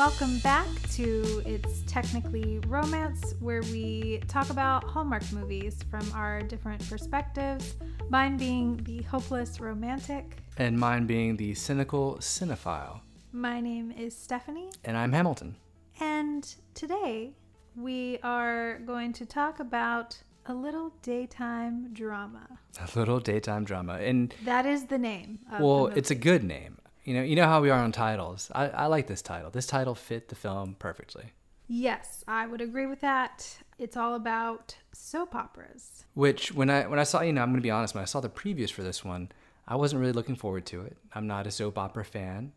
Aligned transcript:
welcome 0.00 0.38
back 0.38 0.66
to 0.88 1.42
It's 1.44 1.82
Technically 1.82 2.58
Romance, 2.60 3.34
where 3.38 3.60
we 3.64 4.22
talk 4.28 4.48
about 4.48 4.82
Hallmark 4.82 5.30
movies 5.30 5.76
from 5.90 6.10
our 6.14 6.40
different 6.40 6.88
perspectives. 6.88 7.74
Mine 8.08 8.38
being 8.38 8.78
the 8.84 9.02
hopeless 9.02 9.60
romantic. 9.60 10.38
And 10.56 10.78
mine 10.78 11.04
being 11.06 11.36
the 11.36 11.52
cynical 11.52 12.16
cinephile. 12.18 13.00
My 13.32 13.60
name 13.60 13.92
is 13.92 14.16
Stephanie. 14.16 14.70
And 14.84 14.96
I'm 14.96 15.12
Hamilton. 15.12 15.56
And 16.00 16.48
today 16.72 17.34
we 17.76 18.20
are 18.22 18.78
going 18.86 19.12
to 19.12 19.26
talk 19.26 19.60
about 19.60 20.16
a 20.46 20.54
little 20.54 20.94
daytime 21.02 21.92
drama. 21.92 22.58
A 22.78 22.98
little 22.98 23.20
daytime 23.20 23.64
drama. 23.64 23.98
And 23.98 24.34
that 24.46 24.64
is 24.64 24.86
the 24.86 24.96
name. 24.96 25.40
well, 25.60 25.88
it's 25.88 26.10
a 26.10 26.14
good 26.14 26.42
name. 26.42 26.79
You 27.04 27.14
know, 27.14 27.22
you 27.22 27.36
know 27.36 27.46
how 27.46 27.60
we 27.60 27.70
are 27.70 27.78
on 27.78 27.92
titles. 27.92 28.50
I, 28.54 28.68
I 28.68 28.86
like 28.86 29.06
this 29.06 29.22
title. 29.22 29.50
This 29.50 29.66
title 29.66 29.94
fit 29.94 30.28
the 30.28 30.34
film 30.34 30.76
perfectly. 30.78 31.32
Yes, 31.66 32.24
I 32.26 32.46
would 32.46 32.60
agree 32.60 32.86
with 32.86 33.00
that. 33.00 33.58
It's 33.78 33.96
all 33.96 34.14
about 34.14 34.76
soap 34.92 35.34
operas. 35.34 36.04
Which 36.14 36.52
when 36.52 36.68
I 36.68 36.86
when 36.86 36.98
I 36.98 37.04
saw, 37.04 37.22
you 37.22 37.32
know, 37.32 37.42
I'm 37.42 37.50
going 37.50 37.60
to 37.60 37.62
be 37.62 37.70
honest, 37.70 37.94
when 37.94 38.02
I 38.02 38.06
saw 38.06 38.20
the 38.20 38.28
previews 38.28 38.70
for 38.70 38.82
this 38.82 39.04
one, 39.04 39.30
I 39.68 39.76
wasn't 39.76 40.00
really 40.00 40.12
looking 40.12 40.34
forward 40.34 40.66
to 40.66 40.82
it. 40.82 40.96
I'm 41.14 41.26
not 41.26 41.46
a 41.46 41.50
soap 41.50 41.78
opera 41.78 42.04
fan. 42.04 42.52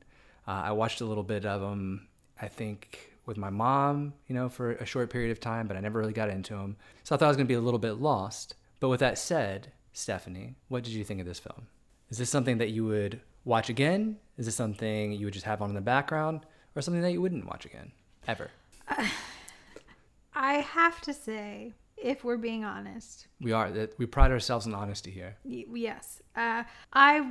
Uh, 0.48 0.64
I 0.66 0.72
watched 0.72 1.00
a 1.02 1.06
little 1.06 1.24
bit 1.24 1.46
of 1.46 1.62
them. 1.62 2.08
I 2.42 2.48
think 2.48 3.14
with 3.26 3.38
my 3.38 3.50
mom, 3.50 4.14
you 4.28 4.36
know, 4.36 4.50
for 4.50 4.72
a 4.72 4.86
short 4.86 5.10
period 5.10 5.32
of 5.32 5.40
time, 5.40 5.68
but 5.68 5.78
I 5.78 5.80
never 5.80 6.00
really 6.00 6.12
got 6.14 6.30
into 6.30 6.56
them. 6.56 6.76
So 7.04 7.16
I 7.16 7.18
thought 7.18 7.26
I 7.26 7.30
was 7.30 7.38
going 7.38 7.48
to 7.48 7.52
be 7.52 7.58
a 7.58 7.62
little 7.62 7.80
bit 7.80 7.94
lost. 7.94 8.56
But 8.80 8.90
with 8.90 9.00
that 9.00 9.18
said, 9.18 9.72
Stephanie, 9.94 10.56
what 10.68 10.84
did 10.84 10.94
you 10.94 11.04
think 11.04 11.22
of 11.22 11.26
this 11.26 11.40
film? 11.40 11.68
Is 12.10 12.18
this 12.18 12.30
something 12.30 12.58
that 12.58 12.72
you 12.72 12.84
would 12.86 13.22
watch 13.46 13.70
again? 13.70 14.18
Is 14.38 14.46
this 14.46 14.56
something 14.56 15.12
you 15.12 15.26
would 15.26 15.34
just 15.34 15.46
have 15.46 15.62
on 15.62 15.70
in 15.70 15.76
the 15.76 15.82
background 15.82 16.42
or 16.76 16.82
something 16.82 17.02
that 17.02 17.12
you 17.12 17.22
wouldn't 17.22 17.46
watch 17.46 17.66
again 17.66 17.92
ever? 18.28 18.50
Uh, 18.88 19.08
I 20.36 20.56
have 20.56 21.00
to 21.02 21.14
say, 21.14 21.74
if 21.98 22.24
we're 22.24 22.38
being 22.38 22.64
honest, 22.64 23.28
we 23.40 23.52
are 23.52 23.70
that 23.72 23.98
we 24.00 24.06
pride 24.06 24.32
ourselves 24.32 24.66
in 24.66 24.74
honesty 24.74 25.12
here. 25.12 25.38
Y- 25.44 25.66
yes. 25.74 26.22
Uh, 26.36 26.64
I 26.92 27.30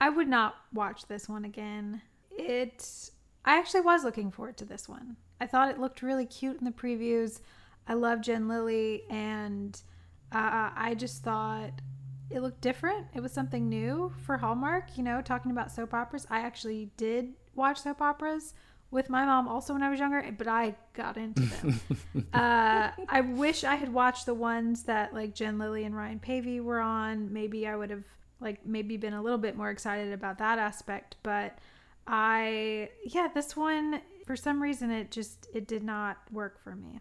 I 0.00 0.08
would 0.08 0.28
not 0.28 0.56
watch 0.72 1.06
this 1.06 1.28
one 1.28 1.44
again. 1.44 2.00
It 2.30 3.10
I 3.44 3.58
actually 3.58 3.82
was 3.82 4.04
looking 4.04 4.30
forward 4.30 4.56
to 4.58 4.64
this 4.64 4.88
one. 4.88 5.16
I 5.40 5.46
thought 5.46 5.70
it 5.70 5.78
looked 5.78 6.02
really 6.02 6.26
cute 6.26 6.58
in 6.58 6.64
the 6.64 6.70
previews. 6.70 7.40
I 7.86 7.94
love 7.94 8.20
Jen 8.20 8.48
Lilly, 8.48 9.04
and 9.08 9.80
uh, 10.32 10.70
I 10.74 10.94
just 10.98 11.22
thought 11.22 11.72
it 12.30 12.40
looked 12.40 12.60
different. 12.60 13.06
It 13.14 13.20
was 13.20 13.32
something 13.32 13.68
new 13.68 14.12
for 14.24 14.36
Hallmark, 14.36 14.96
you 14.96 15.02
know, 15.02 15.22
talking 15.22 15.50
about 15.50 15.72
soap 15.72 15.94
operas. 15.94 16.26
I 16.30 16.40
actually 16.40 16.90
did 16.96 17.32
watch 17.54 17.80
soap 17.82 18.00
operas 18.00 18.54
with 18.90 19.10
my 19.10 19.24
mom 19.24 19.48
also 19.48 19.72
when 19.72 19.82
I 19.82 19.90
was 19.90 20.00
younger, 20.00 20.24
but 20.36 20.48
I 20.48 20.74
got 20.94 21.16
into 21.16 21.42
them. 21.42 21.80
uh, 22.32 22.90
I 23.08 23.20
wish 23.20 23.64
I 23.64 23.74
had 23.74 23.92
watched 23.92 24.26
the 24.26 24.34
ones 24.34 24.84
that 24.84 25.12
like 25.14 25.34
Jen 25.34 25.58
Lilly 25.58 25.84
and 25.84 25.96
Ryan 25.96 26.20
Paevey 26.20 26.62
were 26.62 26.80
on. 26.80 27.32
Maybe 27.32 27.66
I 27.66 27.76
would 27.76 27.90
have 27.90 28.04
like 28.40 28.64
maybe 28.64 28.96
been 28.96 29.14
a 29.14 29.22
little 29.22 29.38
bit 29.38 29.56
more 29.56 29.70
excited 29.70 30.12
about 30.12 30.38
that 30.38 30.58
aspect, 30.58 31.16
but 31.22 31.58
I 32.06 32.90
yeah, 33.04 33.28
this 33.34 33.56
one 33.56 34.00
for 34.24 34.36
some 34.36 34.62
reason 34.62 34.90
it 34.90 35.10
just 35.10 35.48
it 35.52 35.66
did 35.66 35.82
not 35.82 36.18
work 36.32 36.62
for 36.62 36.74
me. 36.74 37.00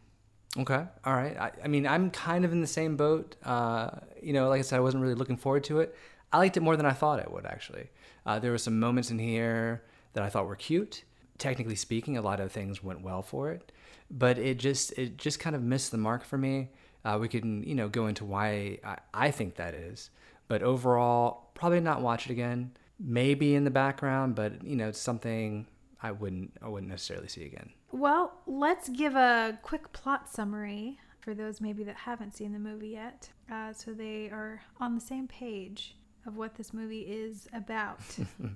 Okay. 0.58 0.84
All 1.06 1.14
right. 1.14 1.38
I, 1.38 1.52
I, 1.64 1.68
mean, 1.68 1.86
I'm 1.86 2.10
kind 2.10 2.44
of 2.44 2.52
in 2.52 2.62
the 2.62 2.68
same 2.68 2.98
boat. 2.98 3.36
Uh, 3.44 3.92
you 4.22 4.34
know, 4.34 4.50
like 4.50 4.60
I 4.60 4.62
said, 4.64 4.78
I 4.78 4.80
wasn't 4.80 5.04
really 5.04 5.16
looking 5.16 5.38
forward 5.38 5.64
to 5.66 5.80
it. 5.82 5.96
I 6.34 6.38
liked 6.38 6.58
it 6.58 6.62
more 6.62 6.76
than 6.76 6.86
I 6.86 6.94
thought 6.94 7.20
I 7.20 7.30
would, 7.30 7.46
actually. 7.46 7.90
Uh, 8.26 8.40
there 8.40 8.52
were 8.52 8.58
some 8.58 8.80
moments 8.80 9.12
in 9.12 9.20
here 9.20 9.84
that 10.14 10.24
I 10.24 10.30
thought 10.30 10.48
were 10.48 10.56
cute. 10.56 11.04
Technically 11.38 11.76
speaking, 11.76 12.18
a 12.18 12.22
lot 12.22 12.40
of 12.40 12.52
things 12.52 12.84
went 12.84 13.02
well 13.02 13.22
for 13.22 13.52
it, 13.52 13.72
but 14.10 14.40
it 14.40 14.58
just 14.58 14.92
it 14.94 15.18
just 15.18 15.40
kind 15.40 15.56
of 15.56 15.62
missed 15.62 15.92
the 15.92 15.98
mark 15.98 16.26
for 16.26 16.38
me. 16.38 16.70
Uh, 17.06 17.20
we 17.22 17.28
can 17.28 17.64
you 17.64 17.76
know 17.76 17.88
go 17.88 18.08
into 18.08 18.26
why 18.26 18.80
I, 18.84 18.98
I 19.14 19.32
think 19.32 19.56
that 19.56 19.76
is, 19.76 20.10
but 20.48 20.64
overall, 20.64 21.52
probably 21.54 21.80
not 21.80 22.02
watch 22.02 22.26
it 22.26 22.32
again. 22.32 22.72
Maybe 23.00 23.54
in 23.54 23.66
the 23.66 23.70
background, 23.70 24.34
but 24.34 24.64
you 24.64 24.76
know, 24.76 24.88
it's 24.90 25.00
something 25.00 25.68
I 26.02 26.12
wouldn't 26.12 26.54
I 26.60 26.68
wouldn't 26.68 26.90
necessarily 26.90 27.28
see 27.28 27.46
again. 27.46 27.70
Well, 27.92 28.34
let's 28.46 28.90
give 28.90 29.16
a 29.16 29.58
quick 29.62 29.92
plot 29.94 30.30
summary 30.30 31.00
for 31.20 31.34
those 31.34 31.62
maybe 31.62 31.84
that 31.84 31.96
haven't 31.96 32.36
seen 32.36 32.54
the 32.54 32.60
movie 32.60 32.90
yet, 32.90 33.30
uh, 33.52 33.74
so 33.74 33.94
they 33.94 34.30
are 34.30 34.62
on 34.80 34.96
the 34.96 35.02
same 35.02 35.28
page 35.28 35.96
of 36.26 36.38
what 36.38 36.56
this 36.56 36.74
movie 36.74 37.02
is 37.02 37.48
about. 37.54 38.00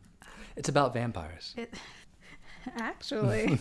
it's 0.56 0.70
about 0.70 0.94
vampires. 0.94 1.54
It, 1.58 1.74
actually, 2.78 3.60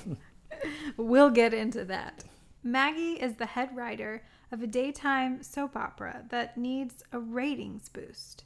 we'll 0.96 1.30
get 1.30 1.54
into 1.54 1.84
that. 1.86 2.24
Maggie 2.62 3.14
is 3.14 3.36
the 3.36 3.46
head 3.46 3.74
writer 3.74 4.22
of 4.52 4.62
a 4.62 4.66
daytime 4.66 5.42
soap 5.42 5.76
opera 5.76 6.24
that 6.28 6.58
needs 6.58 7.02
a 7.12 7.18
ratings 7.18 7.88
boost. 7.88 8.44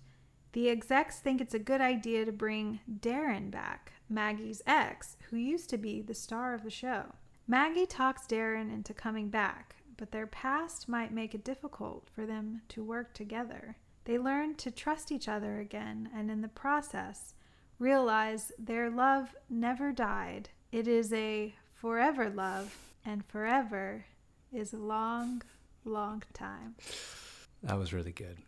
The 0.52 0.68
execs 0.68 1.18
think 1.18 1.40
it's 1.40 1.54
a 1.54 1.58
good 1.58 1.80
idea 1.80 2.24
to 2.24 2.32
bring 2.32 2.80
Darren 3.00 3.50
back, 3.50 3.93
Maggie's 4.08 4.62
ex, 4.66 5.16
who 5.30 5.36
used 5.36 5.70
to 5.70 5.78
be 5.78 6.00
the 6.00 6.14
star 6.14 6.54
of 6.54 6.62
the 6.62 6.70
show. 6.70 7.14
Maggie 7.46 7.86
talks 7.86 8.26
Darren 8.26 8.72
into 8.72 8.94
coming 8.94 9.28
back, 9.28 9.76
but 9.96 10.10
their 10.10 10.26
past 10.26 10.88
might 10.88 11.12
make 11.12 11.34
it 11.34 11.44
difficult 11.44 12.08
for 12.14 12.26
them 12.26 12.62
to 12.68 12.82
work 12.82 13.14
together. 13.14 13.76
They 14.04 14.18
learn 14.18 14.54
to 14.56 14.70
trust 14.70 15.10
each 15.12 15.28
other 15.28 15.60
again, 15.60 16.10
and 16.14 16.30
in 16.30 16.42
the 16.42 16.48
process, 16.48 17.34
realize 17.78 18.52
their 18.58 18.90
love 18.90 19.34
never 19.48 19.92
died. 19.92 20.50
It 20.72 20.88
is 20.88 21.12
a 21.12 21.54
forever 21.72 22.30
love, 22.30 22.76
and 23.04 23.24
forever 23.26 24.06
is 24.52 24.72
a 24.72 24.78
long, 24.78 25.42
long 25.84 26.22
time. 26.32 26.76
That 27.62 27.78
was 27.78 27.92
really 27.92 28.12
good. 28.12 28.38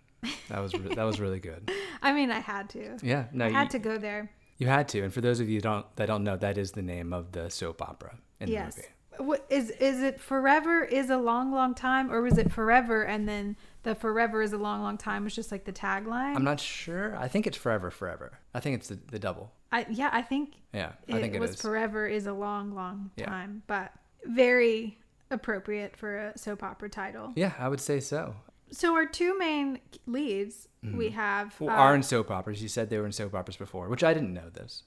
That 0.49 0.61
was 0.61 0.75
re- 0.75 0.95
that 0.95 1.05
was 1.05 1.21
really 1.21 1.41
good. 1.41 1.71
I 2.03 2.13
mean, 2.13 2.31
I 2.31 2.41
had 2.41 2.69
to. 2.71 2.99
Yeah, 3.03 3.27
no, 3.33 3.47
I 3.47 3.51
had 3.51 3.65
you, 3.65 3.71
to 3.71 3.79
go 3.79 3.99
there. 3.99 4.31
You 4.59 4.69
had 4.69 4.89
to, 4.89 5.03
and 5.03 5.13
for 5.13 5.21
those 5.21 5.41
of 5.41 5.49
you 5.49 5.61
don't 5.61 5.85
that 5.97 6.07
don't 6.07 6.25
know, 6.25 6.37
that 6.37 6.59
is 6.59 6.73
the 6.73 6.83
name 6.83 7.13
of 7.13 7.33
the 7.33 7.51
soap 7.51 7.83
opera 7.83 8.17
in 8.41 8.49
yes. 8.49 8.75
the 8.75 8.81
movie. 8.81 8.93
What 9.19 9.47
is 9.49 9.71
is 9.71 10.03
it 10.03 10.21
forever 10.21 10.85
is 10.85 11.09
a 11.11 11.17
long 11.17 11.53
long 11.53 11.75
time 11.75 12.13
or 12.13 12.21
was 12.21 12.37
it 12.37 12.53
forever 12.53 13.03
and 13.03 13.27
then 13.27 13.57
the 13.83 13.95
forever 13.95 14.43
is 14.43 14.53
a 14.53 14.59
long 14.59 14.83
long 14.83 14.99
time 14.99 15.25
was 15.25 15.35
just 15.35 15.51
like 15.51 15.65
the 15.65 15.73
tagline? 15.73 16.37
I'm 16.37 16.45
not 16.45 16.61
sure. 16.61 17.17
I 17.17 17.29
think 17.29 17.47
it's 17.47 17.57
forever 17.57 17.91
forever. 17.91 18.39
I 18.55 18.61
think 18.61 18.77
it's 18.77 18.89
the, 18.89 18.99
the 19.11 19.19
double. 19.19 19.53
I 19.73 19.87
yeah, 19.91 20.11
I 20.13 20.23
think 20.23 20.55
Yeah, 20.73 20.93
I 21.09 21.21
think 21.21 21.35
it 21.35 21.41
was 21.41 21.53
is. 21.53 21.61
forever 21.63 22.07
is 22.07 22.27
a 22.27 22.33
long 22.33 22.75
long 22.75 23.11
time, 23.17 23.63
yeah. 23.69 23.79
but 23.79 23.93
very 24.31 24.99
appropriate 25.31 25.97
for 25.97 26.17
a 26.17 26.39
soap 26.39 26.63
opera 26.63 26.89
title. 26.89 27.33
Yeah, 27.37 27.53
I 27.59 27.69
would 27.69 27.81
say 27.81 28.01
so. 28.01 28.37
So 28.71 28.95
our 28.95 29.07
two 29.07 29.39
main 29.39 29.81
leads 30.07 30.69
mm-hmm. 30.85 30.97
we 30.97 31.11
have 31.11 31.59
well, 31.61 31.75
uh, 31.75 31.79
are 31.79 31.95
in 31.95 32.03
soap 32.03 32.31
operas. 32.31 32.63
You 32.63 32.69
said 32.69 32.91
they 32.91 32.99
were 32.99 33.07
in 33.07 33.13
soap 33.13 33.35
operas 33.35 33.57
before, 33.57 33.89
which 33.89 34.05
I 34.05 34.13
didn't 34.13 34.35
know 34.35 34.51
this. 34.51 34.83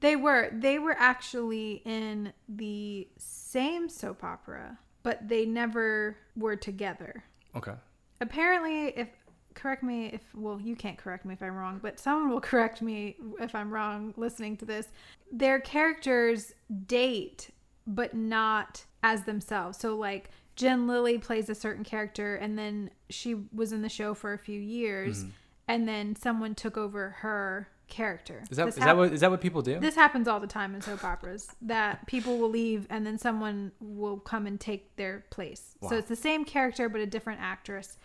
They 0.00 0.16
were. 0.16 0.50
They 0.52 0.78
were 0.78 0.96
actually 0.98 1.82
in 1.84 2.32
the 2.48 3.08
same 3.18 3.88
soap 3.88 4.24
opera, 4.24 4.78
but 5.02 5.28
they 5.28 5.46
never 5.46 6.16
were 6.36 6.56
together. 6.56 7.24
Okay. 7.56 7.74
Apparently, 8.20 8.88
if 8.88 9.08
correct 9.54 9.82
me 9.82 10.06
if 10.06 10.22
well 10.34 10.60
you 10.60 10.74
can't 10.74 10.96
correct 10.98 11.24
me 11.24 11.34
if 11.34 11.42
i'm 11.42 11.54
wrong 11.54 11.78
but 11.82 11.98
someone 11.98 12.30
will 12.30 12.40
correct 12.52 12.80
me 12.82 13.16
if 13.40 13.54
i'm 13.54 13.70
wrong 13.70 14.14
listening 14.16 14.56
to 14.56 14.64
this 14.64 14.88
their 15.30 15.60
characters 15.60 16.54
date 16.86 17.50
but 17.86 18.14
not 18.14 18.84
as 19.02 19.24
themselves 19.24 19.78
so 19.78 19.96
like 19.96 20.30
jen 20.56 20.86
lilly 20.86 21.18
plays 21.18 21.48
a 21.48 21.54
certain 21.54 21.84
character 21.84 22.36
and 22.36 22.58
then 22.58 22.90
she 23.10 23.36
was 23.52 23.72
in 23.72 23.82
the 23.82 23.88
show 23.88 24.14
for 24.14 24.32
a 24.32 24.38
few 24.38 24.60
years 24.60 25.20
mm-hmm. 25.20 25.30
and 25.68 25.88
then 25.88 26.14
someone 26.16 26.54
took 26.54 26.76
over 26.76 27.10
her 27.20 27.68
character. 27.92 28.42
Is 28.50 28.56
that 28.56 28.68
is 28.68 28.76
hap- 28.76 28.86
that 28.86 28.96
what 28.96 29.12
is 29.12 29.20
that 29.20 29.30
what 29.30 29.40
people 29.40 29.60
do? 29.60 29.78
This 29.78 29.94
happens 29.94 30.26
all 30.26 30.40
the 30.40 30.46
time 30.46 30.74
in 30.74 30.80
soap 30.80 31.04
operas 31.04 31.48
that 31.60 32.06
people 32.06 32.38
will 32.38 32.48
leave 32.48 32.86
and 32.88 33.06
then 33.06 33.18
someone 33.18 33.70
will 33.80 34.18
come 34.18 34.46
and 34.46 34.58
take 34.58 34.96
their 34.96 35.24
place. 35.30 35.74
Wow. 35.80 35.90
So 35.90 35.96
it's 35.96 36.08
the 36.08 36.16
same 36.16 36.44
character 36.44 36.88
but 36.88 37.00
a 37.02 37.06
different 37.06 37.40
actress. 37.42 37.98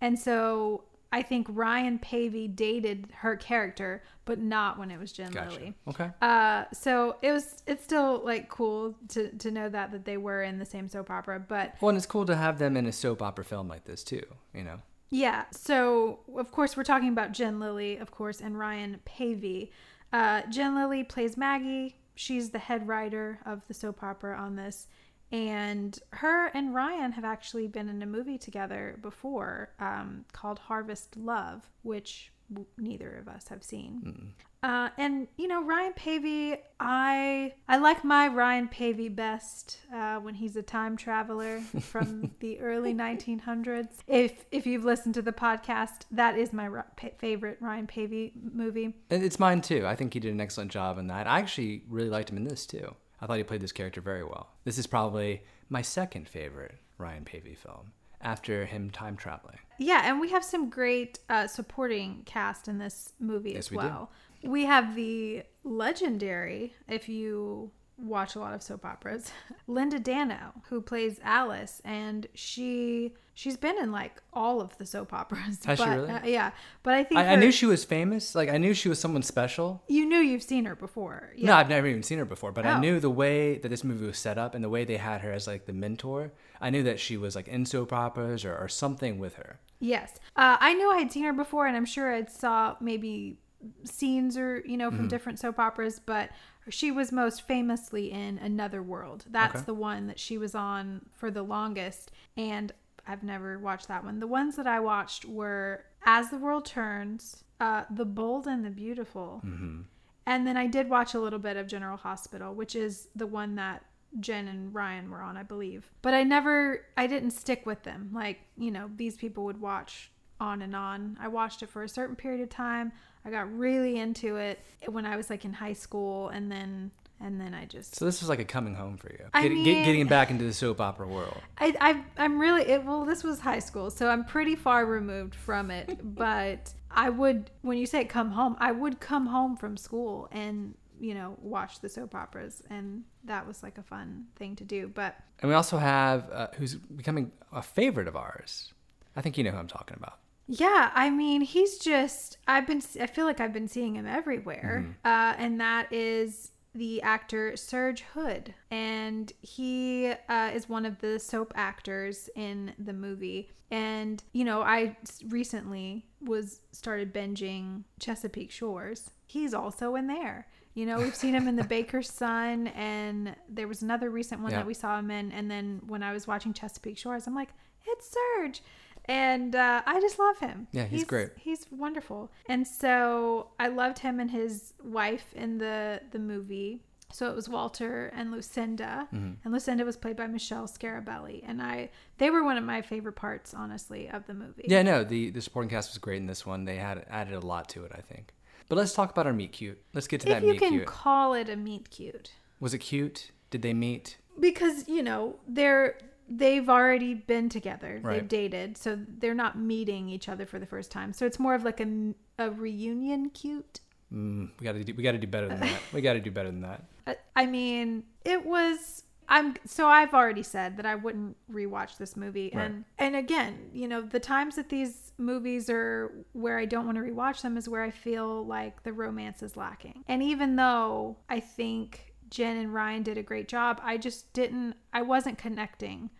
And 0.00 0.18
so 0.18 0.84
I 1.14 1.22
think 1.22 1.46
Ryan 1.48 2.00
Paevey 2.00 2.48
dated 2.56 3.06
her 3.18 3.36
character, 3.36 4.02
but 4.24 4.40
not 4.40 4.80
when 4.80 4.90
it 4.90 4.98
was 4.98 5.12
Jen 5.12 5.30
gotcha. 5.30 5.50
Lilly. 5.50 5.74
Okay. 5.86 6.10
Uh, 6.20 6.64
so 6.72 7.14
it 7.22 7.30
was 7.30 7.62
it's 7.68 7.84
still 7.84 8.20
like 8.24 8.48
cool 8.48 8.96
to 9.10 9.30
to 9.30 9.52
know 9.52 9.68
that 9.68 9.92
that 9.92 10.04
they 10.04 10.16
were 10.16 10.42
in 10.42 10.58
the 10.58 10.64
same 10.64 10.88
soap 10.88 11.10
opera, 11.10 11.38
but 11.38 11.76
well, 11.80 11.90
and 11.90 11.96
it's 11.96 12.04
cool 12.04 12.26
to 12.26 12.34
have 12.34 12.58
them 12.58 12.76
in 12.76 12.86
a 12.86 12.92
soap 12.92 13.22
opera 13.22 13.44
film 13.44 13.68
like 13.68 13.84
this 13.84 14.02
too. 14.02 14.24
You 14.52 14.64
know. 14.64 14.80
Yeah. 15.10 15.44
So, 15.52 16.18
of 16.36 16.50
course, 16.50 16.76
we're 16.76 16.82
talking 16.82 17.10
about 17.10 17.30
Jen 17.30 17.60
Lilly, 17.60 17.96
of 17.98 18.10
course, 18.10 18.40
and 18.40 18.58
Ryan 18.58 18.98
Paevey. 19.06 19.70
Uh, 20.12 20.42
Jen 20.50 20.74
Lilly 20.74 21.04
plays 21.04 21.36
Maggie. 21.36 21.94
She's 22.16 22.50
the 22.50 22.58
head 22.58 22.88
writer 22.88 23.38
of 23.46 23.62
the 23.68 23.74
soap 23.74 24.02
opera 24.02 24.36
on 24.36 24.56
this. 24.56 24.88
And 25.34 25.98
her 26.10 26.46
and 26.54 26.72
Ryan 26.72 27.10
have 27.10 27.24
actually 27.24 27.66
been 27.66 27.88
in 27.88 28.00
a 28.02 28.06
movie 28.06 28.38
together 28.38 28.98
before 29.02 29.70
um, 29.80 30.24
called 30.32 30.60
Harvest 30.60 31.16
Love, 31.16 31.68
which 31.82 32.32
neither 32.78 33.16
of 33.16 33.26
us 33.26 33.48
have 33.48 33.64
seen. 33.64 34.32
Uh, 34.62 34.90
and 34.96 35.26
you 35.36 35.48
know 35.48 35.62
Ryan 35.64 35.92
Paevey, 35.92 36.58
I 36.78 37.52
I 37.68 37.78
like 37.78 38.04
my 38.04 38.28
Ryan 38.28 38.68
Paevey 38.68 39.14
best 39.14 39.80
uh, 39.92 40.16
when 40.18 40.34
he's 40.34 40.54
a 40.54 40.62
time 40.62 40.96
traveler 40.96 41.60
from 41.80 42.30
the 42.40 42.60
early 42.60 42.94
1900s. 42.94 43.88
If 44.06 44.46
if 44.52 44.66
you've 44.66 44.84
listened 44.84 45.14
to 45.14 45.22
the 45.22 45.32
podcast, 45.32 46.02
that 46.12 46.38
is 46.38 46.52
my 46.52 46.66
ri- 46.66 47.10
favorite 47.18 47.58
Ryan 47.60 47.88
Paevey 47.88 48.32
movie. 48.52 48.94
And 49.10 49.24
It's 49.24 49.40
mine 49.40 49.62
too. 49.62 49.84
I 49.84 49.96
think 49.96 50.14
he 50.14 50.20
did 50.20 50.32
an 50.32 50.40
excellent 50.40 50.70
job 50.70 50.96
in 50.96 51.08
that. 51.08 51.26
I 51.26 51.40
actually 51.40 51.82
really 51.88 52.08
liked 52.08 52.30
him 52.30 52.36
in 52.36 52.44
this 52.44 52.66
too. 52.66 52.94
I 53.24 53.26
thought 53.26 53.38
he 53.38 53.42
played 53.42 53.62
this 53.62 53.72
character 53.72 54.02
very 54.02 54.22
well. 54.22 54.50
This 54.64 54.76
is 54.76 54.86
probably 54.86 55.44
my 55.70 55.80
second 55.80 56.28
favorite 56.28 56.74
Ryan 56.98 57.24
Paevey 57.24 57.56
film 57.56 57.92
after 58.20 58.66
him 58.66 58.90
time 58.90 59.16
traveling. 59.16 59.56
Yeah, 59.78 60.02
and 60.04 60.20
we 60.20 60.28
have 60.28 60.44
some 60.44 60.68
great 60.68 61.20
uh, 61.30 61.46
supporting 61.46 62.20
cast 62.26 62.68
in 62.68 62.76
this 62.76 63.14
movie 63.18 63.52
Yes, 63.52 63.60
as 63.60 63.70
we 63.70 63.78
do. 63.78 63.82
well. 63.84 64.10
We 64.42 64.66
have 64.66 64.94
the 64.94 65.42
legendary, 65.62 66.74
if 66.86 67.08
you 67.08 67.70
watch 67.98 68.34
a 68.34 68.38
lot 68.40 68.54
of 68.54 68.62
soap 68.62 68.84
operas, 68.84 69.30
Linda 69.66 69.98
Dano, 69.98 70.52
who 70.68 70.80
plays 70.80 71.18
Alice, 71.22 71.80
and 71.84 72.26
she 72.34 73.14
she's 73.36 73.56
been 73.56 73.76
in 73.78 73.90
like 73.90 74.22
all 74.32 74.60
of 74.60 74.76
the 74.78 74.86
soap 74.86 75.12
operas. 75.12 75.64
Has 75.64 75.78
she 75.78 75.84
really? 75.88 76.10
uh, 76.10 76.20
yeah, 76.24 76.50
but 76.82 76.94
I 76.94 77.04
think 77.04 77.18
I, 77.20 77.32
I 77.32 77.36
knew 77.36 77.50
she 77.50 77.66
was 77.66 77.84
famous. 77.84 78.34
Like 78.34 78.48
I 78.48 78.58
knew 78.58 78.74
she 78.74 78.88
was 78.88 78.98
someone 78.98 79.22
special. 79.22 79.82
you 79.88 80.06
knew 80.06 80.18
you've 80.18 80.42
seen 80.42 80.64
her 80.66 80.74
before. 80.76 81.30
Yeah. 81.36 81.48
No, 81.48 81.54
I've 81.56 81.68
never 81.68 81.86
even 81.86 82.02
seen 82.02 82.18
her 82.18 82.24
before, 82.24 82.52
but 82.52 82.66
I 82.66 82.74
Oh. 82.76 82.80
knew 82.80 83.00
the 83.00 83.10
way 83.10 83.58
that 83.58 83.68
this 83.68 83.84
movie 83.84 84.06
was 84.06 84.18
set 84.18 84.38
up 84.38 84.54
and 84.54 84.62
the 84.64 84.68
way 84.68 84.84
they 84.84 84.96
had 84.98 85.20
her 85.22 85.32
as 85.32 85.46
like 85.46 85.66
the 85.66 85.72
mentor. 85.72 86.32
I 86.60 86.70
knew 86.70 86.82
that 86.84 87.00
she 87.00 87.16
was 87.16 87.34
like 87.36 87.48
in 87.48 87.66
soap 87.66 87.92
operas 87.92 88.44
or, 88.44 88.56
or 88.56 88.68
something 88.68 89.18
with 89.18 89.34
her. 89.34 89.58
Yes. 89.80 90.14
Uh, 90.36 90.56
I 90.60 90.72
knew 90.74 90.90
I 90.90 90.98
had 90.98 91.12
seen 91.12 91.24
her 91.24 91.32
before, 91.32 91.66
and 91.66 91.76
I'm 91.76 91.84
sure 91.84 92.14
I 92.14 92.24
saw 92.26 92.76
maybe 92.80 93.38
scenes 93.84 94.36
or, 94.38 94.62
you 94.66 94.76
know, 94.76 94.88
Mm-hmm. 94.88 94.96
from 94.96 95.08
different 95.08 95.38
soap 95.38 95.58
operas, 95.58 96.00
but 96.04 96.30
she 96.68 96.90
was 96.90 97.12
most 97.12 97.42
famously 97.42 98.10
in 98.10 98.38
Another 98.38 98.82
World. 98.82 99.24
That's 99.30 99.56
Okay. 99.56 99.64
the 99.64 99.74
one 99.74 100.06
that 100.06 100.18
she 100.18 100.38
was 100.38 100.54
on 100.54 101.06
for 101.14 101.30
the 101.30 101.42
longest, 101.42 102.10
and 102.36 102.72
I've 103.06 103.22
never 103.22 103.58
watched 103.58 103.88
that 103.88 104.04
one. 104.04 104.18
The 104.20 104.26
ones 104.26 104.56
that 104.56 104.66
I 104.66 104.80
watched 104.80 105.24
were 105.24 105.84
As 106.06 106.30
the 106.30 106.38
World 106.38 106.64
Turns, 106.64 107.44
uh, 107.60 107.84
The 107.90 108.04
Bold 108.06 108.46
and 108.46 108.64
the 108.64 108.70
Beautiful, 108.70 109.42
Mm-hmm. 109.44 109.82
and 110.26 110.46
then 110.46 110.56
I 110.56 110.66
did 110.66 110.88
watch 110.88 111.14
a 111.14 111.20
little 111.20 111.38
bit 111.38 111.56
of 111.56 111.66
General 111.66 111.96
Hospital, 111.98 112.54
which 112.54 112.74
is 112.74 113.08
the 113.14 113.26
one 113.26 113.54
that 113.56 113.84
Jen 114.20 114.48
and 114.48 114.74
Ryan 114.74 115.10
were 115.10 115.20
on, 115.22 115.36
I 115.36 115.42
believe. 115.42 115.90
But 116.00 116.14
I 116.14 116.22
never, 116.22 116.86
I 116.96 117.06
didn't 117.06 117.32
stick 117.32 117.66
with 117.66 117.82
them. 117.82 118.10
Like, 118.14 118.40
you 118.56 118.70
know, 118.70 118.88
these 118.96 119.16
people 119.16 119.44
would 119.44 119.60
watch 119.60 120.10
on 120.40 120.62
and 120.62 120.74
on. 120.76 121.16
I 121.20 121.28
watched 121.28 121.62
it 121.62 121.68
for 121.68 121.82
a 121.82 121.88
certain 121.88 122.16
period 122.16 122.40
of 122.40 122.48
time. 122.48 122.92
I 123.24 123.30
got 123.30 123.52
really 123.56 123.98
into 123.98 124.36
it 124.36 124.60
when 124.86 125.06
I 125.06 125.16
was 125.16 125.30
like 125.30 125.44
in 125.44 125.52
high 125.52 125.72
school, 125.72 126.28
and 126.28 126.50
then, 126.52 126.90
and 127.20 127.40
then 127.40 127.54
I 127.54 127.64
just, 127.64 127.94
So 127.96 128.04
this 128.04 128.20
was 128.20 128.28
like 128.28 128.38
a 128.40 128.44
coming 128.44 128.74
home 128.74 128.96
for 128.98 129.10
you, 129.10 129.24
I 129.32 129.48
Get- 129.48 129.64
get- 129.64 129.84
getting 129.84 130.06
back 130.06 130.30
into 130.30 130.44
the 130.44 130.52
soap 130.52 130.80
opera 130.80 131.06
world. 131.06 131.36
I, 131.58 131.74
I, 131.80 132.04
I'm 132.22 132.38
really, 132.38 132.62
it, 132.62 132.84
well, 132.84 133.04
this 133.04 133.24
was 133.24 133.40
high 133.40 133.60
school, 133.60 133.90
so 133.90 134.08
I'm 134.08 134.24
pretty 134.24 134.56
far 134.56 134.84
removed 134.84 135.34
from 135.34 135.70
it. 135.70 136.00
but 136.14 136.72
I 136.90 137.08
would, 137.10 137.50
when 137.62 137.78
you 137.78 137.86
say 137.86 138.04
come 138.04 138.30
home, 138.30 138.56
I 138.58 138.72
would 138.72 139.00
come 139.00 139.26
home 139.26 139.56
from 139.56 139.76
school 139.76 140.28
and, 140.30 140.74
you 141.00 141.14
know, 141.14 141.36
watch 141.40 141.80
the 141.80 141.88
soap 141.88 142.14
operas. 142.14 142.62
And 142.70 143.04
that 143.24 143.46
was 143.46 143.62
like 143.62 143.78
a 143.78 143.82
fun 143.82 144.26
thing 144.36 144.54
to 144.56 144.64
do. 144.64 144.88
But 144.94 145.16
And 145.40 145.48
we 145.48 145.54
also 145.54 145.78
have 145.78 146.30
uh, 146.30 146.48
who's 146.56 146.74
becoming 146.74 147.32
a 147.52 147.62
favorite 147.62 148.06
of 148.06 148.16
ours. 148.16 148.72
I 149.16 149.22
think 149.22 149.38
you 149.38 149.44
know 149.44 149.50
who 149.50 149.58
I'm 149.58 149.66
talking 149.68 149.96
about. 149.96 150.18
Yeah, 150.46 150.90
I 150.94 151.08
mean, 151.10 151.40
he's 151.40 151.78
just, 151.78 152.38
I've 152.46 152.66
been, 152.66 152.82
I 153.00 153.06
feel 153.06 153.24
like 153.24 153.40
I've 153.40 153.52
been 153.52 153.68
seeing 153.68 153.94
him 153.96 154.06
everywhere. 154.06 154.96
Uh, 155.04 155.34
and 155.38 155.60
that 155.60 155.92
is 155.92 156.50
the 156.74 157.00
actor 157.02 157.56
Serge 157.56 158.04
Houde. 158.14 158.52
And 158.70 159.32
he 159.40 160.12
uh, 160.28 160.50
is 160.54 160.68
one 160.68 160.84
of 160.84 160.98
the 161.00 161.18
soap 161.18 161.52
actors 161.56 162.28
in 162.34 162.72
the 162.78 162.92
movie. 162.92 163.50
And, 163.70 164.22
you 164.32 164.44
know, 164.44 164.60
I 164.62 164.96
recently 165.28 166.04
was 166.20 166.60
started 166.72 167.12
binging 167.14 167.84
Chesapeake 167.98 168.50
Shores. 168.50 169.10
He's 169.26 169.54
also 169.54 169.94
in 169.96 170.06
there. 170.06 170.46
You 170.74 170.86
know, 170.86 170.98
we've 170.98 171.14
seen 171.14 171.34
him 171.34 171.46
in 171.48 171.54
The 171.56 171.64
Baker's 171.64 172.10
Son, 172.10 172.66
and 172.68 173.34
there 173.48 173.68
was 173.68 173.82
another 173.82 174.10
recent 174.10 174.40
one 174.42 174.50
Yeah. 174.50 174.58
that 174.58 174.66
we 174.66 174.74
saw 174.74 174.98
him 174.98 175.10
in. 175.10 175.30
And 175.32 175.48
then 175.50 175.80
when 175.86 176.02
I 176.02 176.12
was 176.12 176.26
watching 176.26 176.52
Chesapeake 176.52 176.98
Shores, 176.98 177.26
I'm 177.28 177.34
like, 177.34 177.50
it's 177.86 178.12
Serge. 178.12 178.60
And 179.06 179.54
uh, 179.54 179.82
I 179.86 180.00
just 180.00 180.18
love 180.18 180.38
him. 180.38 180.66
Yeah, 180.72 180.84
he's 180.84 181.04
great. 181.04 181.30
He's 181.36 181.66
wonderful. 181.70 182.30
And 182.48 182.66
so 182.66 183.48
I 183.60 183.68
loved 183.68 183.98
him 183.98 184.18
and 184.20 184.30
his 184.30 184.74
wife 184.82 185.26
in 185.34 185.58
the 185.58 186.00
the 186.10 186.18
movie. 186.18 186.80
So 187.12 187.30
it 187.30 187.36
was 187.36 187.48
Walter 187.48 188.10
and 188.16 188.32
Lucinda, 188.32 189.06
Mm-hmm. 189.14 189.32
and 189.44 189.52
Lucinda 189.52 189.84
was 189.84 189.96
played 189.96 190.16
by 190.16 190.26
Michelle 190.26 190.66
Scarabelli, 190.66 191.44
and 191.46 191.62
I 191.62 191.90
they 192.18 192.30
were 192.30 192.42
one 192.42 192.56
of 192.56 192.64
my 192.64 192.82
favorite 192.82 193.12
parts, 193.12 193.54
honestly, 193.54 194.08
of 194.08 194.26
the 194.26 194.34
movie. 194.34 194.64
Yeah, 194.66 194.82
no, 194.82 195.04
the 195.04 195.30
the 195.30 195.40
supporting 195.40 195.70
cast 195.70 195.90
was 195.90 195.98
great 195.98 196.16
in 196.16 196.26
this 196.26 196.44
one. 196.46 196.64
They 196.64 196.76
had 196.76 197.04
added 197.08 197.34
a 197.34 197.40
lot 197.40 197.68
to 197.70 197.84
it, 197.84 197.92
I 197.94 198.00
think. 198.00 198.32
But 198.68 198.76
let's 198.78 198.94
talk 198.94 199.10
about 199.10 199.26
our 199.26 199.32
meet 199.34 199.52
cute. 199.52 199.80
Let's 199.92 200.06
get 200.08 200.22
to 200.22 200.28
if 200.28 200.34
that 200.40 200.42
you 200.46 200.52
meet 200.52 200.58
can 200.60 200.70
cute. 200.70 200.86
call 200.86 201.34
it 201.34 201.48
a 201.50 201.56
meet 201.56 201.90
cute, 201.90 202.32
Was 202.58 202.72
it 202.72 202.78
cute? 202.78 203.30
Did 203.50 203.60
they 203.62 203.74
meet? 203.74 204.16
because 204.40 204.88
you 204.88 205.00
know 205.02 205.36
they're 205.46 205.96
they've 206.28 206.68
already 206.68 207.14
been 207.14 207.48
together, 207.48 208.00
Right. 208.02 208.14
they've 208.20 208.28
dated, 208.28 208.76
so 208.78 208.98
they're 209.18 209.34
not 209.34 209.58
meeting 209.58 210.08
each 210.08 210.28
other 210.28 210.46
for 210.46 210.58
the 210.58 210.66
first 210.66 210.90
time. 210.90 211.12
So 211.12 211.26
it's 211.26 211.38
more 211.38 211.54
of 211.54 211.64
like 211.64 211.80
a 211.80 212.14
a 212.38 212.50
reunion 212.50 213.30
cute. 213.30 213.80
Mm, 214.12 214.50
we 214.60 214.64
got 214.64 214.72
to 214.72 214.84
do. 214.84 214.94
We 214.94 215.02
got 215.02 215.12
to 215.12 215.18
do 215.18 215.26
better 215.26 215.48
than 215.48 215.60
that. 215.60 215.80
We 215.92 216.00
got 216.00 216.14
to 216.14 216.20
do 216.20 216.30
better 216.30 216.50
than 216.50 216.60
that. 216.62 216.84
I- 217.06 217.16
I 217.36 217.46
mean, 217.46 218.04
it 218.24 218.44
was. 218.44 219.02
I'm 219.26 219.54
so 219.64 219.86
I've 219.86 220.12
already 220.12 220.42
said 220.42 220.76
that 220.76 220.84
I 220.84 220.94
wouldn't 220.96 221.36
rewatch 221.50 221.96
this 221.96 222.14
movie, 222.14 222.50
Right. 222.54 222.64
and 222.66 222.84
and 222.98 223.16
again, 223.16 223.70
you 223.72 223.88
know, 223.88 224.02
the 224.02 224.20
times 224.20 224.56
that 224.56 224.68
these 224.68 225.12
movies 225.16 225.70
are 225.70 226.12
where 226.32 226.58
I 226.58 226.66
don't 226.66 226.84
want 226.84 226.98
to 226.98 227.02
rewatch 227.04 227.40
them 227.40 227.56
is 227.56 227.66
where 227.68 227.82
I 227.82 227.90
feel 227.90 228.44
like 228.44 228.82
the 228.82 228.92
romance 228.92 229.42
is 229.42 229.56
lacking. 229.56 230.04
And 230.08 230.22
even 230.22 230.56
though 230.56 231.16
I 231.30 231.40
think 231.40 232.13
Jen 232.30 232.56
and 232.56 232.72
Ryan 232.74 233.02
did 233.02 233.18
a 233.18 233.22
great 233.22 233.48
job, 233.48 233.80
I 233.82 233.96
just 233.98 234.32
didn't. 234.32 234.74
I 234.92 235.02
wasn't 235.02 235.38
connecting. 235.38 236.10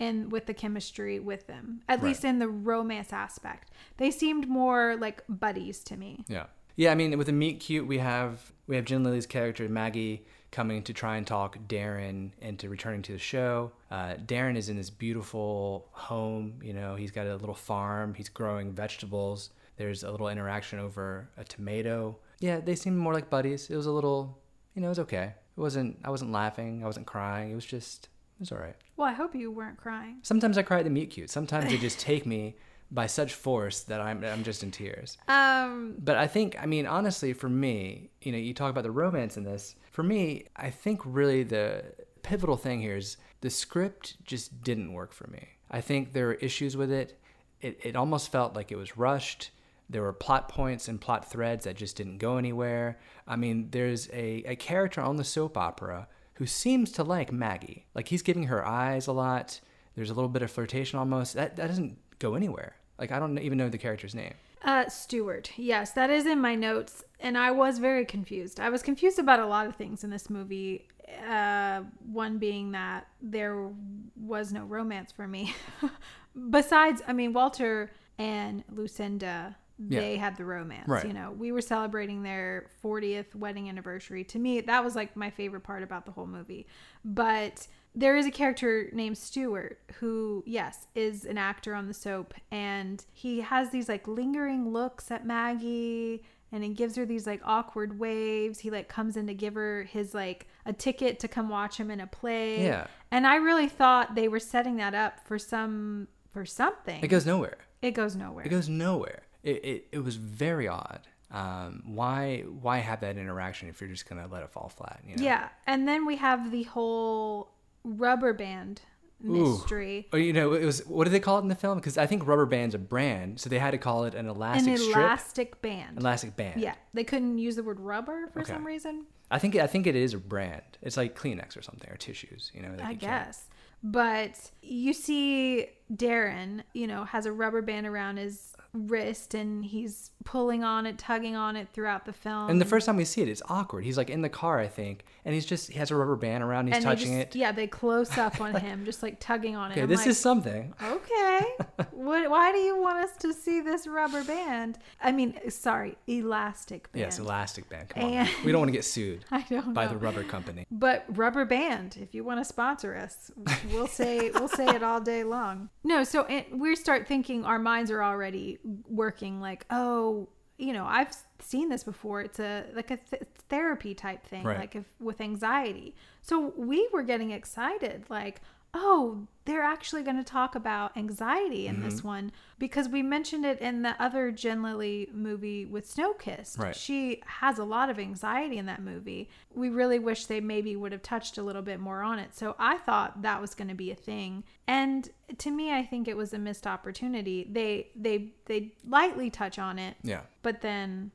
in 0.00 0.28
with 0.28 0.46
the 0.46 0.52
chemistry 0.54 1.20
with 1.20 1.46
them, 1.46 1.80
at 1.88 2.00
Right. 2.00 2.08
least 2.08 2.24
in 2.24 2.40
the 2.40 2.48
romance 2.48 3.12
aspect. 3.12 3.70
They 3.96 4.10
seemed 4.10 4.48
more 4.48 4.96
like 4.96 5.22
buddies 5.28 5.84
to 5.84 5.96
me. 5.96 6.24
Yeah. 6.26 6.46
Yeah, 6.74 6.90
I 6.90 6.96
mean, 6.96 7.16
with 7.16 7.28
the 7.28 7.32
meet 7.32 7.60
cute, 7.60 7.86
we 7.86 7.98
have 7.98 8.52
we 8.66 8.74
have 8.74 8.84
Jen 8.86 9.04
Lilly's 9.04 9.24
character 9.26 9.68
Maggie 9.68 10.26
coming 10.50 10.82
to 10.82 10.92
try 10.92 11.16
and 11.16 11.24
talk 11.24 11.58
Darren 11.68 12.32
into 12.40 12.68
returning 12.68 13.02
to 13.02 13.12
the 13.12 13.18
show. 13.18 13.70
Uh, 13.88 14.14
Darren 14.16 14.56
is 14.56 14.68
in 14.68 14.76
this 14.76 14.90
beautiful 14.90 15.86
home. 15.92 16.54
You 16.60 16.72
know, 16.72 16.96
he's 16.96 17.12
got 17.12 17.28
a 17.28 17.36
little 17.36 17.54
farm. 17.54 18.14
He's 18.14 18.28
growing 18.28 18.72
vegetables. 18.72 19.50
There's 19.76 20.02
a 20.02 20.10
little 20.10 20.28
interaction 20.28 20.80
over 20.80 21.28
a 21.36 21.44
tomato. 21.44 22.18
Yeah, 22.40 22.58
they 22.58 22.74
seem 22.74 22.96
more 22.96 23.14
like 23.14 23.30
buddies. 23.30 23.70
It 23.70 23.76
was 23.76 23.86
a 23.86 23.92
little, 23.92 24.38
you 24.74 24.80
know, 24.82 24.88
it 24.88 24.90
was 24.90 24.98
okay. 25.00 25.34
It 25.56 25.60
wasn't. 25.60 25.98
I 26.04 26.10
wasn't 26.10 26.32
laughing. 26.32 26.82
I 26.82 26.86
wasn't 26.86 27.06
crying. 27.06 27.50
It 27.50 27.54
was 27.54 27.66
just. 27.66 28.08
It 28.38 28.40
was 28.40 28.52
all 28.52 28.58
right. 28.58 28.74
Well, 28.96 29.06
I 29.06 29.12
hope 29.12 29.34
you 29.34 29.50
weren't 29.52 29.76
crying. 29.78 30.18
Sometimes 30.22 30.58
I 30.58 30.62
cry 30.62 30.78
at 30.78 30.84
the 30.84 30.90
meet 30.90 31.10
cute. 31.10 31.30
Sometimes 31.30 31.66
they 31.70 31.78
just 31.78 32.00
take 32.10 32.26
me 32.26 32.56
by 32.90 33.06
such 33.06 33.34
force 33.34 33.82
that 33.84 34.00
I'm 34.00 34.24
I'm 34.24 34.42
just 34.42 34.62
in 34.62 34.70
tears. 34.70 35.16
Um, 35.28 35.94
But 35.98 36.16
I 36.16 36.26
think, 36.26 36.56
I 36.60 36.66
mean, 36.66 36.86
honestly, 36.86 37.32
for 37.32 37.48
me, 37.48 38.10
you 38.22 38.32
know, 38.32 38.38
you 38.38 38.52
talk 38.54 38.70
about 38.70 38.82
the 38.84 38.90
romance 38.90 39.36
in 39.36 39.44
this. 39.44 39.76
For 39.92 40.02
me, 40.02 40.46
I 40.56 40.70
think 40.70 41.00
really 41.04 41.44
the 41.44 41.84
pivotal 42.22 42.56
thing 42.56 42.80
here 42.80 42.96
is 42.96 43.16
the 43.40 43.50
script 43.50 44.16
just 44.24 44.62
didn't 44.62 44.92
work 44.92 45.12
for 45.12 45.28
me. 45.28 45.48
I 45.70 45.80
think 45.80 46.12
there 46.12 46.26
were 46.26 46.34
issues 46.34 46.76
with 46.76 46.90
it. 46.90 47.18
It, 47.60 47.78
it 47.82 47.96
almost 47.96 48.30
felt 48.32 48.54
like 48.54 48.70
it 48.72 48.76
was 48.76 48.96
rushed. 48.96 49.50
There 49.88 50.02
were 50.02 50.12
plot 50.12 50.48
points 50.48 50.88
and 50.88 51.00
plot 51.00 51.30
threads 51.30 51.64
that 51.64 51.76
just 51.76 51.96
didn't 51.96 52.18
go 52.18 52.36
anywhere. 52.36 52.98
I 53.26 53.36
mean, 53.36 53.68
there's 53.70 54.08
a, 54.08 54.42
a 54.46 54.56
character 54.56 55.00
on 55.00 55.16
the 55.16 55.24
soap 55.24 55.56
opera 55.56 56.08
who 56.34 56.46
seems 56.46 56.90
to 56.92 57.04
like 57.04 57.32
Maggie. 57.32 57.86
Like 57.94 58.08
he's 58.08 58.22
giving 58.22 58.44
her 58.44 58.66
eyes 58.66 59.06
a 59.06 59.12
lot. 59.12 59.60
There's 59.94 60.10
a 60.10 60.14
little 60.14 60.28
bit 60.28 60.42
of 60.42 60.50
flirtation 60.50 60.98
almost. 60.98 61.34
That, 61.34 61.56
that 61.56 61.68
doesn't 61.68 61.98
go 62.18 62.34
anywhere. 62.34 62.76
Like 62.98 63.12
I 63.12 63.18
don't 63.18 63.38
even 63.38 63.58
know 63.58 63.68
the 63.68 63.78
character's 63.78 64.14
name. 64.14 64.34
Uh, 64.62 64.88
Stewart. 64.88 65.52
Yes, 65.56 65.92
that 65.92 66.08
is 66.08 66.24
in 66.24 66.40
my 66.40 66.54
notes, 66.54 67.04
and 67.20 67.36
I 67.36 67.50
was 67.50 67.78
very 67.78 68.06
confused. 68.06 68.58
I 68.58 68.70
was 68.70 68.82
confused 68.82 69.18
about 69.18 69.38
a 69.38 69.46
lot 69.46 69.66
of 69.66 69.76
things 69.76 70.04
in 70.04 70.10
this 70.10 70.30
movie. 70.30 70.88
Uh, 71.28 71.82
one 72.10 72.38
being 72.38 72.72
that 72.72 73.06
there 73.20 73.68
was 74.16 74.54
no 74.54 74.64
romance 74.64 75.12
for 75.12 75.28
me. 75.28 75.54
Besides, 76.50 77.02
I 77.06 77.12
mean, 77.12 77.34
Walter 77.34 77.90
and 78.16 78.64
Lucinda, 78.72 79.54
Yeah. 79.78 80.00
they 80.00 80.16
had 80.16 80.36
the 80.36 80.44
romance. 80.44 80.88
Right. 80.88 81.06
You 81.06 81.12
know, 81.12 81.32
we 81.32 81.50
were 81.52 81.60
celebrating 81.60 82.22
their 82.22 82.66
40th 82.82 83.34
wedding 83.34 83.68
anniversary. 83.68 84.24
To 84.24 84.38
me, 84.38 84.60
that 84.60 84.84
was 84.84 84.94
like 84.94 85.16
my 85.16 85.30
favorite 85.30 85.62
part 85.62 85.82
about 85.82 86.06
the 86.06 86.12
whole 86.12 86.26
movie. 86.26 86.66
But 87.04 87.66
there 87.94 88.16
is 88.16 88.26
a 88.26 88.30
character 88.30 88.88
named 88.92 89.18
Stewart 89.18 89.78
who, 89.94 90.42
yes, 90.46 90.86
is 90.94 91.24
an 91.24 91.38
actor 91.38 91.74
on 91.74 91.86
the 91.86 91.94
soap, 91.94 92.34
and 92.50 93.04
he 93.12 93.40
has 93.40 93.70
these 93.70 93.88
like 93.88 94.06
lingering 94.08 94.68
looks 94.68 95.10
at 95.10 95.26
Maggie, 95.26 96.24
and 96.50 96.62
he 96.62 96.70
gives 96.70 96.94
her 96.96 97.04
these 97.04 97.26
like 97.26 97.40
awkward 97.44 97.98
waves. 97.98 98.60
He 98.60 98.70
like 98.70 98.88
comes 98.88 99.16
in 99.16 99.26
to 99.26 99.34
give 99.34 99.54
her 99.54 99.84
his 99.84 100.14
like 100.14 100.46
a 100.66 100.72
ticket 100.72 101.18
to 101.20 101.28
come 101.28 101.48
watch 101.48 101.76
him 101.76 101.90
in 101.90 102.00
a 102.00 102.06
play. 102.06 102.64
Yeah. 102.64 102.86
And 103.10 103.26
I 103.26 103.36
really 103.36 103.68
thought 103.68 104.14
they 104.14 104.28
were 104.28 104.40
setting 104.40 104.76
that 104.76 104.94
up 104.94 105.26
for 105.26 105.38
some 105.38 106.08
for 106.32 106.44
something. 106.44 107.02
It 107.02 107.08
goes 107.08 107.26
nowhere. 107.26 107.58
It 107.82 107.92
goes 107.92 108.16
nowhere. 108.16 108.44
It 108.44 108.48
goes 108.48 108.68
nowhere. 108.68 109.23
It, 109.44 109.64
it, 109.64 109.86
it 109.92 109.98
was 109.98 110.16
very 110.16 110.66
odd. 110.66 111.00
Um, 111.30 111.82
why 111.86 112.40
why 112.62 112.78
have 112.78 113.00
that 113.00 113.16
interaction 113.16 113.68
if 113.68 113.80
you're 113.80 113.90
just 113.90 114.08
gonna 114.08 114.26
let 114.26 114.42
it 114.42 114.50
fall 114.50 114.68
flat? 114.68 115.00
You 115.06 115.16
know? 115.16 115.22
Yeah. 115.22 115.48
And 115.66 115.86
then 115.86 116.06
we 116.06 116.16
have 116.16 116.50
the 116.50 116.62
whole 116.64 117.50
rubber 117.84 118.32
band 118.32 118.80
mystery. 119.20 120.06
Or 120.12 120.18
you 120.18 120.32
know, 120.32 120.52
it 120.52 120.64
was 120.64 120.86
what 120.86 121.04
do 121.04 121.10
they 121.10 121.20
call 121.20 121.38
it 121.38 121.42
in 121.42 121.48
the 121.48 121.54
film? 121.54 121.78
Because 121.78 121.98
I 121.98 122.06
think 122.06 122.26
rubber 122.26 122.46
band's 122.46 122.74
a 122.74 122.78
brand, 122.78 123.40
so 123.40 123.48
they 123.48 123.58
had 123.58 123.72
to 123.72 123.78
call 123.78 124.04
it 124.04 124.14
an 124.14 124.26
An 124.26 124.28
elastic 124.28 124.78
strip, 124.78 124.96
elastic 124.96 125.62
band. 125.62 125.98
elastic 125.98 126.36
band. 126.36 126.60
Yeah. 126.60 126.74
They 126.92 127.04
couldn't 127.04 127.38
use 127.38 127.56
the 127.56 127.62
word 127.62 127.80
rubber 127.80 128.28
for 128.32 128.40
Okay. 128.42 128.52
some 128.52 128.66
reason. 128.66 129.04
I 129.30 129.38
think 129.38 129.56
I 129.56 129.66
think 129.66 129.86
it 129.86 129.96
is 129.96 130.14
a 130.14 130.18
brand. 130.18 130.62
It's 130.82 130.96
like 130.96 131.18
Kleenex 131.18 131.56
or 131.56 131.62
something 131.62 131.90
or 131.90 131.96
tissues. 131.96 132.50
You 132.54 132.62
know, 132.62 132.70
like 132.78 132.82
I 132.86 132.90
you 132.90 132.96
guess. 132.96 133.46
But 133.82 134.50
you 134.62 134.92
see 134.92 135.66
Darren, 135.92 136.62
you 136.72 136.86
know, 136.86 137.04
has 137.04 137.26
a 137.26 137.32
rubber 137.32 137.60
band 137.60 137.86
around 137.86 138.16
his 138.18 138.53
wrist 138.74 139.34
and 139.34 139.64
he's 139.64 140.10
pulling 140.24 140.64
on 140.64 140.84
it, 140.86 140.98
tugging 140.98 141.36
on 141.36 141.54
it 141.56 141.68
throughout 141.72 142.04
the 142.06 142.12
film. 142.12 142.50
And 142.50 142.60
the 142.60 142.64
first 142.64 142.86
time 142.86 142.96
we 142.96 143.04
see 143.04 143.22
it, 143.22 143.28
it's 143.28 143.42
awkward. 143.48 143.84
He's 143.84 143.96
like 143.96 144.10
in 144.10 144.20
the 144.22 144.28
car, 144.28 144.58
I 144.58 144.66
think, 144.68 145.04
and 145.24 145.34
he's 145.34 145.46
just 145.46 145.70
he 145.70 145.78
has 145.78 145.90
a 145.90 145.96
rubber 145.96 146.16
band 146.16 146.42
around. 146.42 146.66
He's 146.66 146.76
and 146.76 146.84
touching 146.84 147.18
just- 147.20 147.34
it. 147.34 147.38
Yeah, 147.38 147.52
they 147.52 147.66
close 147.66 148.16
up 148.18 148.40
on 148.40 148.54
him, 148.56 148.84
just 148.84 149.02
like 149.02 149.20
tugging 149.20 149.54
on 149.56 149.70
it. 149.70 149.74
Okay, 149.74 149.82
I'm 149.82 149.88
this 149.88 150.00
like, 150.00 150.08
is 150.08 150.18
something. 150.20 150.74
okay. 150.82 151.40
what? 151.92 152.28
Why 152.30 152.52
do 152.52 152.58
you 152.58 152.80
want 152.80 152.98
us 152.98 153.16
to 153.18 153.32
see 153.32 153.60
this 153.60 153.86
rubber 153.86 154.24
band? 154.24 154.78
I 155.02 155.12
mean, 155.12 155.38
sorry, 155.50 155.96
elastic 156.06 156.90
band. 156.92 157.00
Yes, 157.00 157.18
elastic 157.18 157.68
band. 157.68 157.90
Come 157.90 158.04
on, 158.04 158.08
And- 158.12 158.28
man. 158.28 158.34
we 158.44 158.52
don't 158.52 158.60
want 158.60 158.68
to 158.68 158.76
get 158.76 158.84
sued 158.84 159.24
I 159.30 159.42
don't 159.48 159.72
by 159.74 159.84
know. 159.86 159.92
the 159.92 159.98
rubber 159.98 160.24
company. 160.24 160.66
But 160.70 161.04
rubber 161.08 161.44
band, 161.44 161.96
if 162.00 162.14
you 162.14 162.24
want 162.24 162.40
to 162.40 162.44
sponsor 162.44 162.96
us, 162.96 163.30
we'll 163.72 163.86
say 163.86 164.30
we'll 164.30 164.48
say 164.48 164.66
it 164.66 164.82
all 164.82 165.00
day 165.00 165.22
long. 165.22 165.68
No, 165.84 166.02
so 166.04 166.22
it, 166.22 166.46
we 166.56 166.74
start 166.76 167.06
thinking 167.06 167.44
our 167.44 167.58
minds 167.58 167.90
are 167.90 168.02
already 168.02 168.58
working 168.88 169.40
like, 169.40 169.64
oh, 169.70 170.28
you 170.58 170.72
know, 170.72 170.84
I've 170.86 171.14
seen 171.40 171.68
this 171.68 171.84
before. 171.84 172.20
It's 172.22 172.38
a 172.40 172.64
like 172.74 172.90
a 172.90 172.96
th- 172.96 173.22
therapy 173.48 173.94
type 173.94 174.24
thing, 174.26 174.44
Right. 174.44 174.58
like 174.58 174.76
if 174.76 174.84
with 175.00 175.20
anxiety. 175.20 175.94
So 176.22 176.52
we 176.56 176.88
were 176.92 177.02
getting 177.02 177.30
excited, 177.32 178.04
like, 178.08 178.40
oh, 178.76 179.26
they're 179.44 179.62
actually 179.62 180.02
going 180.02 180.16
to 180.16 180.24
talk 180.24 180.54
about 180.54 180.96
anxiety 180.96 181.66
in 181.66 181.76
Mm-hmm. 181.76 181.84
this 181.84 182.02
one 182.02 182.32
because 182.58 182.88
we 182.88 183.02
mentioned 183.02 183.44
it 183.44 183.60
in 183.60 183.82
the 183.82 183.94
other 184.02 184.30
Jen 184.32 184.62
Lilly 184.62 185.08
movie 185.12 185.64
with 185.66 185.86
Snow 185.88 186.12
Kissed. 186.14 186.58
Right. 186.58 186.74
She 186.74 187.22
has 187.26 187.58
a 187.58 187.64
lot 187.64 187.90
of 187.90 187.98
anxiety 187.98 188.58
in 188.58 188.66
that 188.66 188.82
movie. 188.82 189.28
We 189.54 189.68
really 189.68 189.98
wish 189.98 190.26
they 190.26 190.40
maybe 190.40 190.74
would 190.76 190.92
have 190.92 191.02
touched 191.02 191.36
a 191.38 191.42
little 191.42 191.62
bit 191.62 191.78
more 191.78 192.02
on 192.02 192.18
it. 192.18 192.34
So 192.34 192.56
I 192.58 192.78
thought 192.78 193.22
that 193.22 193.40
was 193.40 193.54
going 193.54 193.68
to 193.68 193.74
be 193.74 193.90
a 193.90 193.94
thing. 193.94 194.44
And 194.66 195.08
to 195.38 195.50
me, 195.50 195.72
I 195.72 195.84
think 195.84 196.08
it 196.08 196.16
was 196.16 196.32
a 196.32 196.38
missed 196.38 196.66
opportunity. 196.66 197.46
They 197.50 197.90
they 197.94 198.32
they 198.46 198.72
lightly 198.88 199.30
touch 199.30 199.58
on 199.58 199.78
it, 199.78 199.96
Yeah. 200.02 200.22
but 200.42 200.62
then, 200.62 201.10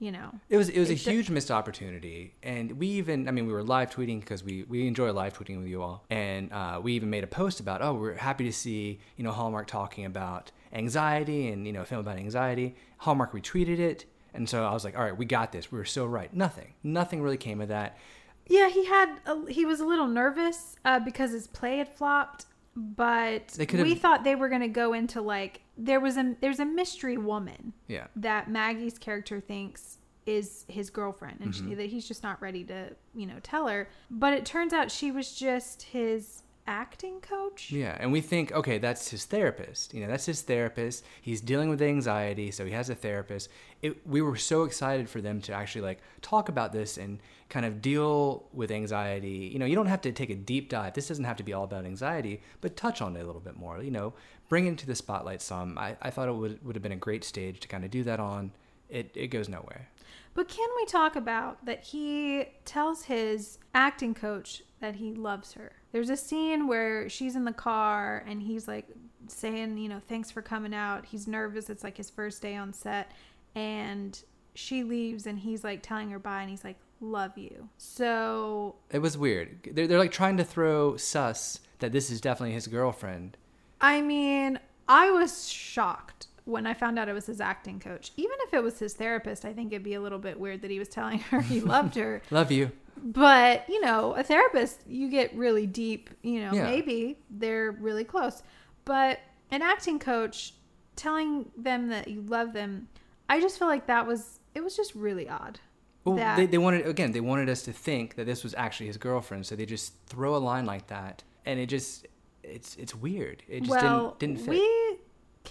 you 0.00 0.10
know, 0.10 0.32
It 0.48 0.56
was 0.56 0.68
it 0.70 0.80
was 0.80 0.90
a 0.90 0.94
huge 0.94 1.28
missed 1.30 1.50
opportunity, 1.50 2.34
and 2.42 2.72
we 2.72 2.86
even 2.88 3.28
I 3.28 3.30
mean 3.32 3.46
we 3.46 3.52
were 3.52 3.62
live 3.62 3.90
tweeting 3.90 4.20
because 4.20 4.42
we 4.42 4.64
we 4.64 4.88
enjoy 4.88 5.12
live 5.12 5.38
tweeting 5.38 5.58
with 5.58 5.68
you 5.68 5.82
all, 5.82 6.04
and 6.10 6.50
uh, 6.52 6.80
we 6.82 6.94
even 6.94 7.10
made 7.10 7.22
a 7.22 7.26
post 7.28 7.60
about 7.60 7.82
oh 7.82 7.92
we're 7.94 8.14
happy 8.14 8.44
to 8.44 8.52
see 8.52 8.98
you 9.16 9.24
know 9.24 9.30
Hallmark 9.30 9.66
talking 9.66 10.06
about 10.06 10.50
anxiety 10.72 11.48
and 11.48 11.66
you 11.66 11.72
know 11.72 11.82
a 11.82 11.84
film 11.84 12.00
about 12.00 12.16
anxiety. 12.16 12.74
Hallmark 12.98 13.32
retweeted 13.32 13.78
it, 13.78 14.06
and 14.32 14.48
so 14.48 14.64
I 14.64 14.72
was 14.72 14.84
like 14.84 14.96
all 14.96 15.04
right 15.04 15.16
we 15.16 15.26
got 15.26 15.52
this 15.52 15.70
we 15.70 15.78
were 15.78 15.84
so 15.84 16.06
right. 16.06 16.32
Nothing 16.34 16.72
nothing 16.82 17.20
really 17.22 17.36
came 17.36 17.60
of 17.60 17.68
that. 17.68 17.98
yeah, 18.46 18.68
he 18.70 18.86
had 18.86 19.18
a, 19.26 19.52
he 19.52 19.64
was 19.66 19.80
a 19.80 19.84
little 19.84 20.08
nervous 20.08 20.76
uh, 20.84 20.98
because 20.98 21.30
his 21.32 21.46
play 21.46 21.76
had 21.76 21.88
flopped. 21.88 22.46
But 22.76 23.56
we 23.72 23.94
thought 23.94 24.24
they 24.24 24.34
were 24.34 24.48
going 24.48 24.60
to 24.62 24.68
go 24.68 24.92
into 24.92 25.20
like 25.20 25.60
there 25.76 26.00
was 26.00 26.16
a 26.16 26.34
there's 26.40 26.60
a 26.60 26.64
mystery 26.64 27.16
woman 27.16 27.72
Yeah. 27.88 28.06
that 28.16 28.48
Maggie's 28.50 28.98
character 28.98 29.40
thinks 29.40 29.98
is 30.26 30.64
his 30.68 30.90
girlfriend 30.90 31.38
and 31.40 31.52
Mm-hmm. 31.52 31.68
she, 31.70 31.74
that 31.74 31.86
he's 31.86 32.06
just 32.06 32.22
not 32.22 32.40
ready 32.40 32.62
to, 32.64 32.94
you 33.14 33.26
know, 33.26 33.38
tell 33.42 33.66
her. 33.68 33.88
But 34.10 34.34
it 34.34 34.44
turns 34.44 34.72
out 34.72 34.90
she 34.90 35.10
was 35.10 35.34
just 35.34 35.82
his 35.82 36.42
acting 36.70 37.20
coach. 37.20 37.72
Yeah, 37.72 37.96
and 37.98 38.12
we 38.12 38.20
think, 38.20 38.52
okay, 38.52 38.78
that's 38.78 39.10
his 39.10 39.24
therapist. 39.24 39.92
You 39.92 40.02
know, 40.02 40.06
that's 40.06 40.26
his 40.26 40.42
therapist. 40.42 41.04
He's 41.20 41.40
dealing 41.40 41.68
with 41.68 41.82
anxiety, 41.82 42.52
so 42.52 42.64
he 42.64 42.70
has 42.70 42.88
a 42.88 42.94
therapist. 42.94 43.50
It, 43.82 44.06
we 44.06 44.22
were 44.22 44.36
so 44.36 44.62
excited 44.62 45.10
for 45.10 45.20
them 45.20 45.40
to 45.42 45.52
actually 45.52 45.82
like 45.82 45.98
talk 46.22 46.48
about 46.48 46.72
this 46.72 46.96
and 46.96 47.18
kind 47.48 47.66
of 47.66 47.82
deal 47.82 48.44
with 48.52 48.70
anxiety. 48.70 49.50
You 49.52 49.58
know, 49.58 49.66
you 49.66 49.74
don't 49.74 49.86
have 49.86 50.00
to 50.02 50.12
take 50.12 50.30
a 50.30 50.36
deep 50.36 50.68
dive. 50.68 50.94
This 50.94 51.08
doesn't 51.08 51.24
have 51.24 51.36
to 51.38 51.42
be 51.42 51.52
all 51.52 51.64
about 51.64 51.84
anxiety, 51.84 52.40
but 52.60 52.76
touch 52.76 53.02
on 53.02 53.16
it 53.16 53.20
a 53.20 53.26
little 53.26 53.40
bit 53.40 53.56
more. 53.56 53.82
You 53.82 53.90
know, 53.90 54.14
bring 54.48 54.66
it 54.66 54.68
into 54.68 54.86
the 54.86 54.94
spotlight 54.94 55.42
some. 55.42 55.76
I, 55.76 55.96
I 56.00 56.10
thought 56.10 56.28
it 56.28 56.36
would 56.36 56.64
would 56.64 56.76
have 56.76 56.84
been 56.84 56.92
a 56.92 56.96
great 56.96 57.24
stage 57.24 57.58
to 57.60 57.68
kind 57.68 57.84
of 57.84 57.90
do 57.90 58.04
that 58.04 58.20
on. 58.20 58.52
It 58.88 59.10
it 59.16 59.28
goes 59.28 59.48
nowhere. 59.48 59.88
But 60.34 60.46
can 60.46 60.68
we 60.76 60.86
talk 60.86 61.16
about 61.16 61.64
that 61.66 61.82
he 61.82 62.46
tells 62.64 63.04
his 63.04 63.58
acting 63.74 64.14
coach 64.14 64.62
that 64.80 64.94
he 64.96 65.12
loves 65.12 65.54
her? 65.54 65.72
There's 65.92 66.10
a 66.10 66.16
scene 66.16 66.66
where 66.66 67.08
she's 67.08 67.36
in 67.36 67.44
the 67.44 67.52
car 67.52 68.24
and 68.26 68.42
he's 68.42 68.68
like 68.68 68.86
saying, 69.28 69.78
you 69.78 69.88
know, 69.88 70.00
thanks 70.08 70.30
for 70.30 70.42
coming 70.42 70.74
out. 70.74 71.06
He's 71.06 71.26
nervous. 71.26 71.70
It's 71.70 71.84
like 71.84 71.96
his 71.96 72.10
first 72.10 72.42
day 72.42 72.56
on 72.56 72.72
set. 72.72 73.10
And 73.54 74.20
she 74.54 74.82
leaves 74.84 75.26
and 75.26 75.38
he's 75.38 75.64
like 75.64 75.82
telling 75.82 76.10
her 76.10 76.18
bye 76.18 76.42
and 76.42 76.50
he's 76.50 76.64
like, 76.64 76.76
love 77.00 77.36
you. 77.36 77.68
So 77.78 78.76
It 78.90 79.00
was 79.00 79.16
weird. 79.18 79.68
They're, 79.72 79.86
they're 79.86 79.98
like 79.98 80.12
trying 80.12 80.36
to 80.36 80.44
throw 80.44 80.96
sus 80.96 81.60
that 81.80 81.92
this 81.92 82.10
is 82.10 82.20
definitely 82.20 82.54
his 82.54 82.66
girlfriend. 82.66 83.36
I 83.80 84.00
mean, 84.00 84.60
I 84.88 85.10
was 85.10 85.48
shocked 85.48 86.26
when 86.44 86.66
I 86.66 86.74
found 86.74 86.98
out 86.98 87.08
it 87.08 87.12
was 87.12 87.26
his 87.26 87.40
acting 87.40 87.80
coach. 87.80 88.12
Even 88.16 88.36
if 88.40 88.52
it 88.54 88.62
was 88.62 88.78
his 88.78 88.94
therapist, 88.94 89.44
I 89.44 89.52
think 89.52 89.72
it'd 89.72 89.82
be 89.82 89.94
a 89.94 90.00
little 90.00 90.18
bit 90.18 90.38
weird 90.38 90.62
that 90.62 90.70
he 90.70 90.78
was 90.78 90.88
telling 90.88 91.20
her 91.20 91.40
he 91.40 91.60
loved 91.60 91.94
her. 91.94 92.22
Love 92.30 92.50
you. 92.52 92.72
But, 93.02 93.68
you 93.68 93.80
know, 93.80 94.14
a 94.14 94.22
therapist, 94.22 94.82
you 94.86 95.08
get 95.08 95.34
really 95.34 95.66
deep, 95.66 96.10
you 96.22 96.40
know, 96.40 96.52
Yeah. 96.52 96.64
maybe 96.64 97.18
they're 97.30 97.72
really 97.72 98.04
close. 98.04 98.42
But 98.84 99.20
an 99.50 99.62
acting 99.62 99.98
coach 99.98 100.54
telling 100.96 101.50
them 101.56 101.88
that 101.88 102.08
you 102.08 102.22
love 102.22 102.52
them, 102.52 102.88
I 103.28 103.40
just 103.40 103.58
feel 103.58 103.68
like 103.68 103.86
that 103.86 104.06
was, 104.06 104.40
it 104.54 104.62
was 104.62 104.76
just 104.76 104.94
really 104.94 105.28
odd. 105.28 105.60
Well, 106.04 106.16
that- 106.16 106.36
they, 106.36 106.46
they 106.46 106.58
wanted 106.58 106.86
again. 106.86 107.12
They 107.12 107.20
wanted 107.20 107.48
us 107.48 107.62
to 107.62 107.72
think 107.72 108.14
that 108.16 108.24
this 108.24 108.42
was 108.42 108.54
actually 108.54 108.86
his 108.86 108.96
girlfriend, 108.96 109.44
so 109.46 109.54
they 109.54 109.66
just 109.66 109.94
throw 110.06 110.34
a 110.34 110.38
line 110.38 110.64
like 110.64 110.86
that, 110.86 111.22
and 111.44 111.60
it 111.60 111.66
just 111.66 112.06
it's 112.42 112.74
it's 112.76 112.94
weird. 112.94 113.42
It 113.48 113.60
just 113.64 113.70
well, 113.70 114.16
didn't 114.18 114.38
didn't 114.38 114.46
fit. 114.46 114.60
we 114.60 114.89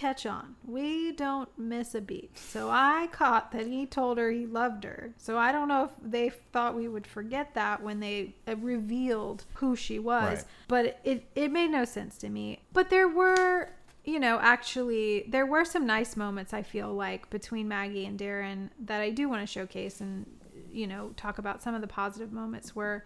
catch 0.00 0.24
on. 0.24 0.56
We 0.66 1.12
don't 1.12 1.48
miss 1.58 1.94
a 1.94 2.00
beat. 2.00 2.36
So 2.38 2.70
I 2.70 3.08
caught 3.12 3.52
that 3.52 3.66
he 3.66 3.84
told 3.84 4.16
her 4.18 4.30
he 4.30 4.46
loved 4.46 4.84
her. 4.84 5.12
So 5.18 5.36
I 5.36 5.52
don't 5.52 5.68
know 5.68 5.84
if 5.84 5.90
they 6.02 6.30
thought 6.30 6.74
we 6.74 6.88
would 6.88 7.06
forget 7.06 7.54
that 7.54 7.82
when 7.82 8.00
they 8.00 8.34
uh, 8.48 8.56
revealed 8.56 9.44
who 9.54 9.76
she 9.76 9.98
was, 9.98 10.38
Right. 10.38 10.44
but 10.68 11.00
it 11.04 11.26
it 11.34 11.52
made 11.52 11.70
no 11.70 11.84
sense 11.84 12.16
to 12.18 12.28
me. 12.30 12.60
But 12.72 12.88
there 12.90 13.08
were 13.08 13.68
you 14.02 14.18
know, 14.18 14.38
actually, 14.40 15.26
there 15.28 15.44
were 15.44 15.64
some 15.64 15.86
nice 15.86 16.16
moments 16.16 16.54
I 16.54 16.62
feel 16.62 16.92
like 16.94 17.28
between 17.28 17.68
Maggie 17.68 18.06
and 18.06 18.18
Darren 18.18 18.70
that 18.86 19.02
I 19.02 19.10
do 19.10 19.28
want 19.28 19.42
to 19.42 19.46
showcase 19.46 20.00
and, 20.00 20.24
you 20.72 20.86
know, 20.86 21.10
talk 21.18 21.36
about 21.36 21.62
some 21.62 21.74
of 21.74 21.82
the 21.82 21.86
positive 21.86 22.32
moments 22.32 22.74
where 22.74 23.04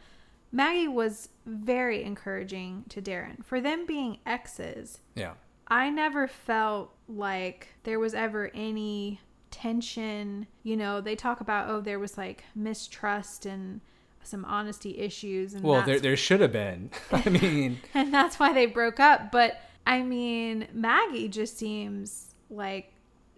Maggie 0.53 0.87
was 0.87 1.31
very 1.47 2.05
encouraging 2.05 2.85
to 2.91 3.03
Darren. 3.03 3.45
For 3.45 3.61
them 3.61 3.87
being 3.87 4.19
exes, 4.25 5.01
yeah, 5.17 5.33
I 5.69 5.91
never 5.91 6.29
felt 6.29 6.95
like 7.09 7.69
there 7.85 7.99
was 7.99 8.15
ever 8.15 8.51
any 8.55 9.21
tension. 9.51 10.47
You 10.63 10.77
know, 10.77 11.01
they 11.01 11.17
talk 11.17 11.41
about, 11.41 11.69
oh, 11.69 11.81
there 11.81 11.99
was 11.99 12.19
like 12.19 12.45
mistrust 12.55 13.47
and 13.47 13.81
some 14.23 14.45
honesty 14.45 14.99
issues. 14.99 15.55
And 15.55 15.63
well, 15.63 15.83
there 15.83 16.01
there 16.01 16.17
should 16.17 16.41
have 16.41 16.53
been. 16.53 16.91
I 17.13 17.29
mean, 17.29 17.81
and 17.95 18.13
that's 18.13 18.39
why 18.39 18.53
they 18.53 18.67
broke 18.67 19.01
up. 19.01 19.31
But 19.31 19.61
I 19.87 20.03
mean, 20.03 20.69
Maggie 20.73 21.29
just 21.29 21.59
seems 21.59 22.35
like 22.51 22.93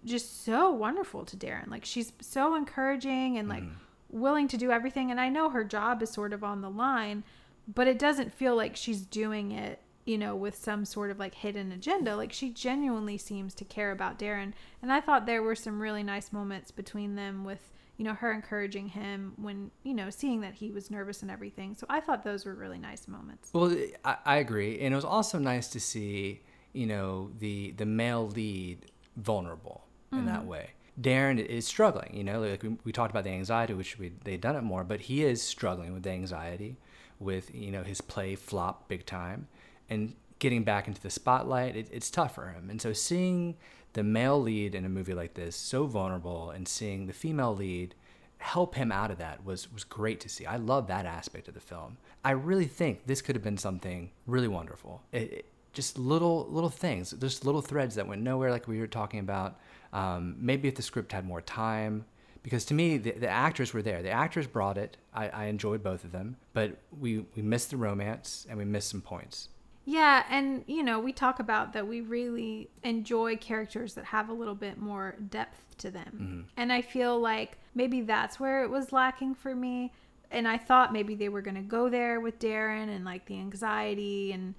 just 0.05 0.45
so 0.45 0.71
wonderful 0.71 1.25
to 1.27 1.37
Darren. 1.37 1.69
Like 1.69 1.85
she's 1.85 2.13
so 2.21 2.55
encouraging 2.55 3.37
and 3.39 3.49
like 3.49 3.65
mm. 3.65 3.73
willing 4.09 4.49
to 4.49 4.57
do 4.57 4.71
everything. 4.71 5.11
And 5.11 5.21
I 5.21 5.29
know 5.29 5.51
her 5.51 5.65
job 5.65 6.03
is 6.03 6.11
sort 6.11 6.33
of 6.33 6.45
on 6.45 6.63
the 6.63 6.71
line, 6.71 7.25
but 7.73 7.89
it 7.89 7.99
doesn't 7.99 8.33
feel 8.33 8.57
like 8.57 8.77
she's 8.77 9.03
doing 9.03 9.51
it, 9.53 9.81
you 10.07 10.17
know, 10.17 10.35
with 10.35 10.57
some 10.57 10.85
sort 10.85 11.11
of 11.11 11.19
like 11.19 11.35
hidden 11.35 11.71
agenda. 11.73 12.17
Like 12.17 12.33
she 12.33 12.51
genuinely 12.51 13.19
seems 13.19 13.55
to 13.57 13.65
care 13.65 13.91
about 13.91 14.19
Darren. 14.19 14.53
And 14.81 14.91
I 14.93 15.01
thought 15.01 15.27
there 15.27 15.43
were 15.43 15.55
some 15.55 15.81
really 15.81 16.03
nice 16.03 16.33
moments 16.33 16.71
between 16.71 17.15
them 17.15 17.45
with 17.45 17.71
you 17.99 18.05
know 18.05 18.15
her 18.15 18.33
encouraging 18.33 18.89
him 18.89 19.33
when 19.37 19.71
you 19.83 19.95
know 19.95 20.11
seeing 20.11 20.43
that 20.43 20.55
he 20.55 20.71
was 20.71 20.91
nervous 20.91 21.23
and 21.23 21.31
everything 21.31 21.75
so 21.75 21.87
i 21.89 21.99
thought 21.99 22.23
those 22.23 22.45
were 22.45 22.55
really 22.55 22.77
nice 22.77 23.09
moments 23.09 23.49
well, 23.55 23.75
I, 24.05 24.17
I 24.23 24.37
agree, 24.37 24.79
and 24.81 24.93
it 24.93 24.95
was 24.95 25.05
also 25.07 25.39
nice 25.39 25.69
to 25.69 25.81
see 25.81 26.43
you 26.75 26.85
know 26.85 27.31
the 27.39 27.71
the 27.79 27.87
male 27.87 28.29
lead 28.29 28.85
vulnerable 29.17 29.87
in 30.13 30.27
that 30.27 30.41
mm-hmm. 30.41 30.49
way. 30.49 30.71
Darren 31.01 31.45
is 31.45 31.67
struggling. 31.67 32.15
You 32.15 32.25
know, 32.25 32.41
like 32.41 32.63
we, 32.63 32.77
we 32.85 32.93
talked 32.93 33.11
about 33.11 33.25
the 33.25 33.31
anxiety, 33.31 33.75
which 33.75 33.99
we 33.99 34.13
they'd 34.25 34.41
done 34.41 34.57
it 34.57 34.63
more, 34.63 34.85
but 34.85 35.01
he 35.01 35.25
is 35.25 35.43
struggling 35.43 35.93
with 35.93 36.03
the 36.03 36.11
anxiety, 36.11 36.77
with 37.19 37.55
you 37.55 37.71
know 37.71 37.83
his 37.83 38.01
play 38.01 38.35
flop 38.35 38.89
big 38.89 39.05
time, 39.05 39.49
and 39.89 40.15
getting 40.39 40.65
back 40.65 40.87
into 40.89 41.01
the 41.01 41.11
spotlight. 41.11 41.77
It, 41.77 41.89
it's 41.93 42.11
tough 42.11 42.35
for 42.35 42.49
him, 42.49 42.71
and 42.71 42.81
so 42.81 42.93
seeing 42.93 43.57
the 43.93 44.03
male 44.03 44.41
lead 44.41 44.75
in 44.75 44.85
a 44.85 44.89
movie 44.89 45.15
like 45.15 45.35
this 45.35 45.57
so 45.57 45.87
vulnerable, 45.87 46.51
and 46.51 46.69
seeing 46.69 47.07
the 47.07 47.13
female 47.13 47.55
lead 47.55 47.95
help 48.39 48.75
him 48.75 48.93
out 48.93 49.11
of 49.11 49.19
that 49.19 49.45
was 49.45 49.73
was 49.73 49.85
great 49.85 50.21
to 50.21 50.29
see. 50.29 50.47
I 50.47 50.57
love 50.57 50.87
that 50.89 51.07
aspect 51.07 51.49
of 51.49 51.55
the 51.55 51.61
film. 51.61 51.97
I 52.25 52.33
really 52.33 52.67
think 52.67 53.07
this 53.07 53.23
could 53.23 53.35
have 53.35 53.43
been 53.43 53.59
something 53.59 54.11
really 54.27 54.49
wonderful. 54.49 55.03
It, 55.13 55.33
it, 55.33 55.45
just 55.73 55.99
little 55.99 56.47
little 56.51 56.71
things, 56.71 57.13
just 57.13 57.45
little 57.45 57.63
threads 57.63 57.95
that 57.97 58.07
went 58.07 58.23
nowhere, 58.23 58.51
like 58.51 58.67
we 58.69 58.81
were 58.81 58.87
talking 58.87 59.21
about. 59.21 59.59
Um, 59.93 60.37
maybe 60.39 60.69
if 60.69 60.75
the 60.75 60.83
script 60.83 61.13
had 61.13 61.27
more 61.27 61.41
time, 61.41 62.05
because 62.43 62.65
to 62.67 62.75
me 62.75 62.99
the, 62.99 63.13
the 63.13 63.29
actors 63.29 63.73
were 63.73 63.83
there. 63.83 64.03
The 64.03 64.11
actors 64.11 64.47
brought 64.47 64.79
it. 64.79 64.97
I, 65.15 65.29
I 65.29 65.45
enjoyed 65.47 65.83
both 65.83 66.05
of 66.05 66.13
them, 66.13 66.37
but 66.53 66.77
we 66.99 67.25
we 67.35 67.43
missed 67.43 67.71
the 67.71 67.77
romance 67.77 68.47
and 68.49 68.59
we 68.59 68.65
missed 68.65 68.89
some 68.89 69.03
points. 69.03 69.49
Yeah, 69.89 70.25
and 70.29 70.65
you 70.67 70.83
know, 70.83 70.99
we 70.99 71.13
talk 71.13 71.39
about 71.39 71.73
that 71.73 71.87
we 71.87 72.01
really 72.01 72.69
enjoy 72.83 73.37
characters 73.37 73.95
that 73.95 74.05
have 74.07 74.29
a 74.29 74.33
little 74.33 74.57
bit 74.57 74.79
more 74.79 75.15
depth 75.31 75.79
to 75.79 75.93
them. 75.93 76.13
Mm-hmm. 76.13 76.41
And 76.57 76.73
I 76.73 76.83
feel 76.83 77.19
like 77.19 77.59
maybe 77.75 78.01
that's 78.01 78.41
where 78.41 78.65
it 78.65 78.71
was 78.71 78.93
lacking 78.93 79.37
for 79.37 79.55
me. 79.55 79.93
And 80.33 80.49
I 80.49 80.59
thought 80.59 80.93
maybe 80.93 81.15
they 81.15 81.29
were 81.29 81.41
going 81.41 81.55
to 81.55 81.63
go 81.63 81.89
there 81.89 82.21
with 82.21 82.41
Darren 82.41 82.95
and 82.95 83.05
like 83.05 83.27
the 83.27 83.39
anxiety 83.39 84.33
and 84.33 84.55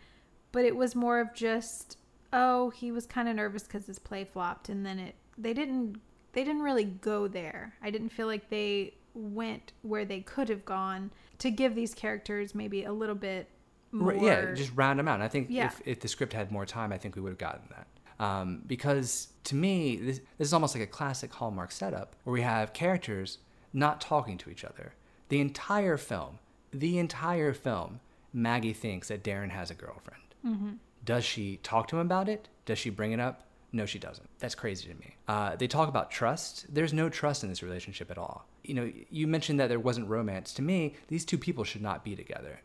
but 0.53 0.63
it 0.63 0.75
was 0.75 0.95
more 0.95 1.19
of 1.19 1.33
just 1.33 1.97
oh, 2.31 2.69
he 2.69 2.91
was 2.91 3.05
kind 3.05 3.27
of 3.27 3.35
nervous 3.35 3.67
cuz 3.67 3.85
his 3.85 3.99
play 3.99 4.23
flopped 4.23 4.69
and 4.69 4.85
then 4.85 4.97
it 4.97 5.15
they 5.37 5.53
didn't 5.53 5.97
they 6.31 6.45
didn't 6.45 6.61
really 6.61 6.85
go 6.85 7.27
there. 7.27 7.75
I 7.81 7.89
didn't 7.89 8.09
feel 8.09 8.27
like 8.27 8.49
they 8.49 8.93
went 9.13 9.73
where 9.81 10.05
they 10.05 10.21
could 10.21 10.47
have 10.47 10.63
gone 10.63 11.11
to 11.39 11.51
give 11.51 11.75
these 11.75 11.93
characters 11.93 12.55
maybe 12.55 12.85
a 12.85 12.93
little 12.93 13.15
bit 13.15 13.49
more 13.91 14.13
yeah, 14.13 14.53
just 14.53 14.71
round 14.75 14.99
them 14.99 15.07
out. 15.07 15.15
And 15.15 15.23
I 15.23 15.27
think 15.27 15.47
Yeah. 15.49 15.67
if, 15.67 15.81
if 15.85 15.99
the 15.99 16.07
script 16.07 16.33
had 16.33 16.51
more 16.51 16.65
time, 16.65 16.91
I 16.91 16.97
think 16.97 17.15
we 17.15 17.21
would 17.21 17.29
have 17.31 17.37
gotten 17.37 17.61
that. 17.69 17.87
Um, 18.23 18.63
because 18.65 19.29
to 19.45 19.55
me, 19.55 19.95
this, 19.97 20.19
this 20.37 20.47
is 20.47 20.53
almost 20.53 20.73
like 20.75 20.83
a 20.83 20.87
classic 20.87 21.31
Hallmark 21.33 21.71
setup 21.71 22.15
where 22.23 22.33
we 22.33 22.41
have 22.41 22.73
characters 22.73 23.37
not 23.73 24.01
talking 24.01 24.37
to 24.39 24.49
each 24.49 24.65
other. 24.65 24.93
The 25.29 25.39
entire 25.39 25.97
film, 25.97 26.39
the 26.71 26.97
entire 26.97 27.53
film, 27.53 27.99
Maggie 28.33 28.73
thinks 28.73 29.07
that 29.09 29.23
Darren 29.23 29.51
has 29.51 29.69
a 29.69 29.75
girlfriend. 29.75 30.79
Does 31.03 31.23
she 31.25 31.57
talk 31.63 31.87
to 31.89 31.97
him 31.97 32.05
about 32.05 32.27
it? 32.29 32.47
Does 32.65 32.79
she 32.79 32.89
bring 32.89 33.11
it 33.11 33.19
up? 33.19 33.43
No, 33.73 33.85
she 33.85 33.99
doesn't. 33.99 34.27
That's 34.39 34.55
crazy 34.55 34.87
to 34.87 34.95
me. 34.95 35.15
Uh, 35.27 35.55
they 35.57 35.67
talk 35.67 35.89
about 35.89 36.09
trust. 36.09 36.65
There's 36.73 36.93
no 36.93 37.09
trust 37.09 37.43
in 37.43 37.49
this 37.49 37.61
relationship 37.61 38.09
at 38.09 38.17
all. 38.17 38.47
You 38.63 38.73
know, 38.73 38.91
you 39.09 39.27
mentioned 39.27 39.59
that 39.59 39.67
there 39.67 39.79
wasn't 39.79 40.07
romance. 40.09 40.53
To 40.53 40.61
me, 40.61 40.95
these 41.09 41.25
two 41.25 41.37
people 41.37 41.63
should 41.65 41.81
not 41.81 42.03
be 42.03 42.15
together. 42.15 42.61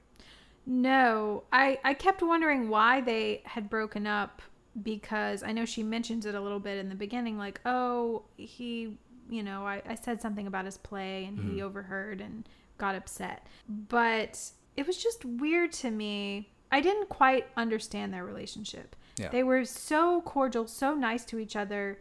No, 0.66 1.44
I 1.52 1.78
I 1.84 1.94
kept 1.94 2.22
wondering 2.22 2.68
why 2.68 3.00
they 3.00 3.42
had 3.44 3.68
broken 3.68 4.06
up 4.06 4.42
because 4.82 5.42
I 5.42 5.52
know 5.52 5.64
she 5.64 5.82
mentions 5.82 6.24
it 6.24 6.34
a 6.34 6.40
little 6.40 6.60
bit 6.60 6.78
in 6.78 6.88
the 6.88 6.94
beginning, 6.94 7.36
like, 7.36 7.60
oh, 7.66 8.22
he, 8.36 8.96
you 9.28 9.42
know, 9.42 9.66
I, 9.66 9.82
I 9.86 9.96
said 9.96 10.22
something 10.22 10.46
about 10.46 10.64
his 10.64 10.78
play 10.78 11.24
and 11.24 11.38
Mm-hmm. 11.38 11.54
he 11.54 11.62
overheard 11.62 12.20
and 12.20 12.48
got 12.78 12.94
upset. 12.94 13.46
But 13.68 14.40
it 14.76 14.86
was 14.86 14.96
just 14.96 15.24
weird 15.24 15.72
to 15.72 15.90
me. 15.90 16.48
I 16.70 16.80
didn't 16.80 17.10
quite 17.10 17.48
understand 17.56 18.14
their 18.14 18.24
relationship. 18.24 18.96
Yeah. 19.18 19.28
They 19.28 19.42
were 19.42 19.66
so 19.66 20.22
cordial, 20.22 20.66
so 20.66 20.94
nice 20.94 21.26
to 21.26 21.38
each 21.38 21.54
other 21.54 21.98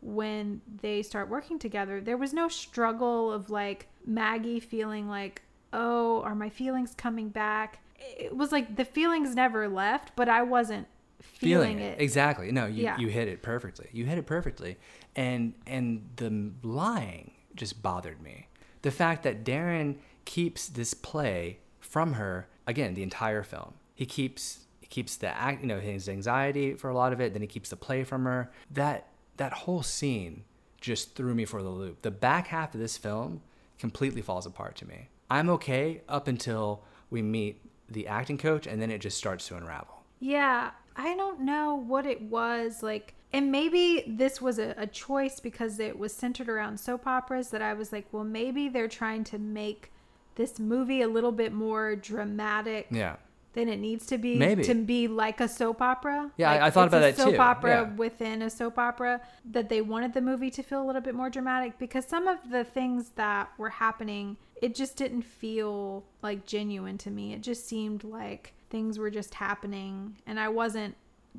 when 0.00 0.62
they 0.80 1.02
start 1.02 1.28
working 1.28 1.58
together. 1.58 2.00
There 2.00 2.16
was 2.16 2.32
no 2.32 2.48
struggle 2.48 3.30
of 3.30 3.50
like 3.50 3.88
Maggie 4.06 4.60
feeling 4.60 5.08
like, 5.10 5.42
oh, 5.74 6.22
are 6.22 6.34
my 6.34 6.48
feelings 6.48 6.94
coming 6.96 7.28
back? 7.28 7.80
It 7.98 8.36
was 8.36 8.52
like 8.52 8.76
the 8.76 8.84
feelings 8.84 9.34
never 9.34 9.68
left, 9.68 10.12
but 10.16 10.28
I 10.28 10.42
wasn't 10.42 10.86
feeling, 11.20 11.78
it. 11.78 12.00
exactly. 12.00 12.50
No 12.52 12.66
you, 12.66 12.84
Yeah. 12.84 12.98
you 12.98 13.08
hit 13.08 13.28
it 13.28 13.42
perfectly. 13.42 13.88
You 13.92 14.04
hit 14.06 14.18
it 14.18 14.26
perfectly. 14.26 14.76
And 15.16 15.54
and 15.66 16.08
the 16.16 16.52
lying 16.66 17.32
just 17.54 17.82
bothered 17.82 18.20
me. 18.20 18.48
The 18.82 18.90
fact 18.90 19.22
that 19.22 19.44
darren 19.44 19.96
keeps 20.24 20.68
this 20.68 20.94
play 20.94 21.58
from 21.80 22.14
her 22.14 22.48
again 22.66 22.94
the 22.94 23.02
entire 23.02 23.42
film. 23.42 23.74
He 23.94 24.06
keeps 24.06 24.60
he 24.80 24.86
keeps 24.86 25.16
the 25.16 25.28
act 25.28 25.62
you 25.62 25.66
know 25.66 25.80
his 25.80 26.08
anxiety 26.08 26.74
for 26.74 26.90
a 26.90 26.94
lot 26.94 27.12
of 27.12 27.20
it 27.20 27.32
then 27.32 27.42
he 27.42 27.48
keeps 27.48 27.70
the 27.70 27.76
play 27.76 28.04
from 28.04 28.24
her. 28.24 28.50
That 28.70 29.08
that 29.36 29.52
whole 29.52 29.82
scene 29.82 30.44
just 30.80 31.14
threw 31.14 31.34
me 31.34 31.44
for 31.46 31.62
the 31.62 31.70
loop. 31.70 32.02
The 32.02 32.10
back 32.10 32.48
half 32.48 32.74
of 32.74 32.80
this 32.80 32.96
film 32.98 33.40
completely 33.78 34.20
falls 34.22 34.44
apart 34.46 34.76
to 34.76 34.86
me. 34.86 35.08
I'm 35.30 35.48
okay 35.50 36.02
up 36.08 36.28
until 36.28 36.84
we 37.10 37.22
meet 37.22 37.60
the 37.88 38.06
acting 38.08 38.38
coach 38.38 38.66
and 38.66 38.80
then 38.80 38.90
it 38.90 38.98
just 39.00 39.16
starts 39.18 39.46
to 39.48 39.56
unravel 39.56 40.02
Yeah, 40.20 40.70
I 40.96 41.14
don't 41.16 41.40
know 41.40 41.74
what 41.74 42.06
it 42.06 42.22
was 42.22 42.82
like. 42.82 43.14
And 43.32 43.50
maybe 43.50 44.04
this 44.06 44.40
was 44.40 44.58
a, 44.60 44.74
a 44.78 44.86
choice 44.86 45.40
because 45.40 45.80
it 45.80 45.98
was 45.98 46.12
centered 46.14 46.48
around 46.48 46.78
soap 46.78 47.04
operas 47.06 47.48
that 47.50 47.60
I 47.62 47.74
was 47.74 47.90
like, 47.92 48.06
well, 48.12 48.22
maybe 48.24 48.68
they're 48.68 48.86
trying 48.88 49.24
to 49.24 49.38
make 49.38 49.90
this 50.36 50.58
movie 50.60 51.02
a 51.02 51.08
little 51.08 51.32
bit 51.32 51.52
more 51.52 51.94
dramatic 51.96 52.86
yeah 52.90 53.16
than 53.54 53.68
it 53.68 53.76
needs 53.78 54.04
to 54.06 54.18
be 54.18 54.36
Maybe. 54.36 54.64
to 54.64 54.74
be 54.74 55.06
like 55.06 55.40
a 55.40 55.46
soap 55.48 55.80
opera. 55.80 56.28
Yeah, 56.36 56.50
I- 56.50 56.54
Like, 56.54 56.62
I 56.62 56.70
thought 56.70 56.84
it's 56.86 56.90
about 56.94 56.98
a 56.98 57.06
that 57.12 57.16
soap 57.16 57.34
too, 57.34 57.40
opera 57.40 57.70
yeah. 57.88 57.94
within 57.94 58.42
a 58.42 58.50
soap 58.50 58.78
opera 58.80 59.20
that 59.52 59.68
they 59.68 59.80
wanted 59.80 60.12
the 60.12 60.20
movie 60.20 60.50
to 60.50 60.62
feel 60.64 60.82
a 60.82 60.86
little 60.86 61.00
bit 61.00 61.14
more 61.14 61.30
dramatic 61.30 61.78
because 61.78 62.04
some 62.04 62.26
of 62.26 62.38
the 62.50 62.64
things 62.64 63.10
that 63.10 63.50
were 63.56 63.70
happening, 63.70 64.36
it 64.62 64.74
just 64.74 64.96
didn't 64.96 65.22
feel 65.22 66.04
like 66.22 66.46
genuine 66.46 66.96
to 66.98 67.10
me. 67.10 67.32
It 67.32 67.42
just 67.42 67.66
seemed 67.68 68.04
like 68.04 68.52
things 68.70 68.98
were 68.98 69.10
just 69.10 69.34
happening 69.34 70.16
and 70.26 70.38
I 70.40 70.48
wasn't 70.48 70.96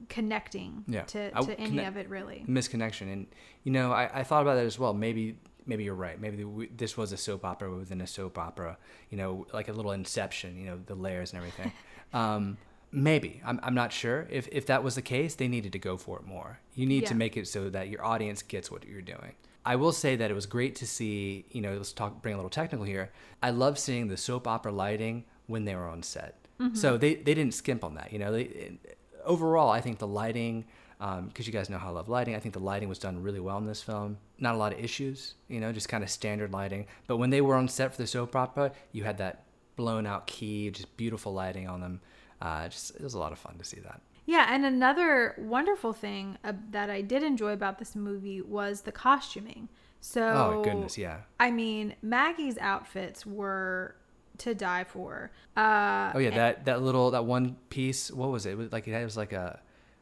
connecting 0.10 0.84
Yeah. 0.88 1.04
to, 1.04 1.32
I- 1.36 1.41
any 1.58 1.69
connect- 1.69 1.88
of 1.89 1.97
it 1.97 2.10
really. 2.10 2.43
misconnection 2.47 3.12
and 3.12 3.28
you 3.63 3.71
know 3.71 3.91
I, 3.91 4.19
I 4.19 4.23
thought 4.23 4.41
about 4.41 4.56
that 4.56 4.65
as 4.65 4.78
well. 4.78 4.93
Maybe 4.93 5.38
maybe 5.65 5.84
you're 5.84 5.95
right. 5.95 6.19
Maybe 6.19 6.43
the, 6.43 6.69
this 6.75 6.95
was 6.95 7.12
a 7.12 7.17
soap 7.17 7.43
opera 7.43 7.73
within 7.75 8.01
a 8.01 8.08
soap 8.08 8.38
opera 8.38 8.78
you 9.10 9.17
know 9.17 9.47
like 9.54 9.67
a 9.69 9.73
little 9.73 9.91
inception 9.91 10.58
you 10.58 10.65
know 10.65 10.80
the 10.86 10.95
layers 10.95 11.32
and 11.34 11.38
everything. 11.38 11.71
Um, 12.13 12.58
maybe. 12.93 13.41
I'm, 13.43 13.60
I'm 13.62 13.73
not 13.75 13.91
sure. 13.91 14.25
If, 14.30 14.47
if 14.49 14.67
that 14.67 14.84
was 14.84 14.95
the 14.95 15.01
case 15.01 15.36
they 15.36 15.49
needed 15.49 15.73
to 15.73 15.80
go 15.80 15.97
for 15.97 16.17
it 16.19 16.25
more. 16.25 16.60
You 16.75 16.86
need 16.86 17.08
to 17.08 17.15
make 17.15 17.36
it 17.36 17.45
so 17.47 17.69
that 17.71 17.89
your 17.89 18.06
audience 18.06 18.41
gets 18.41 18.71
what 18.71 18.86
you're 18.88 19.01
doing 19.01 19.34
i 19.65 19.75
will 19.75 19.91
say 19.91 20.15
that 20.15 20.32
it 20.32 20.34
was 20.34 20.45
great 20.45 20.75
to 20.75 20.88
see 20.88 21.45
you 21.51 21.62
know 21.62 21.73
let's 21.73 21.91
talk 21.91 22.21
bring 22.21 22.34
a 22.34 22.38
little 22.38 22.49
technical 22.49 22.86
here 22.86 23.12
i 23.43 23.49
love 23.49 23.78
seeing 23.78 24.08
the 24.08 24.17
soap 24.17 24.47
opera 24.47 24.71
lighting 24.71 25.23
when 25.47 25.65
they 25.65 25.75
were 25.75 25.88
on 25.88 26.01
set 26.04 26.36
so 26.73 26.97
they, 26.97 27.15
they 27.15 27.34
didn't 27.34 27.54
skimp 27.54 27.84
on 27.84 27.95
that 27.95 28.13
you 28.13 28.19
know 28.19 28.32
they 28.32 28.78
overall, 29.25 29.69
I 29.69 29.82
think 29.82 29.97
the 29.97 30.08
lighting, 30.08 30.65
because 30.99 31.45
you 31.45 31.54
guys 31.54 31.69
know 31.69 31.78
how 31.78 31.89
I 31.89 31.91
love 31.91 32.10
lighting, 32.10 32.36
I 32.36 32.39
think 32.39 32.54
the 32.54 32.60
lighting 32.60 32.88
was 32.88 32.99
done 32.99 33.21
really 33.21 33.39
well 33.39 33.58
in 33.58 33.65
this 33.65 33.82
film. 33.82 34.17
Not 34.39 34.56
a 34.56 34.58
lot 34.58 34.73
of 34.73 34.80
issues, 34.80 35.36
you 35.49 35.60
know, 35.60 35.71
just 35.71 35.89
kind 35.89 36.04
of 36.04 36.10
standard 36.10 36.54
lighting. 36.54 36.88
But 37.08 37.17
when 37.17 37.30
they 37.30 37.41
were 37.41 37.56
on 37.56 37.67
set 37.67 37.91
for 37.91 38.01
the 38.01 38.08
soap 38.08 38.36
opera, 38.36 38.71
you 38.91 39.04
had 39.04 39.17
that 39.17 39.43
blown 39.75 40.06
out 40.06 40.28
key, 40.28 40.69
just 40.71 40.95
beautiful 40.95 41.34
lighting 41.34 41.67
on 41.67 41.82
them. 41.82 42.01
Uh, 42.41 42.67
just 42.67 42.95
it 42.95 43.01
was 43.01 43.13
a 43.13 43.19
lot 43.19 43.32
of 43.32 43.39
fun 43.39 43.58
to 43.58 43.65
see 43.65 43.80
that. 43.82 44.01
Yeah, 44.25 44.47
and 44.49 44.65
another 44.65 45.35
wonderful 45.38 45.93
thing 45.93 46.38
uh, 46.43 46.53
that 46.71 46.89
I 46.89 47.01
did 47.01 47.21
enjoy 47.23 47.51
about 47.51 47.77
this 47.79 47.95
movie 47.95 48.41
was 48.41 48.81
the 48.81 48.91
costuming. 48.91 49.69
So 50.01 50.21
Oh 50.21 50.61
goodness, 50.63 50.97
yeah. 50.97 51.21
I 51.39 51.51
mean, 51.51 51.95
Maggie's 52.01 52.57
outfits 52.57 53.25
were 53.25 53.95
to 54.39 54.53
die 54.55 54.83
for. 54.83 55.31
Uh, 55.55 56.11
Oh 56.13 56.19
yeah, 56.19 56.31
that 56.31 56.65
that 56.65 56.81
little 56.81 57.11
that 57.11 57.25
one 57.25 57.55
piece. 57.69 58.11
What 58.11 58.29
was 58.31 58.45
it? 58.45 58.51
It 58.51 58.57
was 58.57 58.71
like 58.71 58.88
it 58.88 59.03
was 59.03 59.17
like 59.17 59.33
a 59.33 59.59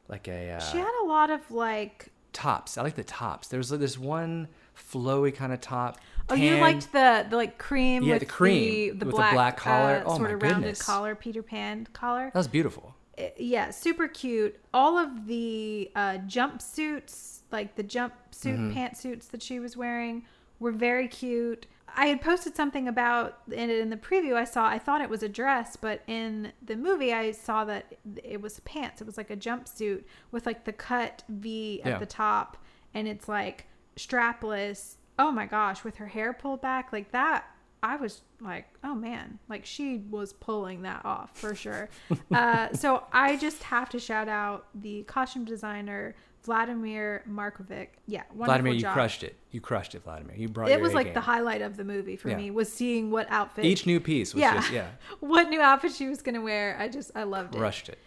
like 0.08 0.28
a 0.28 0.52
uh, 0.52 0.60
she 0.60 0.78
had 0.78 1.04
a 1.04 1.06
lot 1.06 1.30
of 1.30 1.50
like. 1.52 2.10
tops. 2.34 2.78
I 2.78 2.82
like 2.82 2.96
the 2.96 3.04
tops. 3.04 3.48
There 3.50 3.58
was 3.58 3.72
like 3.72 3.80
this 3.80 3.98
one 3.98 4.48
flowy 4.76 5.34
kind 5.36 5.54
of 5.54 5.62
top. 5.62 6.00
Oh, 6.30 6.36
you 6.36 6.58
liked 6.58 6.92
the 6.94 7.26
the 7.30 7.36
like 7.36 7.58
cream 7.58 8.04
Yeah, 8.04 8.14
with 8.14 8.22
the 8.22 8.26
cream 8.26 8.64
the, 8.64 8.90
the 9.00 9.06
with 9.06 9.16
the 9.16 9.22
black, 9.22 9.34
black 9.34 9.58
collar. 9.58 9.98
uh, 9.98 10.04
Oh, 10.06 10.18
sort 10.18 10.32
of 10.32 10.42
rounded 10.42 10.80
collar, 10.80 11.16
Peter 11.16 11.44
Pan 11.44 11.88
collar. 11.94 12.26
That 12.34 12.40
was 12.40 12.48
beautiful. 12.48 12.93
Uh, 13.18 13.24
yeah, 13.38 13.70
super 13.70 14.08
cute. 14.08 14.60
All 14.74 14.98
of 14.98 15.28
the 15.28 15.92
uh, 15.96 16.18
jumpsuits, 16.28 17.40
like 17.52 17.76
the 17.76 17.84
jumpsuit 17.84 18.12
Mm-hmm. 18.58 18.72
pantsuits 18.78 19.30
that 19.30 19.42
she 19.44 19.60
was 19.60 19.78
wearing, 19.78 20.26
were 20.60 20.72
very 20.72 21.08
cute. 21.08 21.68
I 21.96 22.08
had 22.08 22.22
posted 22.22 22.56
something 22.56 22.88
about 22.88 23.38
in 23.52 23.70
in 23.70 23.92
the 23.92 23.98
preview. 23.98 24.34
I 24.36 24.46
saw. 24.46 24.66
I 24.66 24.80
thought 24.80 25.02
it 25.02 25.10
was 25.10 25.22
a 25.22 25.30
dress, 25.30 25.76
but 25.76 26.02
in 26.08 26.52
the 26.66 26.76
movie, 26.76 27.14
I 27.14 27.32
saw 27.32 27.66
that 27.66 27.94
it 28.24 28.42
was 28.42 28.60
pants. 28.62 29.00
It 29.00 29.06
was 29.06 29.16
like 29.18 29.30
a 29.30 29.38
jumpsuit 29.38 30.04
with 30.32 30.48
like 30.48 30.66
the 30.66 30.74
cut 30.74 31.24
V 31.30 31.82
at 31.84 31.92
Yeah. 31.92 31.98
the 32.00 32.08
top, 32.08 32.58
and 32.96 33.08
it's 33.08 33.28
like 33.28 33.68
strapless. 33.96 34.96
Oh 35.20 35.32
my 35.32 35.46
gosh, 35.46 35.84
with 35.84 35.98
her 35.98 36.08
hair 36.08 36.34
pulled 36.34 36.62
back 36.62 36.92
like 36.92 37.12
that 37.12 37.46
I 37.84 37.98
was 37.98 38.22
like, 38.42 38.66
oh 38.84 38.96
man, 38.96 39.38
like 39.50 39.66
she 39.66 39.98
was 40.10 40.32
pulling 40.34 40.82
that 40.84 41.02
off 41.06 41.38
for 41.38 41.54
sure. 41.54 41.90
uh, 42.34 42.72
so 42.74 43.04
I 43.12 43.36
just 43.38 43.62
have 43.64 43.90
to 43.90 44.00
shout 44.00 44.30
out 44.30 44.68
the 44.74 45.04
costume 45.04 45.44
designer 45.46 46.16
Vladimir 46.46 47.24
Markovic. 47.30 47.88
Yeah, 48.08 48.24
Vladimir, 48.36 48.74
you 48.74 48.82
job. 48.82 48.94
crushed 48.94 49.24
it. 49.24 49.36
You 49.52 49.62
crushed 49.62 49.96
it, 49.96 50.04
Vladimir. 50.04 50.36
You 50.36 50.48
brought 50.50 50.70
It 50.72 50.82
was 50.82 50.94
like 50.94 51.08
game. 51.08 51.14
the 51.14 51.22
highlight 51.22 51.62
of 51.62 51.78
the 51.78 51.84
movie 51.84 52.16
for 52.16 52.30
Yeah. 52.30 52.38
me 52.38 52.52
was 52.52 52.72
seeing 52.72 53.12
what 53.12 53.28
outfit 53.30 53.64
Each 53.66 53.86
new 53.86 54.00
piece 54.00 54.34
was 54.34 54.42
yeah, 54.42 54.56
just 54.56 54.72
yeah, 54.72 54.88
what 55.20 55.50
new 55.50 55.62
outfit 55.62 55.92
she 55.94 56.08
was 56.10 56.22
gonna 56.22 56.42
wear. 56.42 56.76
I 56.80 56.88
just 56.88 57.12
I 57.16 57.24
loved 57.24 57.54
it. 57.56 57.58
crushed 57.60 57.90
it. 57.90 58.00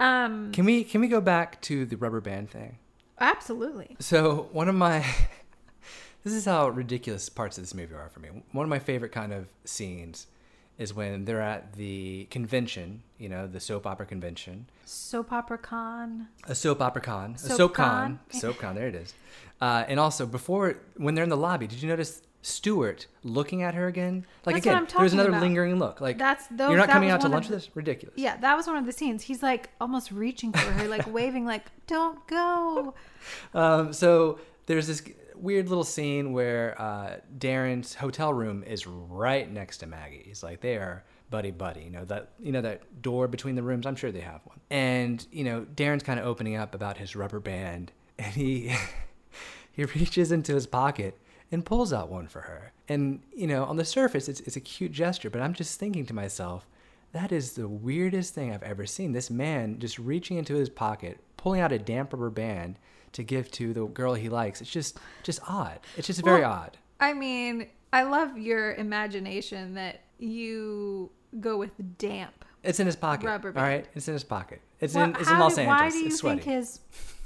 Um, 0.00 0.50
Can 0.52 0.64
we 0.64 0.82
can 0.84 1.00
we 1.00 1.08
go 1.08 1.20
back 1.20 1.60
to 1.62 1.84
the 1.86 1.96
rubber 1.96 2.20
band 2.20 2.50
thing? 2.50 2.78
absolutely. 3.20 3.96
So 4.00 4.48
one 4.52 4.68
of 4.68 4.74
my 4.74 5.04
this 6.24 6.32
is 6.32 6.44
how 6.46 6.68
ridiculous 6.68 7.28
parts 7.28 7.58
of 7.58 7.62
this 7.64 7.74
movie 7.74 7.94
are 7.94 8.08
for 8.08 8.20
me. 8.20 8.28
One 8.52 8.64
of 8.64 8.70
my 8.70 8.78
favorite 8.78 9.12
kind 9.12 9.32
of 9.32 9.46
scenes 9.64 10.26
is 10.76 10.92
when 10.92 11.24
they're 11.24 11.40
at 11.40 11.74
the 11.74 12.26
convention, 12.30 13.02
you 13.18 13.28
know, 13.28 13.46
the 13.46 13.60
soap 13.60 13.86
opera 13.86 14.06
convention. 14.06 14.66
Soap 14.84 15.30
opera 15.32 15.58
con. 15.58 16.26
A 16.48 16.54
soap 16.54 16.80
opera 16.80 17.00
con. 17.02 17.34
A 17.34 17.38
Soap 17.38 17.56
soap 17.56 17.74
con. 17.74 17.86
con. 17.86 18.20
Soap 18.40 18.58
con, 18.58 18.74
there 18.74 18.88
it 18.88 18.94
is. 18.96 19.14
Uh, 19.60 19.84
and 19.86 20.00
also 20.00 20.26
before 20.26 20.78
when 20.96 21.14
they're 21.14 21.22
in 21.24 21.30
the 21.30 21.36
lobby, 21.36 21.66
did 21.68 21.80
you 21.80 21.88
notice 21.88 22.22
Stewart 22.42 23.06
looking 23.22 23.62
at 23.62 23.74
her 23.74 23.86
again? 23.86 24.26
Like 24.44 24.56
That's 24.56 24.66
again, 24.66 24.76
I'm 24.78 24.86
there 24.86 25.02
was 25.02 25.12
another 25.12 25.28
about. 25.30 25.42
lingering 25.42 25.78
look. 25.78 26.00
Like 26.00 26.18
That's 26.18 26.46
those. 26.48 26.70
you're 26.70 26.78
not 26.78 26.88
coming 26.90 27.08
out 27.10 27.20
to 27.22 27.28
lunch 27.28 27.46
the- 27.48 27.54
with 27.54 27.62
us? 27.64 27.70
Ridiculous. 27.74 28.18
Yeah, 28.18 28.36
that 28.38 28.56
was 28.56 28.66
one 28.66 28.76
of 28.76 28.84
the 28.84 28.92
scenes. 28.92 29.22
He's 29.22 29.42
like 29.42 29.70
almost 29.80 30.10
reaching 30.10 30.52
for 30.52 30.58
her, 30.72 30.88
like 30.88 31.06
waving, 31.12 31.46
like 31.46 31.66
"Don't 31.86 32.26
go." 32.26 32.94
Um, 33.54 33.92
so 33.92 34.38
there's 34.66 34.86
this 34.88 35.02
weird 35.44 35.68
little 35.68 35.84
scene 35.84 36.32
where 36.32 36.80
uh, 36.80 37.16
Darren's 37.38 37.94
hotel 37.94 38.32
room 38.32 38.64
is 38.64 38.86
right 38.86 39.50
next 39.50 39.78
to 39.78 39.86
Maggie's. 39.86 40.42
Like 40.42 40.60
they 40.60 40.76
are 40.76 41.04
buddy 41.30 41.50
buddy. 41.50 41.82
You 41.82 41.90
know 41.90 42.04
that 42.06 42.30
you 42.40 42.50
know 42.50 42.62
that 42.62 43.02
door 43.02 43.28
between 43.28 43.54
the 43.54 43.62
rooms. 43.62 43.86
I'm 43.86 43.94
sure 43.94 44.10
they 44.10 44.20
have 44.20 44.40
one. 44.44 44.58
And 44.70 45.24
you 45.30 45.44
know 45.44 45.66
Darren's 45.76 46.02
kind 46.02 46.18
of 46.18 46.26
opening 46.26 46.56
up 46.56 46.74
about 46.74 46.96
his 46.96 47.14
rubber 47.14 47.40
band, 47.40 47.92
and 48.18 48.34
he 48.34 48.74
he 49.72 49.84
reaches 49.84 50.32
into 50.32 50.54
his 50.54 50.66
pocket 50.66 51.20
and 51.52 51.64
pulls 51.64 51.92
out 51.92 52.08
one 52.08 52.26
for 52.26 52.40
her. 52.40 52.72
And 52.88 53.20
you 53.34 53.46
know 53.46 53.64
on 53.64 53.76
the 53.76 53.84
surface 53.84 54.28
it's 54.28 54.40
it's 54.40 54.56
a 54.56 54.60
cute 54.60 54.92
gesture, 54.92 55.30
but 55.30 55.42
I'm 55.42 55.54
just 55.54 55.78
thinking 55.78 56.06
to 56.06 56.14
myself. 56.14 56.66
That 57.12 57.30
is 57.30 57.52
the 57.52 57.68
weirdest 57.68 58.34
thing 58.34 58.52
I've 58.52 58.64
ever 58.64 58.86
seen. 58.86 59.12
This 59.12 59.30
man 59.30 59.78
just 59.78 60.00
reaching 60.00 60.36
into 60.36 60.54
his 60.54 60.68
pocket, 60.68 61.20
pulling 61.36 61.60
out 61.60 61.70
a 61.70 61.78
damp 61.78 62.12
rubber 62.12 62.28
band 62.28 62.76
to 63.14 63.24
give 63.24 63.50
to 63.52 63.72
the 63.72 63.86
girl 63.86 64.14
he 64.14 64.28
likes. 64.28 64.60
It's 64.60 64.70
just 64.70 64.98
just 65.22 65.40
odd. 65.48 65.80
It's 65.96 66.06
just 66.06 66.22
very 66.22 66.42
Well, 66.42 66.52
odd. 66.52 66.78
I 67.00 67.12
mean, 67.14 67.68
I 67.92 68.02
love 68.04 68.38
your 68.38 68.74
imagination 68.74 69.74
that 69.74 70.02
you 70.18 71.10
go 71.40 71.56
with 71.56 71.72
damp. 71.98 72.44
It's 72.62 72.80
in 72.80 72.86
his 72.86 72.96
pocket. 72.96 73.26
Rubber 73.26 73.52
band. 73.52 73.66
right, 73.66 73.86
it's 73.94 74.06
in 74.08 74.14
his 74.14 74.24
pocket. 74.24 74.60
It's 74.80 74.94
Wha- 74.94 75.04
in 75.04 75.16
it's 75.16 75.28
in 75.30 75.38
Los 75.38 75.54
do- 75.56 75.62
Angeles. 75.62 75.80
Why 75.80 75.90
do 75.90 75.98
you 75.98 76.06
it's 76.06 76.16
sweaty. 76.18 76.40
think 76.42 76.56
his 76.56 76.80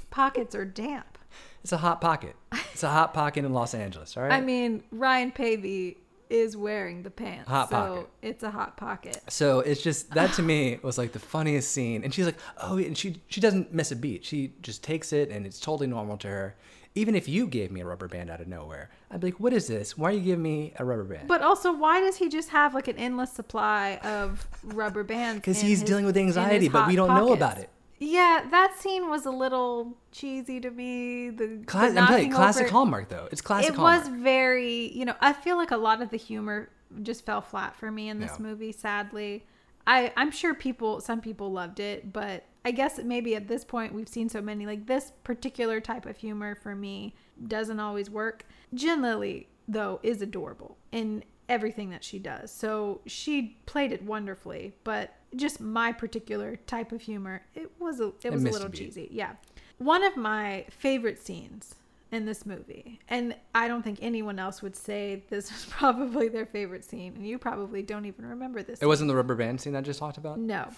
pockets 0.09 0.55
are 0.55 0.65
damp? 0.65 1.17
It's 1.63 1.71
a 1.71 1.77
hot 1.77 2.01
pocket. 2.01 2.35
It's 2.73 2.83
a 2.83 2.89
hot 2.89 3.13
pocket 3.13 3.43
in 3.45 3.53
Los 3.53 3.73
Angeles. 3.73 4.15
All 4.17 4.23
right. 4.23 4.31
I 4.31 4.41
mean, 4.41 4.83
Ryan 4.91 5.31
Paevey 5.31 5.97
is 6.29 6.55
wearing 6.55 7.03
the 7.03 7.09
pants, 7.09 7.49
Hot 7.49 7.69
so 7.69 7.75
pocket. 7.75 8.09
it's 8.21 8.43
a 8.43 8.51
hot 8.51 8.77
pocket. 8.77 9.19
So 9.29 9.61
it's 9.61 9.81
just 9.81 10.11
that 10.11 10.33
to 10.33 10.41
me 10.41 10.79
was 10.83 10.97
like 10.97 11.11
the 11.11 11.19
funniest 11.19 11.71
scene, 11.71 12.03
and 12.03 12.13
she's 12.13 12.25
like, 12.25 12.37
"Oh," 12.61 12.77
and 12.77 12.97
she 12.97 13.21
she 13.27 13.41
doesn't 13.41 13.73
miss 13.73 13.91
a 13.91 13.95
beat. 13.95 14.23
She 14.25 14.53
just 14.61 14.83
takes 14.83 15.11
it, 15.13 15.29
and 15.29 15.45
it's 15.45 15.59
totally 15.59 15.87
normal 15.87 16.17
to 16.17 16.27
her. 16.27 16.55
Even 16.95 17.13
if 17.15 17.27
you 17.29 17.45
gave 17.47 17.71
me 17.71 17.81
a 17.81 17.85
rubber 17.85 18.07
band 18.07 18.29
out 18.31 18.41
of 18.41 18.47
nowhere, 18.47 18.89
I'd 19.11 19.19
be 19.21 19.27
like, 19.27 19.39
"What 19.39 19.53
is 19.53 19.67
this? 19.67 19.97
Why 19.97 20.09
are 20.09 20.13
you 20.13 20.21
giving 20.21 20.41
me 20.43 20.73
a 20.77 20.83
rubber 20.85 21.03
band?" 21.03 21.27
But 21.27 21.41
also, 21.41 21.71
why 21.71 21.99
does 21.99 22.17
he 22.17 22.29
just 22.29 22.49
have 22.49 22.73
like 22.73 22.87
an 22.87 22.97
endless 22.97 23.31
supply 23.31 23.99
of 24.03 24.47
rubber 24.63 25.03
bands? 25.03 25.39
Because 25.41 25.61
he's 25.61 25.79
his- 25.81 25.89
dealing 25.89 26.05
with 26.05 26.17
anxiety, 26.17 26.67
but 26.69 26.87
we 26.87 26.95
don't 26.95 27.13
know 27.15 27.33
about 27.33 27.57
it. 27.59 27.69
Yeah, 27.99 28.45
that 28.49 28.77
scene 28.79 29.09
was 29.09 29.25
a 29.25 29.31
little 29.31 29.97
cheesy 30.11 30.59
to 30.61 30.71
me. 30.71 31.29
The, 31.29 31.61
Cla- 31.65 31.91
the 31.91 31.99
I'm 31.99 32.07
telling 32.07 32.29
you, 32.29 32.35
classic 32.35 32.63
over- 32.67 32.71
Hallmark 32.73 33.09
though. 33.09 33.27
It's 33.31 33.41
classic 33.41 33.71
It 33.71 33.75
Hallmark. 33.75 34.05
was 34.05 34.07
very, 34.09 34.91
you 34.97 35.05
know, 35.05 35.15
I 35.19 35.33
feel 35.33 35.57
like 35.57 35.71
a 35.71 35.77
lot 35.77 36.01
of 36.01 36.09
the 36.09 36.17
humor 36.17 36.69
just 37.03 37.25
fell 37.25 37.41
flat 37.41 37.75
for 37.75 37.91
me 37.91 38.09
in 38.09 38.19
this 38.19 38.35
Yeah. 38.39 38.43
movie. 38.45 38.71
Sadly, 38.71 39.45
I 39.85 40.13
I'm 40.15 40.31
sure 40.31 40.53
people, 40.53 41.01
some 41.01 41.19
people 41.21 41.51
loved 41.51 41.79
it, 41.79 42.13
but 42.13 42.45
I 42.65 42.71
guess 42.71 42.99
maybe 43.03 43.35
at 43.35 43.47
this 43.47 43.63
point 43.65 43.93
we've 43.93 44.07
seen 44.09 44.29
so 44.29 44.41
many 44.41 44.65
like 44.65 44.85
this 44.87 45.11
particular 45.23 45.79
type 45.81 46.05
of 46.05 46.17
humor 46.17 46.55
for 46.55 46.75
me 46.75 47.15
doesn't 47.47 47.79
always 47.79 48.09
work. 48.09 48.45
Jen 48.73 49.01
Lilly 49.01 49.49
though 49.67 49.99
is 50.03 50.21
adorable 50.21 50.77
in 50.91 51.23
everything 51.49 51.89
that 51.89 52.03
she 52.03 52.19
does, 52.19 52.51
so 52.51 53.01
she 53.05 53.57
played 53.65 53.91
it 53.91 54.03
wonderfully. 54.03 54.73
But 54.83 55.15
just 55.35 55.59
my 55.59 55.91
particular 55.91 56.55
type 56.55 56.91
of 56.91 57.01
humor, 57.01 57.43
it 57.55 57.71
was 57.79 57.99
a 57.99 58.13
it 58.23 58.31
was 58.31 58.43
a 58.43 58.49
little 58.49 58.69
cheesy. 58.69 59.09
Yeah, 59.11 59.33
one 59.77 60.03
of 60.03 60.15
my 60.15 60.65
favorite 60.69 61.25
scenes 61.25 61.75
in 62.11 62.25
this 62.25 62.45
movie. 62.45 62.99
And 63.09 63.35
I 63.53 63.67
don't 63.67 63.83
think 63.83 63.99
anyone 64.01 64.39
else 64.39 64.61
would 64.61 64.75
say 64.75 65.23
this 65.29 65.51
was 65.51 65.65
probably 65.69 66.27
their 66.27 66.45
favorite 66.45 66.83
scene. 66.83 67.13
And 67.15 67.27
you 67.27 67.37
probably 67.37 67.81
don't 67.81 68.05
even 68.05 68.25
remember 68.25 68.63
this. 68.63 68.79
It 68.81 68.87
wasn't 68.87 69.09
the 69.09 69.15
rubber 69.15 69.35
band 69.35 69.61
scene 69.61 69.75
I 69.75 69.81
just 69.81 69.99
talked 69.99 70.17
about. 70.17 70.39
No. 70.39 70.69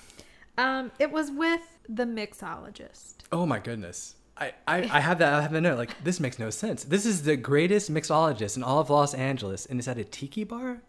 Um, 0.58 0.92
it 1.00 1.12
was 1.12 1.32
with 1.32 1.62
the 1.88 2.04
mixologist. 2.04 3.16
Oh 3.32 3.46
my 3.46 3.60
goodness. 3.60 4.16
I, 4.38 4.54
I, 4.68 4.78
I 4.78 5.00
have 5.00 5.20
that 5.20 5.34
I 5.34 5.42
have 5.42 5.54
a 5.54 5.62
note 5.62 5.78
like 5.78 6.04
this 6.04 6.20
makes 6.20 6.40
no 6.40 6.50
sense. 6.50 6.84
This 6.84 7.06
is 7.06 7.24
the 7.24 7.36
greatest 7.36 7.94
mixologist 7.94 8.58
in 8.58 8.64
all 8.64 8.80
of 8.80 8.90
Los 8.90 9.14
Angeles 9.14 9.66
and 9.66 9.80
it's 9.80 9.88
at 9.88 9.98
a 9.98 10.04
tiki 10.04 10.44
bar? 10.44 10.82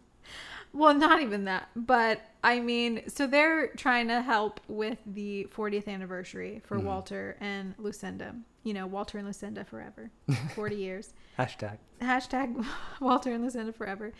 Well, 0.72 0.94
not 0.94 1.20
even 1.20 1.44
that. 1.44 1.68
But 1.76 2.22
I 2.42 2.60
mean, 2.60 3.02
so 3.08 3.26
they're 3.26 3.68
trying 3.68 4.08
to 4.08 4.22
help 4.22 4.60
with 4.68 4.98
the 5.06 5.46
40th 5.54 5.86
anniversary 5.86 6.62
for 6.64 6.78
mm-hmm. 6.78 6.86
Walter 6.86 7.36
and 7.40 7.74
Lucinda. 7.78 8.34
You 8.64 8.74
know, 8.74 8.86
Walter 8.86 9.18
and 9.18 9.26
Lucinda 9.26 9.64
forever. 9.64 10.10
40 10.54 10.76
years. 10.76 11.12
Hashtag. 11.38 11.78
hashtag 12.00 12.64
Walter 13.00 13.32
and 13.32 13.44
Lucinda 13.44 13.72
forever. 13.72 14.12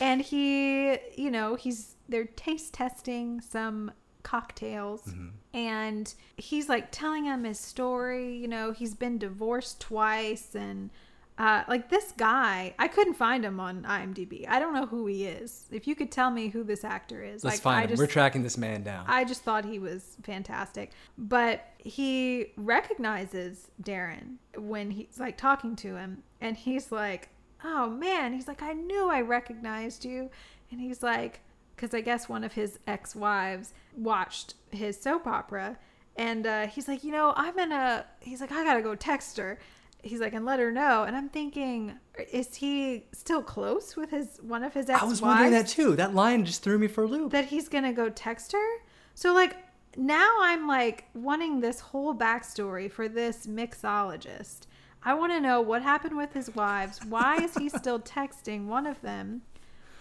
And 0.00 0.20
he, 0.20 0.98
you 1.16 1.30
know, 1.30 1.56
he's 1.56 1.96
they're 2.08 2.24
taste 2.24 2.74
testing 2.74 3.40
some 3.40 3.90
cocktails 4.26 5.14
and 5.54 6.12
he's 6.36 6.68
like 6.68 6.88
telling 6.90 7.24
him 7.26 7.44
his 7.44 7.60
story, 7.60 8.36
you 8.36 8.48
know, 8.48 8.72
he's 8.72 8.94
been 8.94 9.18
divorced 9.18 9.80
twice 9.80 10.54
and 10.56 10.90
uh, 11.38 11.62
like 11.68 11.90
this 11.90 12.12
guy, 12.16 12.74
I 12.78 12.88
couldn't 12.88 13.14
find 13.14 13.44
him 13.44 13.60
on 13.60 13.82
IMDb. 13.82 14.48
I 14.48 14.58
don't 14.58 14.72
know 14.74 14.86
who 14.86 15.06
he 15.06 15.26
is. 15.26 15.66
If 15.70 15.86
you 15.86 15.94
could 15.94 16.10
tell 16.10 16.30
me 16.30 16.48
who 16.48 16.64
this 16.64 16.82
actor 16.82 17.22
is, 17.22 17.44
Let's 17.44 17.56
like 17.56 17.62
find 17.62 17.78
I 17.78 17.82
him. 17.82 17.88
just 17.90 18.00
We're 18.00 18.06
tracking 18.06 18.42
this 18.42 18.56
man 18.56 18.82
down. 18.82 19.04
I 19.06 19.24
just 19.24 19.42
thought 19.42 19.64
he 19.66 19.78
was 19.78 20.16
fantastic. 20.22 20.92
But 21.18 21.64
he 21.78 22.52
recognizes 22.56 23.70
Darren 23.82 24.36
when 24.56 24.90
he's 24.90 25.20
like 25.20 25.36
talking 25.36 25.76
to 25.76 25.96
him 25.96 26.22
and 26.40 26.56
he's 26.56 26.90
like, 26.90 27.28
"Oh 27.62 27.90
man." 27.90 28.32
He's 28.32 28.48
like, 28.48 28.62
"I 28.62 28.72
knew 28.72 29.08
I 29.10 29.20
recognized 29.20 30.04
you." 30.06 30.30
And 30.70 30.80
he's 30.80 31.02
like 31.02 31.40
cuz 31.76 31.92
I 31.92 32.00
guess 32.00 32.30
one 32.30 32.44
of 32.44 32.54
his 32.54 32.78
ex-wives 32.86 33.74
watched 33.96 34.54
his 34.70 35.00
soap 35.00 35.26
opera 35.26 35.78
and 36.16 36.46
uh, 36.46 36.66
he's 36.66 36.88
like, 36.88 37.04
"You 37.04 37.12
know, 37.12 37.32
I'm 37.36 37.58
in 37.58 37.72
a 37.72 38.04
he's 38.20 38.40
like, 38.40 38.52
"I 38.52 38.64
got 38.64 38.74
to 38.74 38.82
go 38.82 38.94
text 38.94 39.36
her." 39.36 39.58
He's 40.02 40.20
like, 40.20 40.34
and 40.34 40.44
let 40.44 40.60
her 40.60 40.70
know. 40.70 41.02
And 41.02 41.16
I'm 41.16 41.28
thinking, 41.28 41.98
is 42.30 42.54
he 42.54 43.06
still 43.12 43.42
close 43.42 43.96
with 43.96 44.10
his 44.10 44.38
one 44.40 44.62
of 44.62 44.72
his 44.72 44.88
ex-wives? 44.88 45.02
I 45.02 45.06
was 45.08 45.20
wondering 45.20 45.50
that 45.50 45.66
too. 45.66 45.96
That 45.96 46.14
line 46.14 46.44
just 46.44 46.62
threw 46.62 46.78
me 46.78 46.86
for 46.86 47.04
a 47.04 47.06
loop. 47.06 47.32
that 47.32 47.46
he's 47.46 47.68
gonna 47.68 47.92
go 47.92 48.08
text 48.08 48.52
her. 48.52 48.68
So 49.14 49.34
like 49.34 49.56
now 49.96 50.28
I'm 50.40 50.68
like 50.68 51.04
wanting 51.14 51.60
this 51.60 51.80
whole 51.80 52.14
backstory 52.14 52.90
for 52.90 53.08
this 53.08 53.46
mixologist. 53.46 54.66
I 55.02 55.14
want 55.14 55.32
to 55.32 55.40
know 55.40 55.60
what 55.60 55.82
happened 55.82 56.16
with 56.16 56.32
his 56.32 56.54
wives. 56.54 57.04
Why 57.04 57.36
is 57.36 57.54
he 57.54 57.68
still 57.68 58.00
texting 58.16 58.66
one 58.66 58.86
of 58.86 59.00
them? 59.02 59.42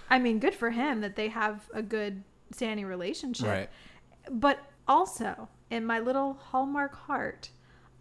I 0.09 0.19
mean, 0.19 0.39
good 0.39 0.55
for 0.55 0.71
him 0.71 1.01
that 1.01 1.15
they 1.15 1.29
have 1.29 1.69
a 1.73 1.81
good 1.81 2.23
standing 2.55 2.85
relationship. 2.85 3.47
Right. 3.47 3.69
But 4.31 4.59
also, 4.87 5.49
in 5.69 5.85
my 5.85 5.99
little 5.99 6.33
Hallmark 6.33 6.95
heart, 6.95 7.49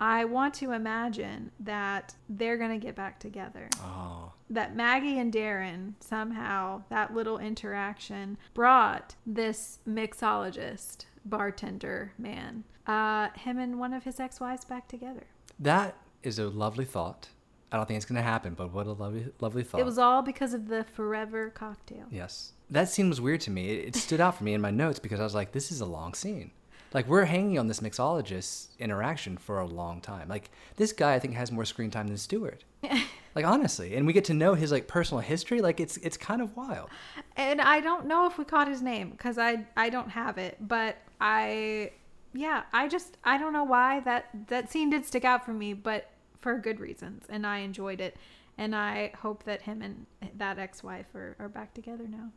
I 0.00 0.24
want 0.24 0.54
to 0.54 0.72
imagine 0.72 1.50
that 1.60 2.14
they're 2.28 2.56
going 2.56 2.78
to 2.78 2.84
get 2.84 2.94
back 2.96 3.20
together 3.20 3.68
Oh. 3.80 4.32
that 4.50 4.74
Maggie 4.74 5.18
and 5.18 5.32
Darren 5.32 5.94
somehow 6.00 6.82
that 6.88 7.14
little 7.14 7.38
interaction 7.38 8.36
brought 8.54 9.14
this 9.24 9.78
mixologist 9.88 11.04
bartender 11.24 12.12
man 12.18 12.64
uh 12.86 13.28
him 13.30 13.58
and 13.58 13.78
one 13.78 13.94
of 13.94 14.04
his 14.04 14.18
ex-wives 14.20 14.64
back 14.66 14.88
together 14.88 15.24
That 15.58 15.96
is 16.22 16.38
a 16.38 16.48
lovely 16.48 16.84
thought. 16.84 17.28
I 17.74 17.76
don't 17.76 17.86
think 17.86 17.96
it's 17.96 18.06
going 18.06 18.22
to 18.22 18.22
happen, 18.22 18.54
but 18.54 18.72
what 18.72 18.86
a 18.86 18.92
lovely 18.92 19.26
lovely 19.40 19.64
thought. 19.64 19.80
it 19.80 19.84
was 19.84 19.98
all 19.98 20.22
because 20.22 20.54
of 20.54 20.68
the 20.68 20.84
forever 20.84 21.50
cocktail 21.50 22.06
Yes. 22.08 22.52
That 22.70 22.88
scene 22.88 23.08
was 23.08 23.20
weird 23.20 23.40
to 23.42 23.50
me. 23.50 23.70
It, 23.70 23.88
it 23.88 23.96
stood 23.96 24.20
out 24.20 24.38
for 24.38 24.44
me 24.44 24.54
in 24.54 24.60
my 24.60 24.70
notes 24.70 25.00
because 25.00 25.18
I 25.18 25.24
was 25.24 25.34
like, 25.34 25.50
this 25.50 25.72
is 25.72 25.80
a 25.80 25.84
long 25.84 26.14
scene. 26.14 26.52
Like, 26.92 27.08
we're 27.08 27.24
hanging 27.24 27.58
on 27.58 27.66
this 27.66 27.80
mixologist 27.80 28.68
interaction 28.78 29.36
for 29.36 29.58
a 29.58 29.66
long 29.66 30.00
time. 30.00 30.28
Like, 30.28 30.52
this 30.76 30.92
guy, 30.92 31.14
I 31.14 31.18
think, 31.18 31.34
has 31.34 31.50
more 31.50 31.64
screen 31.64 31.90
time 31.90 32.06
than 32.06 32.16
Stewart. 32.16 32.62
Like 33.34 33.44
honestly, 33.44 33.96
and 33.96 34.06
we 34.06 34.12
get 34.12 34.26
to 34.26 34.34
know 34.34 34.54
his 34.54 34.70
like 34.70 34.86
personal 34.86 35.20
history. 35.20 35.60
Like 35.60 35.80
it's 35.80 35.96
it's 35.96 36.16
kind 36.16 36.40
of 36.40 36.56
wild. 36.56 36.88
And 37.36 37.60
I 37.60 37.80
don't 37.80 38.06
know 38.06 38.26
if 38.28 38.38
we 38.38 38.44
caught 38.44 38.68
his 38.68 38.80
name 38.80 39.10
because 39.10 39.38
I 39.38 39.66
I 39.76 39.90
don't 39.90 40.10
have 40.10 40.38
it, 40.38 40.56
but 40.60 40.98
I 41.20 41.90
yeah 42.32 42.62
I 42.72 42.86
just 42.86 43.16
I 43.24 43.36
don't 43.38 43.52
know 43.52 43.64
why 43.64 43.98
that 44.00 44.26
that 44.46 44.70
scene 44.70 44.88
did 44.88 45.04
stick 45.04 45.24
out 45.24 45.44
for 45.44 45.52
me, 45.52 45.74
but 45.74 46.10
for 46.44 46.58
good 46.58 46.78
reasons, 46.78 47.24
and 47.28 47.44
I 47.46 47.58
enjoyed 47.58 48.00
it, 48.00 48.16
and 48.58 48.76
I 48.76 49.12
hope 49.18 49.42
that 49.44 49.62
him 49.62 49.82
and 49.82 50.06
that 50.36 50.58
ex-wife 50.58 51.06
are, 51.14 51.34
are 51.38 51.48
back 51.48 51.74
together 51.74 52.04
now, 52.06 52.30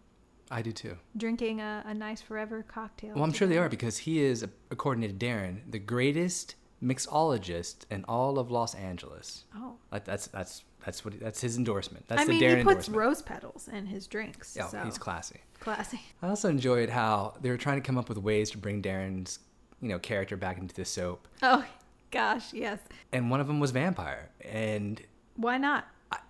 I 0.49 0.61
do 0.61 0.71
too. 0.71 0.95
drinking 1.17 1.59
a, 1.61 1.83
a 1.85 1.93
nice 1.93 2.21
forever 2.21 2.63
cocktail. 2.67 3.13
Well, 3.15 3.23
I'm 3.25 3.33
sure 3.33 3.47
they 3.49 3.57
are 3.57 3.67
because 3.69 3.97
he 3.99 4.21
is, 4.21 4.45
according 4.71 5.07
to 5.07 5.13
Darren, 5.25 5.59
the 5.69 5.77
greatest 5.79 6.55
mixologist 6.81 7.85
in 7.91 8.05
all 8.07 8.39
of 8.39 8.49
Los 8.49 8.73
Angeles. 8.75 9.43
Oh. 9.55 9.75
Like 9.91 10.05
that's 10.05 10.27
that's 10.27 10.63
that's 10.85 11.03
what 11.03 11.19
that's 11.19 11.41
his 11.41 11.57
endorsement. 11.57 12.07
That's 12.07 12.21
I 12.21 12.25
the 12.25 12.31
mean, 12.33 12.41
Darren 12.41 12.57
he 12.59 12.63
puts 12.63 12.87
endorsement. 12.87 12.97
rose 12.97 13.21
petals 13.21 13.67
in 13.67 13.85
his 13.87 14.07
drinks. 14.07 14.55
Yeah, 14.55 14.67
so 14.67 14.79
he's 14.85 14.97
classy. 14.97 15.41
classy. 15.59 15.99
I 16.21 16.29
also 16.29 16.49
enjoyed 16.49 16.89
how 16.89 17.33
they 17.41 17.49
were 17.49 17.57
trying 17.57 17.81
to 17.81 17.85
come 17.85 17.97
up 17.97 18.09
with 18.09 18.17
ways 18.17 18.51
to 18.51 18.57
bring 18.57 18.81
Darren's, 18.81 19.39
you 19.81 19.89
know, 19.89 19.99
character 19.99 20.37
back 20.37 20.57
into 20.59 20.73
the 20.73 20.85
soap, 20.85 21.27
Oh, 21.41 21.65
gosh, 22.11 22.53
yes. 22.53 22.79
and 23.11 23.29
one 23.29 23.39
of 23.39 23.47
them 23.47 23.59
was 23.59 23.71
vampire. 23.71 24.29
And 24.41 25.01
Why 25.35 25.57
not? 25.57 25.85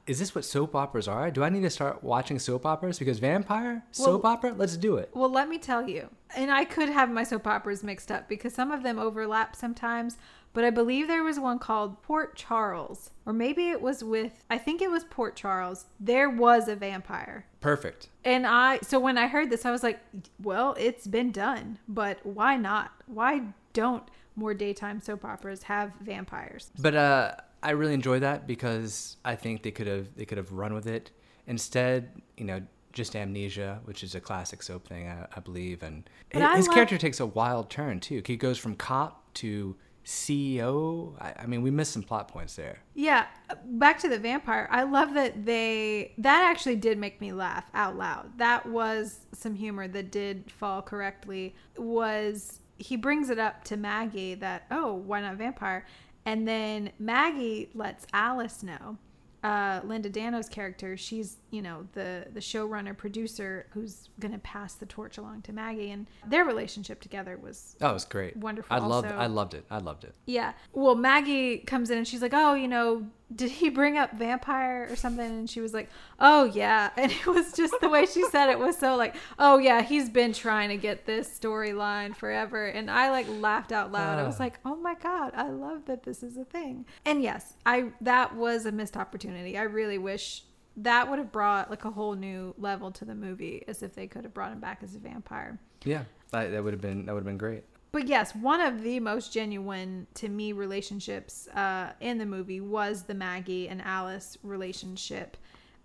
Is 0.07 0.17
this 0.19 0.33
what 0.33 0.45
soap 0.45 0.73
operas 0.73 1.07
are? 1.07 1.29
Do 1.29 1.43
I 1.43 1.49
need 1.49 1.61
to 1.61 1.69
start 1.69 2.03
watching 2.03 2.39
soap 2.39 2.65
operas 2.65 2.97
because 2.97 3.19
vampire 3.19 3.83
soap 3.91 4.23
Well- 4.23 4.31
opera? 4.33 4.53
Let's 4.53 4.77
do 4.77 4.95
it. 4.95 5.11
Well, 5.13 5.29
let 5.29 5.49
me 5.49 5.57
tell 5.59 5.87
you, 5.87 6.09
and 6.35 6.49
I 6.49 6.65
could 6.65 6.89
have 6.89 7.11
my 7.11 7.23
soap 7.23 7.45
operas 7.45 7.83
mixed 7.83 8.11
up 8.11 8.27
because 8.27 8.53
some 8.53 8.71
of 8.71 8.81
them 8.83 8.97
overlap 8.97 9.55
sometimes, 9.55 10.17
but 10.53 10.63
I 10.63 10.69
believe 10.71 11.07
there 11.07 11.23
was 11.23 11.39
one 11.39 11.59
called 11.59 12.01
Port 12.01 12.35
Charles, 12.35 13.11
or 13.25 13.33
maybe 13.33 13.69
it 13.69 13.81
was 13.81 14.03
with, 14.03 14.43
I 14.49 14.57
think 14.57 14.81
it 14.81 14.89
was 14.89 15.03
Port 15.03 15.35
Charles. 15.35 15.85
There 15.99 16.29
was 16.29 16.67
a 16.67 16.75
vampire. 16.75 17.45
Perfect. 17.59 18.07
And 18.23 18.47
I, 18.47 18.79
so 18.81 18.99
when 18.99 19.17
I 19.17 19.27
heard 19.27 19.49
this, 19.51 19.65
I 19.65 19.71
was 19.71 19.83
like, 19.83 19.99
well, 20.41 20.73
it's 20.79 21.05
been 21.05 21.31
done, 21.31 21.77
but 21.87 22.25
why 22.25 22.55
not? 22.57 22.91
Why 23.05 23.41
don't 23.73 24.09
more 24.37 24.53
daytime 24.53 25.01
soap 25.01 25.25
operas 25.25 25.63
have 25.63 25.91
vampires? 25.99 26.71
But 26.79 26.95
uh, 26.95 27.31
I 27.61 27.71
really 27.71 27.93
enjoy 27.93 28.19
that 28.19 28.47
because 28.47 29.17
I 29.25 29.35
think 29.35 29.63
they 29.63 29.71
could 29.71 29.87
have 29.87 30.15
they 30.15 30.23
could 30.25 30.37
have 30.37 30.53
run 30.53 30.73
with 30.73 30.87
it 30.87 31.11
instead. 31.47 32.21
You 32.37 32.45
know, 32.45 32.61
just 32.93 33.15
amnesia, 33.15 33.81
which 33.83 34.03
is 34.03 34.15
a 34.15 34.21
classic 34.21 34.63
soap 34.63 34.87
thing, 34.87 35.07
I, 35.09 35.27
I 35.35 35.39
believe, 35.41 35.83
and 35.83 36.09
his, 36.29 36.41
I 36.41 36.55
his 36.55 36.67
love- 36.67 36.75
character 36.75 36.97
takes 36.97 37.19
a 37.19 37.25
wild 37.25 37.69
turn 37.69 37.99
too. 37.99 38.21
He 38.25 38.37
goes 38.37 38.57
from 38.57 38.75
cop 38.75 39.33
to 39.35 39.75
CEO. 40.05 41.13
I, 41.21 41.33
I 41.43 41.45
mean, 41.47 41.61
we 41.61 41.69
missed 41.69 41.91
some 41.91 42.01
plot 42.03 42.29
points 42.29 42.55
there. 42.55 42.79
Yeah, 42.95 43.25
back 43.65 43.99
to 43.99 44.07
the 44.09 44.17
vampire. 44.17 44.67
I 44.71 44.83
love 44.83 45.13
that 45.15 45.45
they 45.45 46.13
that 46.19 46.49
actually 46.49 46.77
did 46.77 46.97
make 46.97 47.19
me 47.19 47.33
laugh 47.33 47.65
out 47.73 47.97
loud. 47.97 48.37
That 48.37 48.65
was 48.67 49.19
some 49.33 49.53
humor 49.55 49.87
that 49.89 50.11
did 50.11 50.49
fall 50.49 50.81
correctly. 50.81 51.55
Was 51.77 52.61
he 52.77 52.95
brings 52.95 53.29
it 53.29 53.39
up 53.39 53.63
to 53.65 53.77
Maggie 53.77 54.35
that 54.35 54.65
oh 54.71 54.93
why 54.93 55.21
not 55.21 55.35
vampire, 55.35 55.85
and 56.25 56.47
then 56.47 56.91
Maggie 56.99 57.69
lets 57.73 58.05
Alice 58.13 58.63
know. 58.63 58.97
Uh, 59.43 59.79
Linda 59.85 60.09
Dano's 60.09 60.49
character, 60.49 60.97
she's 60.97 61.37
you 61.51 61.61
know 61.61 61.87
the 61.93 62.25
the 62.33 62.39
showrunner 62.39 62.97
producer 62.97 63.67
who's 63.71 64.09
gonna 64.19 64.39
pass 64.39 64.73
the 64.73 64.85
torch 64.87 65.17
along 65.19 65.43
to 65.43 65.53
Maggie, 65.53 65.91
and 65.91 66.07
their 66.25 66.43
relationship 66.43 66.99
together 67.01 67.37
was 67.37 67.75
Oh, 67.79 67.91
it 67.91 67.93
was 67.93 68.03
great. 68.05 68.35
Wonderful 68.35 68.75
I 68.75 68.79
loved. 68.79 69.05
also. 69.07 69.17
I 69.17 69.27
loved 69.27 69.53
it. 69.53 69.65
I 69.69 69.77
loved 69.77 70.03
it. 70.03 70.15
yeah. 70.25 70.53
Well, 70.73 70.95
Maggie 70.95 71.59
comes 71.59 71.91
in 71.91 71.97
and 71.99 72.07
she's 72.07 72.21
like, 72.21 72.33
"Oh, 72.33 72.55
you 72.55 72.67
know, 72.67 73.05
did 73.33 73.51
he 73.51 73.69
bring 73.69 73.97
up 73.97 74.13
vampire 74.13 74.87
or 74.89 74.95
something?" 74.95 75.25
And 75.25 75.49
she 75.49 75.61
was 75.61 75.73
like, 75.73 75.89
"Oh, 76.19 76.45
yeah." 76.45 76.91
And 76.97 77.11
it 77.11 77.27
was 77.27 77.53
just 77.53 77.75
the 77.81 77.89
way 77.89 78.05
she 78.05 78.23
said 78.29 78.49
it 78.49 78.59
was 78.59 78.77
so 78.77 78.95
like, 78.95 79.15
"Oh, 79.37 79.57
yeah, 79.57 79.81
he's 79.81 80.09
been 80.09 80.33
trying 80.33 80.69
to 80.69 80.77
get 80.77 81.05
this 81.05 81.27
storyline 81.27 82.15
forever." 82.15 82.65
And 82.67 82.89
I 82.89 83.11
like 83.11 83.27
laughed 83.29 83.71
out 83.71 83.91
loud. 83.91 84.19
I 84.19 84.23
was 84.23 84.39
like, 84.39 84.59
"Oh 84.65 84.75
my 84.75 84.95
god, 84.95 85.33
I 85.35 85.49
love 85.49 85.85
that 85.85 86.03
this 86.03 86.23
is 86.23 86.37
a 86.37 86.45
thing." 86.45 86.85
And 87.05 87.21
yes, 87.21 87.53
I 87.65 87.91
that 88.01 88.35
was 88.35 88.65
a 88.65 88.71
missed 88.71 88.97
opportunity. 88.97 89.57
I 89.57 89.63
really 89.63 89.97
wish 89.97 90.43
that 90.77 91.09
would 91.09 91.19
have 91.19 91.31
brought 91.31 91.69
like 91.69 91.85
a 91.85 91.91
whole 91.91 92.13
new 92.13 92.53
level 92.57 92.91
to 92.91 93.03
the 93.03 93.15
movie 93.15 93.63
as 93.67 93.81
if 93.81 93.95
they 93.95 94.07
could 94.07 94.23
have 94.23 94.33
brought 94.33 94.51
him 94.51 94.59
back 94.59 94.81
as 94.83 94.95
a 94.95 94.99
vampire. 94.99 95.59
Yeah, 95.83 96.03
that, 96.31 96.51
that 96.51 96.63
would 96.63 96.73
have 96.73 96.81
been 96.81 97.05
that 97.05 97.13
would 97.13 97.21
have 97.21 97.25
been 97.25 97.37
great. 97.37 97.63
But 97.91 98.07
yes, 98.07 98.35
one 98.35 98.61
of 98.61 98.83
the 98.83 98.99
most 98.99 99.33
genuine 99.33 100.07
to 100.15 100.29
me 100.29 100.51
relationships 100.51 101.47
uh, 101.49 101.93
in 101.99 102.17
the 102.17 102.25
movie 102.25 102.61
was 102.61 103.03
the 103.03 103.13
Maggie 103.13 103.67
and 103.69 103.81
Alice 103.81 104.37
relationship. 104.43 105.37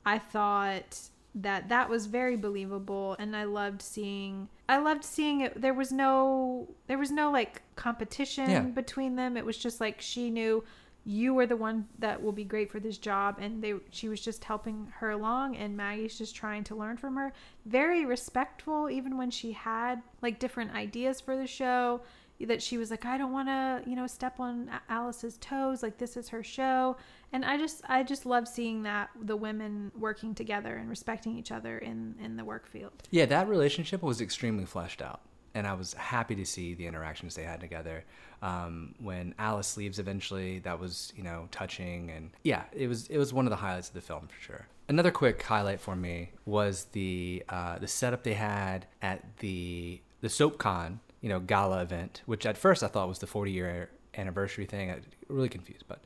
I 0.04 0.18
thought 0.18 0.98
that 1.34 1.68
that 1.70 1.88
was 1.88 2.06
very 2.06 2.36
believable, 2.36 3.16
and 3.18 3.34
I 3.34 3.44
loved 3.44 3.80
seeing. 3.80 4.48
I 4.68 4.78
loved 4.78 5.04
seeing 5.04 5.40
it. 5.40 5.60
There 5.60 5.72
was 5.74 5.90
no, 5.92 6.68
there 6.88 6.98
was 6.98 7.10
no 7.10 7.30
like 7.30 7.62
competition 7.76 8.50
Yeah. 8.50 8.60
between 8.60 9.16
them. 9.16 9.36
It 9.36 9.46
was 9.46 9.56
just 9.56 9.80
like 9.80 10.00
she 10.00 10.28
knew 10.28 10.64
you 11.04 11.36
are 11.38 11.46
the 11.46 11.56
one 11.56 11.86
that 11.98 12.22
will 12.22 12.32
be 12.32 12.44
great 12.44 12.70
for 12.70 12.80
this 12.80 12.98
job. 12.98 13.36
And 13.40 13.62
they 13.62 13.74
she 13.90 14.08
was 14.08 14.20
just 14.20 14.44
helping 14.44 14.92
her 14.96 15.10
along 15.10 15.56
and 15.56 15.76
Maggie's 15.76 16.16
just 16.16 16.34
trying 16.34 16.64
to 16.64 16.76
learn 16.76 16.96
from 16.96 17.16
her. 17.16 17.32
Very 17.66 18.04
respectful 18.04 18.88
even 18.90 19.16
when 19.16 19.30
she 19.30 19.52
had 19.52 20.02
like 20.20 20.38
different 20.38 20.74
ideas 20.74 21.20
for 21.20 21.36
the 21.36 21.46
show 21.46 22.02
that 22.40 22.62
she 22.62 22.76
was 22.76 22.90
like 22.90 23.04
I 23.04 23.18
don't 23.18 23.32
want 23.32 23.48
to 23.48 23.88
you 23.88 23.94
know 23.94 24.06
step 24.06 24.40
on 24.40 24.70
Alice's 24.88 25.38
toes 25.38 25.82
like 25.82 25.98
this 25.98 26.16
is 26.16 26.28
her 26.28 26.42
show. 26.42 26.96
And 27.32 27.44
I 27.44 27.56
just 27.56 27.82
I 27.88 28.02
just 28.02 28.26
love 28.26 28.46
seeing 28.46 28.82
that 28.84 29.10
the 29.20 29.36
women 29.36 29.90
working 29.98 30.34
together 30.34 30.76
and 30.76 30.88
respecting 30.88 31.36
each 31.36 31.50
other 31.50 31.78
in 31.78 32.14
in 32.22 32.36
the 32.36 32.44
work 32.44 32.68
field. 32.68 32.92
Yeah, 33.10 33.26
that 33.26 33.48
relationship 33.48 34.02
was 34.02 34.20
extremely 34.20 34.66
fleshed 34.66 35.02
out, 35.02 35.20
and 35.54 35.66
I 35.66 35.74
was 35.74 35.94
happy 35.94 36.34
to 36.36 36.44
see 36.44 36.74
the 36.74 36.86
interactions 36.86 37.34
they 37.34 37.42
had 37.44 37.60
together. 37.60 38.04
Um, 38.40 38.94
when 38.98 39.34
Alice 39.38 39.76
leaves 39.76 39.98
eventually, 39.98 40.58
that 40.60 40.78
was 40.78 41.12
you 41.16 41.22
know 41.22 41.48
touching, 41.50 42.10
and 42.10 42.30
yeah, 42.42 42.64
it 42.72 42.88
was 42.88 43.06
it 43.08 43.18
was 43.18 43.32
one 43.32 43.46
of 43.46 43.50
the 43.50 43.56
highlights 43.56 43.88
of 43.88 43.94
the 43.94 44.00
film 44.00 44.28
for 44.28 44.40
sure. 44.40 44.66
Another 44.88 45.10
quick 45.10 45.42
highlight 45.42 45.80
for 45.80 45.94
me 45.94 46.30
was 46.44 46.86
the 46.92 47.42
uh, 47.48 47.78
the 47.78 47.88
setup 47.88 48.24
they 48.24 48.34
had 48.34 48.86
at 49.00 49.38
the 49.38 50.00
the 50.20 50.28
SoapCon, 50.28 50.98
you 51.20 51.28
know, 51.28 51.40
gala 51.40 51.82
event, 51.82 52.22
which 52.26 52.46
at 52.46 52.56
first 52.56 52.82
I 52.82 52.88
thought 52.88 53.08
was 53.08 53.18
the 53.18 53.26
40 53.26 53.50
year 53.50 53.90
anniversary 54.16 54.66
thing. 54.66 54.90
I 54.90 55.00
really 55.28 55.48
confused, 55.48 55.84
but 55.88 56.00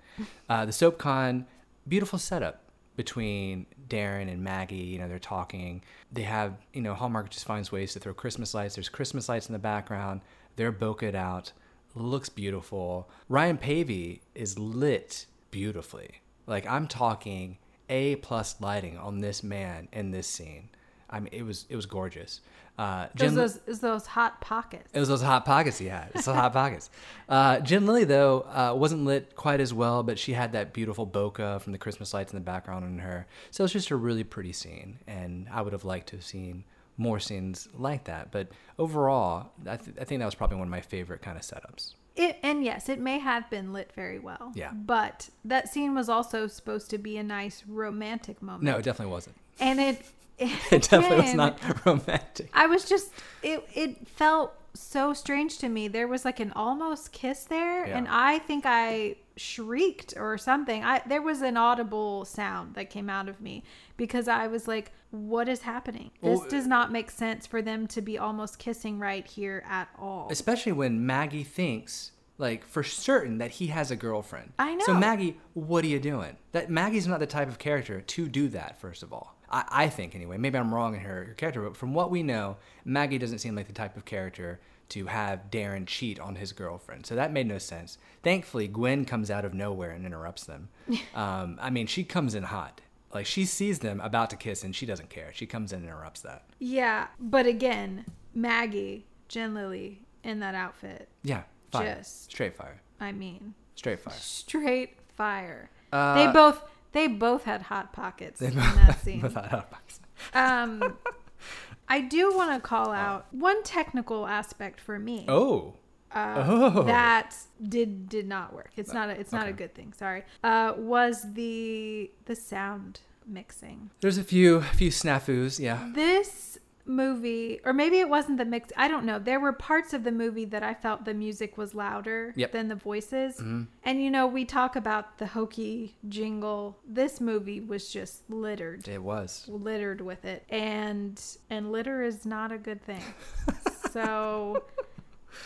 uh, 0.48 0.64
the 0.64 0.72
SoapCon, 0.72 1.44
beautiful 1.88 2.18
setup 2.18 2.60
between 2.96 3.66
Darren 3.88 4.30
and 4.30 4.42
Maggie. 4.42 4.76
You 4.76 4.98
know, 4.98 5.08
they're 5.08 5.18
talking. 5.18 5.82
They 6.10 6.22
have, 6.22 6.56
you 6.72 6.82
know, 6.82 6.94
Hallmark 6.94 7.30
just 7.30 7.44
finds 7.44 7.70
ways 7.70 7.92
to 7.92 8.00
throw 8.00 8.14
Christmas 8.14 8.54
lights. 8.54 8.74
There's 8.74 8.88
Christmas 8.88 9.28
lights 9.28 9.48
in 9.48 9.52
the 9.52 9.58
background. 9.58 10.22
They're 10.56 10.72
bokeh 10.72 11.14
out. 11.14 11.52
Looks 11.94 12.28
beautiful. 12.28 13.08
Ryan 13.28 13.58
Paevey 13.58 14.20
is 14.34 14.58
lit 14.58 15.26
beautifully. 15.50 16.20
Like 16.46 16.66
I'm 16.66 16.86
talking 16.88 17.58
A 17.88 18.16
plus 18.16 18.60
lighting 18.60 18.98
on 18.98 19.20
this 19.20 19.42
man 19.42 19.88
in 19.92 20.10
this 20.10 20.26
scene. 20.26 20.70
I 21.08 21.20
mean, 21.20 21.30
it 21.32 21.42
was 21.42 21.66
it 21.68 21.76
was 21.76 21.86
gorgeous. 21.86 22.40
Uh, 22.78 23.06
those 23.14 23.28
Jen- 23.28 23.34
those, 23.34 23.60
is 23.66 23.80
those 23.80 24.04
hot 24.04 24.38
pockets 24.42 24.90
it 24.92 25.00
was 25.00 25.08
those 25.08 25.22
hot 25.22 25.46
pockets 25.46 25.78
he 25.78 25.86
had. 25.86 26.10
It's 26.14 26.26
the 26.26 26.34
hot 26.34 26.52
pockets. 26.52 26.90
Uh, 27.26 27.58
Jen 27.60 27.86
Lilly 27.86 28.04
though 28.04 28.40
uh, 28.42 28.74
wasn't 28.76 29.04
lit 29.04 29.34
quite 29.34 29.60
as 29.60 29.72
well, 29.72 30.02
but 30.02 30.18
she 30.18 30.34
had 30.34 30.52
that 30.52 30.74
beautiful 30.74 31.06
bokeh 31.06 31.60
from 31.62 31.72
the 31.72 31.78
Christmas 31.78 32.12
lights 32.12 32.32
in 32.32 32.38
the 32.38 32.44
background 32.44 32.84
on 32.84 32.98
her. 32.98 33.26
So 33.50 33.64
it's 33.64 33.72
just 33.72 33.90
a 33.90 33.96
really 33.96 34.24
pretty 34.24 34.52
scene, 34.52 34.98
and 35.06 35.48
I 35.50 35.62
would 35.62 35.72
have 35.72 35.84
liked 35.84 36.08
to 36.08 36.16
have 36.16 36.24
seen 36.24 36.64
more 36.98 37.18
scenes 37.18 37.68
like 37.74 38.04
that. 38.04 38.30
But 38.30 38.48
overall, 38.78 39.52
I, 39.66 39.76
th- 39.76 39.96
I 40.00 40.04
think 40.04 40.18
that 40.20 40.24
was 40.26 40.34
probably 40.34 40.56
one 40.56 40.66
of 40.66 40.70
my 40.70 40.80
favorite 40.80 41.22
kind 41.22 41.36
of 41.36 41.42
setups. 41.42 41.94
It 42.14 42.38
and 42.42 42.64
yes, 42.64 42.88
it 42.88 42.98
may 42.98 43.18
have 43.18 43.48
been 43.50 43.72
lit 43.72 43.92
very 43.94 44.18
well. 44.18 44.52
Yeah. 44.54 44.72
But 44.72 45.28
that 45.44 45.68
scene 45.68 45.94
was 45.94 46.08
also 46.08 46.46
supposed 46.46 46.90
to 46.90 46.98
be 46.98 47.18
a 47.18 47.22
nice 47.22 47.62
romantic 47.66 48.40
moment. 48.42 48.64
No, 48.64 48.76
it 48.76 48.82
definitely 48.82 49.12
wasn't. 49.12 49.36
And 49.60 49.80
it 49.80 50.02
it, 50.38 50.50
It 50.72 50.82
definitely 50.90 51.22
was 51.24 51.34
not 51.34 51.58
romantic. 51.86 52.50
I 52.52 52.66
was 52.66 52.84
just 52.88 53.10
it 53.42 53.66
it 53.74 54.08
felt 54.08 54.52
so 54.74 55.12
strange 55.14 55.58
to 55.58 55.68
me. 55.68 55.88
There 55.88 56.06
was 56.08 56.24
like 56.24 56.38
an 56.40 56.52
almost 56.52 57.12
kiss 57.12 57.44
there 57.44 57.86
Yeah. 57.86 57.96
and 57.98 58.06
I 58.08 58.38
think 58.40 58.64
I 58.66 59.16
shrieked 59.36 60.14
or 60.16 60.36
something. 60.38 60.84
I 60.84 61.02
there 61.06 61.22
was 61.22 61.42
an 61.42 61.56
audible 61.56 62.24
sound 62.24 62.74
that 62.74 62.90
came 62.90 63.08
out 63.08 63.28
of 63.28 63.40
me 63.40 63.64
because 63.96 64.28
I 64.28 64.46
was 64.46 64.68
like 64.68 64.92
what 65.10 65.48
is 65.48 65.62
happening? 65.62 66.10
This 66.22 66.40
Well, 66.40 66.48
does 66.48 66.66
not 66.66 66.92
make 66.92 67.10
sense 67.10 67.46
for 67.46 67.62
them 67.62 67.86
to 67.88 68.02
be 68.02 68.18
almost 68.18 68.58
kissing 68.58 68.98
right 68.98 69.26
here 69.26 69.64
at 69.68 69.88
all. 69.98 70.28
Especially 70.30 70.72
when 70.72 71.06
Maggie 71.06 71.44
thinks, 71.44 72.10
like, 72.38 72.66
for 72.66 72.82
certain 72.82 73.38
that 73.38 73.52
he 73.52 73.68
has 73.68 73.90
a 73.90 73.96
girlfriend. 73.96 74.52
I 74.58 74.74
know. 74.74 74.84
So. 74.84 74.94
Maggie, 74.94 75.38
what 75.54 75.84
are 75.84 75.88
you 75.88 76.00
doing? 76.00 76.36
That 76.52 76.70
Maggie's 76.70 77.06
not 77.06 77.20
the 77.20 77.26
type 77.26 77.48
of 77.48 77.58
character 77.58 78.00
to 78.00 78.28
do 78.28 78.48
that, 78.48 78.78
first 78.80 79.02
of 79.02 79.12
all. 79.12 79.35
I, 79.50 79.64
I 79.70 79.88
think 79.88 80.14
anyway. 80.14 80.36
Maybe 80.38 80.58
I'm 80.58 80.74
wrong 80.74 80.94
in 80.94 81.00
her, 81.00 81.24
her 81.24 81.34
character, 81.34 81.62
but 81.62 81.76
from 81.76 81.94
what 81.94 82.10
we 82.10 82.22
know, 82.22 82.56
Maggie 82.84 83.18
doesn't 83.18 83.38
seem 83.38 83.54
like 83.54 83.66
the 83.66 83.72
type 83.72 83.96
of 83.96 84.04
character 84.04 84.60
to 84.90 85.06
have 85.06 85.50
Darren 85.50 85.86
cheat 85.86 86.20
on 86.20 86.36
his 86.36 86.52
girlfriend. 86.52 87.06
So 87.06 87.16
that 87.16 87.32
made 87.32 87.46
no 87.48 87.58
sense. 87.58 87.98
Thankfully, 88.22 88.68
Gwen 88.68 89.04
comes 89.04 89.30
out 89.30 89.44
of 89.44 89.52
nowhere 89.54 89.90
and 89.90 90.06
interrupts 90.06 90.44
them. 90.44 90.68
um, 91.14 91.58
I 91.60 91.70
mean, 91.70 91.86
she 91.86 92.04
comes 92.04 92.34
in 92.34 92.44
hot. 92.44 92.80
Like 93.12 93.26
she 93.26 93.44
sees 93.46 93.78
them 93.78 94.00
about 94.00 94.30
to 94.30 94.36
kiss 94.36 94.62
and 94.62 94.74
she 94.76 94.84
doesn't 94.86 95.10
care. 95.10 95.30
She 95.32 95.46
comes 95.46 95.72
in 95.72 95.78
and 95.80 95.88
interrupts 95.88 96.20
that. 96.22 96.44
Yeah, 96.58 97.06
but 97.18 97.46
again, 97.46 98.04
Maggie, 98.34 99.06
Jen 99.28 99.54
Lilly 99.54 100.02
in 100.22 100.40
that 100.40 100.54
outfit. 100.54 101.08
Yeah, 101.22 101.42
fire. 101.70 101.96
Just- 101.96 102.30
Straight 102.30 102.54
fire. 102.56 102.80
I 103.00 103.12
mean, 103.12 103.54
Straight 103.74 104.00
fire. 104.00 104.14
straight 104.18 104.98
fire. 105.16 105.70
Uh, 105.92 106.14
they 106.14 106.32
both 106.32 106.62
they 106.96 107.06
both 107.06 107.44
had 107.44 107.62
hot 107.62 107.92
pockets 107.92 108.40
They 108.40 108.46
in 108.48 108.54
both- 108.54 108.74
that 108.76 109.00
scene. 109.04 109.20
Without 109.22 109.52
a 109.52 109.64
box. 109.70 110.00
Um, 110.34 110.96
I 111.88 112.00
do 112.00 112.34
want 112.36 112.50
to 112.60 112.66
call 112.66 112.90
out 112.90 113.26
one 113.32 113.62
technical 113.62 114.26
aspect 114.26 114.80
for 114.80 114.98
me. 114.98 115.24
Oh. 115.28 115.74
uh, 116.12 116.34
Oh. 116.46 116.82
that 116.84 117.36
did 117.62 118.08
did 118.08 118.26
not 118.26 118.52
work. 118.54 118.70
It's 118.76 118.92
not 118.92 119.08
a, 119.10 119.12
it's 119.20 119.32
not 119.32 119.46
a 119.46 119.52
good 119.52 119.74
thing. 119.74 119.92
Sorry. 119.92 120.24
Uh, 120.42 120.72
was 120.76 121.24
the 121.34 122.10
the 122.24 122.34
sound 122.34 123.00
mixing? 123.26 123.90
There's 124.00 124.18
a 124.18 124.24
few 124.24 124.56
a 124.56 124.62
few 124.62 124.90
snafus, 124.90 125.60
yeah. 125.60 125.90
This 125.94 126.55
movie, 126.86 127.60
or 127.64 127.72
maybe 127.72 127.98
it 127.98 128.08
wasn't 128.08 128.38
the 128.38 128.44
mix. 128.44 128.72
I 128.76 128.88
don't 128.88 129.04
know. 129.04 129.18
There 129.18 129.40
were 129.40 129.52
parts 129.52 129.92
of 129.92 130.04
the 130.04 130.12
movie 130.12 130.44
that 130.46 130.62
I 130.62 130.72
felt 130.74 131.04
the 131.04 131.14
music 131.14 131.58
was 131.58 131.74
louder 131.74 132.32
Yep. 132.36 132.52
than 132.52 132.68
the 132.68 132.74
voices. 132.76 133.38
Mhm. 133.38 133.66
And 133.84 134.02
you 134.02 134.10
know, 134.10 134.26
we 134.26 134.44
talk 134.44 134.76
about 134.76 135.18
the 135.18 135.26
hokey 135.26 135.96
jingle. 136.08 136.78
This 136.86 137.20
movie 137.20 137.60
was 137.60 137.92
just 137.92 138.28
littered 138.30 138.86
It 138.88 139.02
was. 139.02 139.44
littered 139.48 140.00
with 140.00 140.24
it 140.24 140.44
and 140.48 141.20
and 141.50 141.72
litter 141.72 142.02
is 142.02 142.24
not 142.24 142.52
a 142.52 142.58
good 142.58 142.82
thing 142.82 143.02
so 143.90 144.64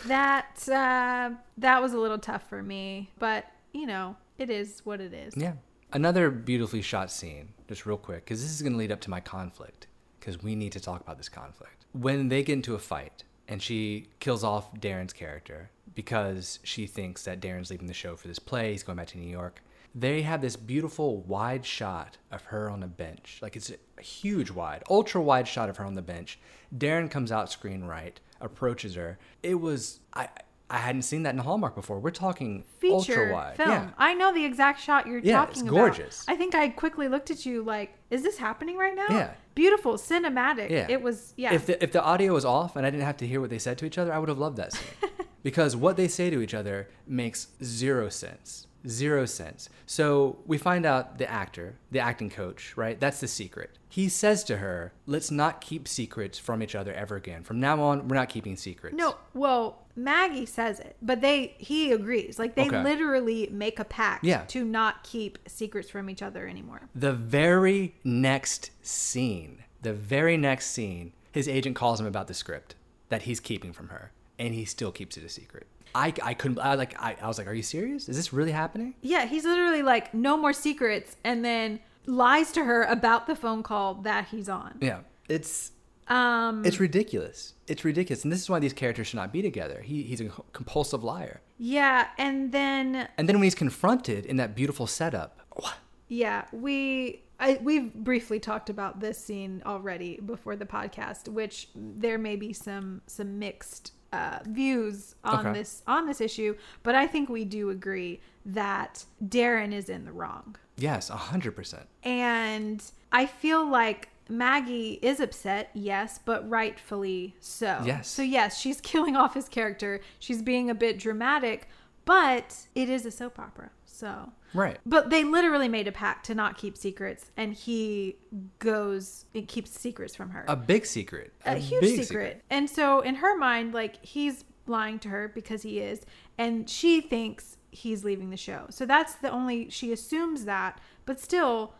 that 0.07 0.67
uh, 0.69 1.31
that 1.57 1.81
was 1.81 1.93
a 1.93 1.97
little 1.97 2.17
tough 2.17 2.47
for 2.47 2.61
me 2.63 3.09
but 3.19 3.45
you 3.73 3.85
know 3.85 4.15
it 4.37 4.49
is 4.49 4.81
what 4.83 4.99
it 5.01 5.13
is 5.13 5.33
Yeah. 5.35 5.53
Another 5.93 6.31
beautifully 6.31 6.81
shot 6.81 7.11
scene, 7.11 7.49
just 7.67 7.85
real 7.85 7.97
quick, 7.97 8.23
because 8.23 8.41
this 8.41 8.49
is 8.49 8.61
going 8.61 8.71
to 8.71 8.79
lead 8.79 8.93
up 8.93 9.01
to 9.01 9.09
my 9.09 9.19
conflict, 9.19 9.87
because 10.21 10.41
we 10.41 10.55
need 10.55 10.71
to 10.71 10.79
talk 10.79 11.01
about 11.01 11.17
this 11.17 11.27
conflict. 11.27 11.85
When 11.91 12.29
they 12.29 12.43
get 12.43 12.53
into 12.53 12.75
a 12.75 12.79
fight 12.79 13.25
and 13.47 13.61
she 13.61 14.07
kills 14.19 14.43
off 14.43 14.73
Darren's 14.75 15.11
character 15.11 15.71
because 15.93 16.59
she 16.63 16.87
thinks 16.87 17.25
that 17.25 17.41
Darren's 17.41 17.69
leaving 17.69 17.87
the 17.87 17.93
show 17.93 18.15
for 18.15 18.29
this 18.29 18.39
play, 18.39 18.71
he's 18.71 18.83
going 18.83 18.97
back 18.97 19.07
to 19.07 19.17
New 19.17 19.29
York. 19.29 19.61
They 19.93 20.21
have 20.21 20.39
this 20.39 20.55
beautiful 20.55 21.17
wide 21.23 21.65
shot 21.65 22.17
of 22.31 22.43
her 22.43 22.69
on 22.69 22.81
a 22.83 22.87
bench. 22.87 23.39
Like 23.41 23.57
it's 23.57 23.71
a 23.71 24.01
huge 24.01 24.51
wide, 24.51 24.83
ultra 24.89 25.21
wide 25.21 25.49
shot 25.49 25.67
of 25.67 25.77
her 25.77 25.83
on 25.83 25.95
the 25.95 26.01
bench. 26.01 26.39
Darren 26.73 27.11
comes 27.11 27.31
out 27.31 27.51
screen 27.51 27.83
right, 27.83 28.17
approaches 28.39 28.95
her. 28.95 29.19
It 29.43 29.55
was 29.55 29.99
I 30.13 30.29
I 30.73 30.77
hadn't 30.77 31.01
seen 31.03 31.23
that 31.23 31.33
in 31.35 31.39
Hallmark 31.39 31.75
before. 31.75 31.99
We're 31.99 32.11
talking 32.11 32.63
feature 32.79 32.93
ultra 32.93 33.33
wide. 33.33 33.57
film 33.57 33.69
Yeah. 33.69 33.89
i 33.97 34.13
know 34.13 34.33
the 34.33 34.45
exact 34.45 34.79
shot 34.81 35.05
you're 35.07 35.19
talking 35.21 35.29
about. 35.31 35.39
Yeah, 35.39 35.39
talking 35.45 35.51
it's 35.51 35.61
about 35.61 35.71
gorgeous. 35.75 36.25
i 36.27 36.35
think 36.35 36.55
i 36.55 36.69
quickly 36.69 37.07
looked 37.07 37.29
at 37.29 37.45
you 37.45 37.61
like 37.63 37.93
is 38.09 38.23
this 38.23 38.37
happening 38.37 38.77
right 38.77 38.95
now 38.95 39.07
Yeah. 39.09 39.31
beautiful 39.55 39.93
cinematic 39.95 40.69
Yeah. 40.69 40.87
it 40.89 41.01
was 41.01 41.33
yeah 41.37 41.53
If 41.53 41.65
the 41.65 41.81
if 41.83 41.91
the 41.91 42.01
audio 42.01 42.33
was 42.33 42.45
off 42.45 42.75
and 42.75 42.85
I 42.85 42.89
didn't 42.89 43.05
have 43.05 43.17
to 43.17 43.27
hear 43.27 43.41
what 43.41 43.49
they 43.49 43.59
said 43.59 43.77
to 43.79 43.85
each 43.85 43.97
other, 43.97 44.11
I 44.13 44.17
would 44.19 44.29
have 44.29 44.37
loved 44.39 44.57
that 44.57 44.71
scene. 44.73 45.09
because 45.43 45.75
what 45.75 45.97
they 45.97 46.07
say 46.07 46.29
to 46.29 46.41
each 46.41 46.53
other 46.53 46.87
makes 47.07 47.47
zero 47.63 48.09
sense. 48.09 48.67
Zero 48.87 49.25
sense. 49.27 49.69
So 49.85 50.39
we 50.47 50.57
find 50.57 50.85
out 50.87 51.17
the 51.19 51.29
actor, 51.29 51.75
the 51.91 51.99
acting 51.99 52.29
coach, 52.31 52.75
right? 52.75 52.99
That's 52.99 53.19
the 53.19 53.27
secret. 53.27 53.77
He 53.89 54.09
says 54.09 54.43
to 54.45 54.57
her, 54.57 54.93
"Let's 55.05 55.29
not 55.29 55.61
keep 55.61 55.87
secrets 55.87 56.39
from 56.39 56.63
each 56.63 56.73
other 56.75 56.93
ever 56.93 57.15
again. 57.15 57.43
From 57.43 57.59
now 57.59 57.79
on, 57.81 58.07
we're 58.07 58.15
not 58.15 58.29
keeping 58.29 58.55
secrets." 58.55 58.95
No, 58.95 59.17
well, 59.35 59.80
Maggie 59.95 60.45
says 60.45 60.79
it, 60.79 60.95
but 61.01 61.21
they 61.21 61.55
he 61.57 61.91
agrees. 61.91 62.39
Like 62.39 62.55
they 62.55 62.67
Okay. 62.67 62.83
literally 62.83 63.49
make 63.51 63.79
a 63.79 63.83
pact 63.85 64.23
Yeah. 64.23 64.43
to 64.45 64.63
not 64.63 65.03
keep 65.03 65.37
secrets 65.47 65.89
from 65.89 66.09
each 66.09 66.21
other 66.21 66.47
anymore. 66.47 66.81
The 66.95 67.13
very 67.13 67.95
next 68.03 68.71
scene, 68.81 69.63
the 69.81 69.93
very 69.93 70.37
next 70.37 70.67
scene, 70.71 71.13
his 71.31 71.47
agent 71.47 71.75
calls 71.75 71.99
him 71.99 72.05
about 72.05 72.27
the 72.27 72.33
script 72.33 72.75
that 73.09 73.23
he's 73.23 73.39
keeping 73.39 73.73
from 73.73 73.89
her, 73.89 74.11
and 74.39 74.53
he 74.53 74.65
still 74.65 74.91
keeps 74.91 75.17
it 75.17 75.23
a 75.23 75.29
secret. 75.29 75.67
I, 75.93 76.13
I 76.23 76.33
couldn't 76.33 76.59
I 76.59 76.75
like 76.75 76.95
I, 77.01 77.17
I 77.21 77.27
was 77.27 77.37
like, 77.37 77.47
are 77.47 77.53
you 77.53 77.63
serious? 77.63 78.07
Is 78.07 78.15
this 78.15 78.31
really 78.31 78.51
happening? 78.53 78.93
Yeah, 79.01 79.25
he's 79.25 79.43
literally 79.43 79.81
like 79.81 80.13
no 80.13 80.37
more 80.37 80.53
secrets 80.53 81.17
and 81.23 81.43
then 81.43 81.81
lies 82.05 82.51
to 82.53 82.63
her 82.63 82.83
about 82.83 83.27
the 83.27 83.35
phone 83.35 83.61
call 83.61 83.95
that 83.95 84.27
he's 84.29 84.47
on. 84.47 84.77
Yeah, 84.79 84.99
it's 85.27 85.71
Um 86.11 86.65
it's 86.65 86.79
ridiculous. 86.79 87.53
It's 87.67 87.85
ridiculous, 87.85 88.23
and 88.23 88.31
this 88.33 88.41
is 88.41 88.49
why 88.49 88.59
these 88.59 88.73
characters 88.73 89.07
should 89.07 89.15
not 89.15 89.31
be 89.31 89.41
together. 89.41 89.81
He 89.81 90.03
he's 90.03 90.19
a 90.21 90.29
compulsive 90.51 91.03
liar, 91.03 91.41
yeah, 91.57 92.07
and 92.17 92.51
then 92.51 93.07
and 93.17 93.27
then 93.29 93.37
when 93.37 93.43
he's 93.43 93.55
confronted 93.55 94.25
in 94.25 94.35
that 94.37 94.55
beautiful 94.55 94.87
setup, 94.87 95.39
what? 95.55 95.75
yeah, 96.09 96.45
we 96.51 97.21
I, 97.39 97.59
we've 97.61 97.93
briefly 97.93 98.39
talked 98.39 98.69
about 98.69 98.99
this 98.99 99.17
scene 99.17 99.63
already 99.65 100.19
before 100.25 100.55
the 100.55 100.65
podcast, 100.65 101.27
which 101.29 101.69
there 101.75 102.17
may 102.17 102.35
be 102.35 102.51
some 102.53 103.01
some 103.07 103.39
mixed 103.39 103.93
uh, 104.13 104.39
views 104.45 105.15
on 105.23 105.47
Okay. 105.47 105.59
this 105.59 105.81
on 105.87 106.05
this 106.07 106.19
issue, 106.19 106.55
but 106.83 106.93
I 106.93 107.07
think 107.07 107.29
we 107.29 107.45
do 107.45 107.69
agree 107.69 108.19
that 108.45 109.05
Darren 109.23 109.71
is 109.71 109.87
in 109.87 110.03
the 110.05 110.11
wrong, 110.11 110.55
Yes, 110.77 111.09
a 111.09 111.15
hundred 111.15 111.55
percent. 111.55 111.87
and 112.03 112.83
I 113.13 113.25
feel 113.27 113.65
like 113.69 114.09
Maggie 114.29 114.99
is 115.01 115.19
upset, 115.19 115.69
yes, 115.73 116.19
but 116.23 116.47
rightfully 116.49 117.35
so. 117.39 117.81
Yes. 117.85 118.07
So 118.07 118.21
yes, 118.21 118.59
she's 118.59 118.81
killing 118.81 119.15
off 119.15 119.33
his 119.33 119.49
character. 119.49 120.01
She's 120.19 120.41
being 120.41 120.69
a 120.69 120.75
bit 120.75 120.99
dramatic, 120.99 121.67
but 122.05 122.67
it 122.75 122.89
is 122.89 123.05
a 123.05 123.11
soap 123.11 123.39
opera, 123.39 123.71
so. 123.85 124.31
Right. 124.53 124.77
But 124.85 125.09
they 125.09 125.23
literally 125.23 125.69
made 125.69 125.87
a 125.87 125.91
pact 125.91 126.25
to 126.25 126.35
not 126.35 126.57
keep 126.57 126.75
secrets, 126.75 127.31
and 127.37 127.53
he 127.53 128.17
goes 128.59 129.25
and 129.33 129.47
keeps 129.47 129.71
secrets 129.71 130.15
from 130.15 130.31
her. 130.31 130.45
A 130.47 130.55
big 130.55 130.85
secret. 130.85 131.31
A, 131.45 131.55
huge 131.55 131.81
big 131.81 132.03
secret. 132.03 132.43
And 132.49 132.69
so, 132.69 133.01
in 133.01 133.15
her 133.15 133.37
mind, 133.37 133.73
like 133.73 134.03
he's 134.03 134.43
lying 134.67 134.99
to 134.99 135.09
her 135.09 135.31
because 135.33 135.61
he 135.61 135.79
is, 135.79 136.05
and 136.37 136.69
she 136.69 137.01
thinks 137.01 137.57
he's 137.71 138.03
leaving 138.03 138.29
the 138.29 138.37
show. 138.37 138.65
So 138.69 138.85
that's 138.85 139.15
the 139.15 139.31
only 139.31 139.69
she 139.69 139.91
assumes 139.91 140.45
that, 140.45 140.79
but 141.05 141.19
still, 141.19 141.73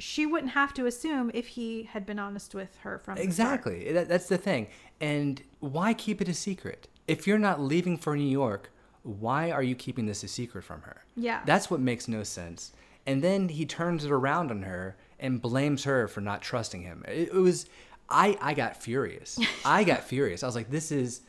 she 0.00 0.26
wouldn't 0.26 0.52
have 0.52 0.74
to 0.74 0.86
assume 0.86 1.30
if 1.34 1.46
he 1.48 1.84
had 1.84 2.04
been 2.06 2.18
honest 2.18 2.54
with 2.54 2.76
her 2.78 2.98
from 2.98 3.14
the 3.14 3.20
start. 3.20 3.24
Exactly. 3.28 3.92
That, 3.92 4.08
that's 4.08 4.28
the 4.28 4.38
thing. 4.38 4.66
And 5.00 5.42
why 5.60 5.94
keep 5.94 6.20
it 6.20 6.28
a 6.28 6.34
secret? 6.34 6.88
If 7.06 7.26
you're 7.26 7.38
not 7.38 7.60
leaving 7.60 7.96
for 7.98 8.16
New 8.16 8.28
York, 8.28 8.70
why 9.02 9.50
are 9.50 9.62
you 9.62 9.74
keeping 9.74 10.06
this 10.06 10.22
a 10.24 10.28
secret 10.28 10.64
from 10.64 10.82
her? 10.82 11.04
Yeah. 11.16 11.40
That's 11.46 11.70
what 11.70 11.80
makes 11.80 12.08
no 12.08 12.22
sense. 12.22 12.72
And 13.06 13.22
then 13.22 13.48
he 13.48 13.64
turns 13.66 14.04
it 14.04 14.10
around 14.10 14.50
on 14.50 14.62
her 14.62 14.96
and 15.18 15.40
blames 15.40 15.84
her 15.84 16.08
for 16.08 16.20
not 16.20 16.42
trusting 16.42 16.82
him. 16.82 17.04
It, 17.08 17.28
it 17.28 17.34
was, 17.34 17.66
I, 18.08 18.36
I 18.40 18.54
got 18.54 18.82
furious. 18.82 19.38
I 19.64 19.84
got 19.84 20.04
furious. 20.04 20.42
I 20.42 20.46
was 20.46 20.54
like, 20.54 20.70
this 20.70 20.90
is, 20.92 21.22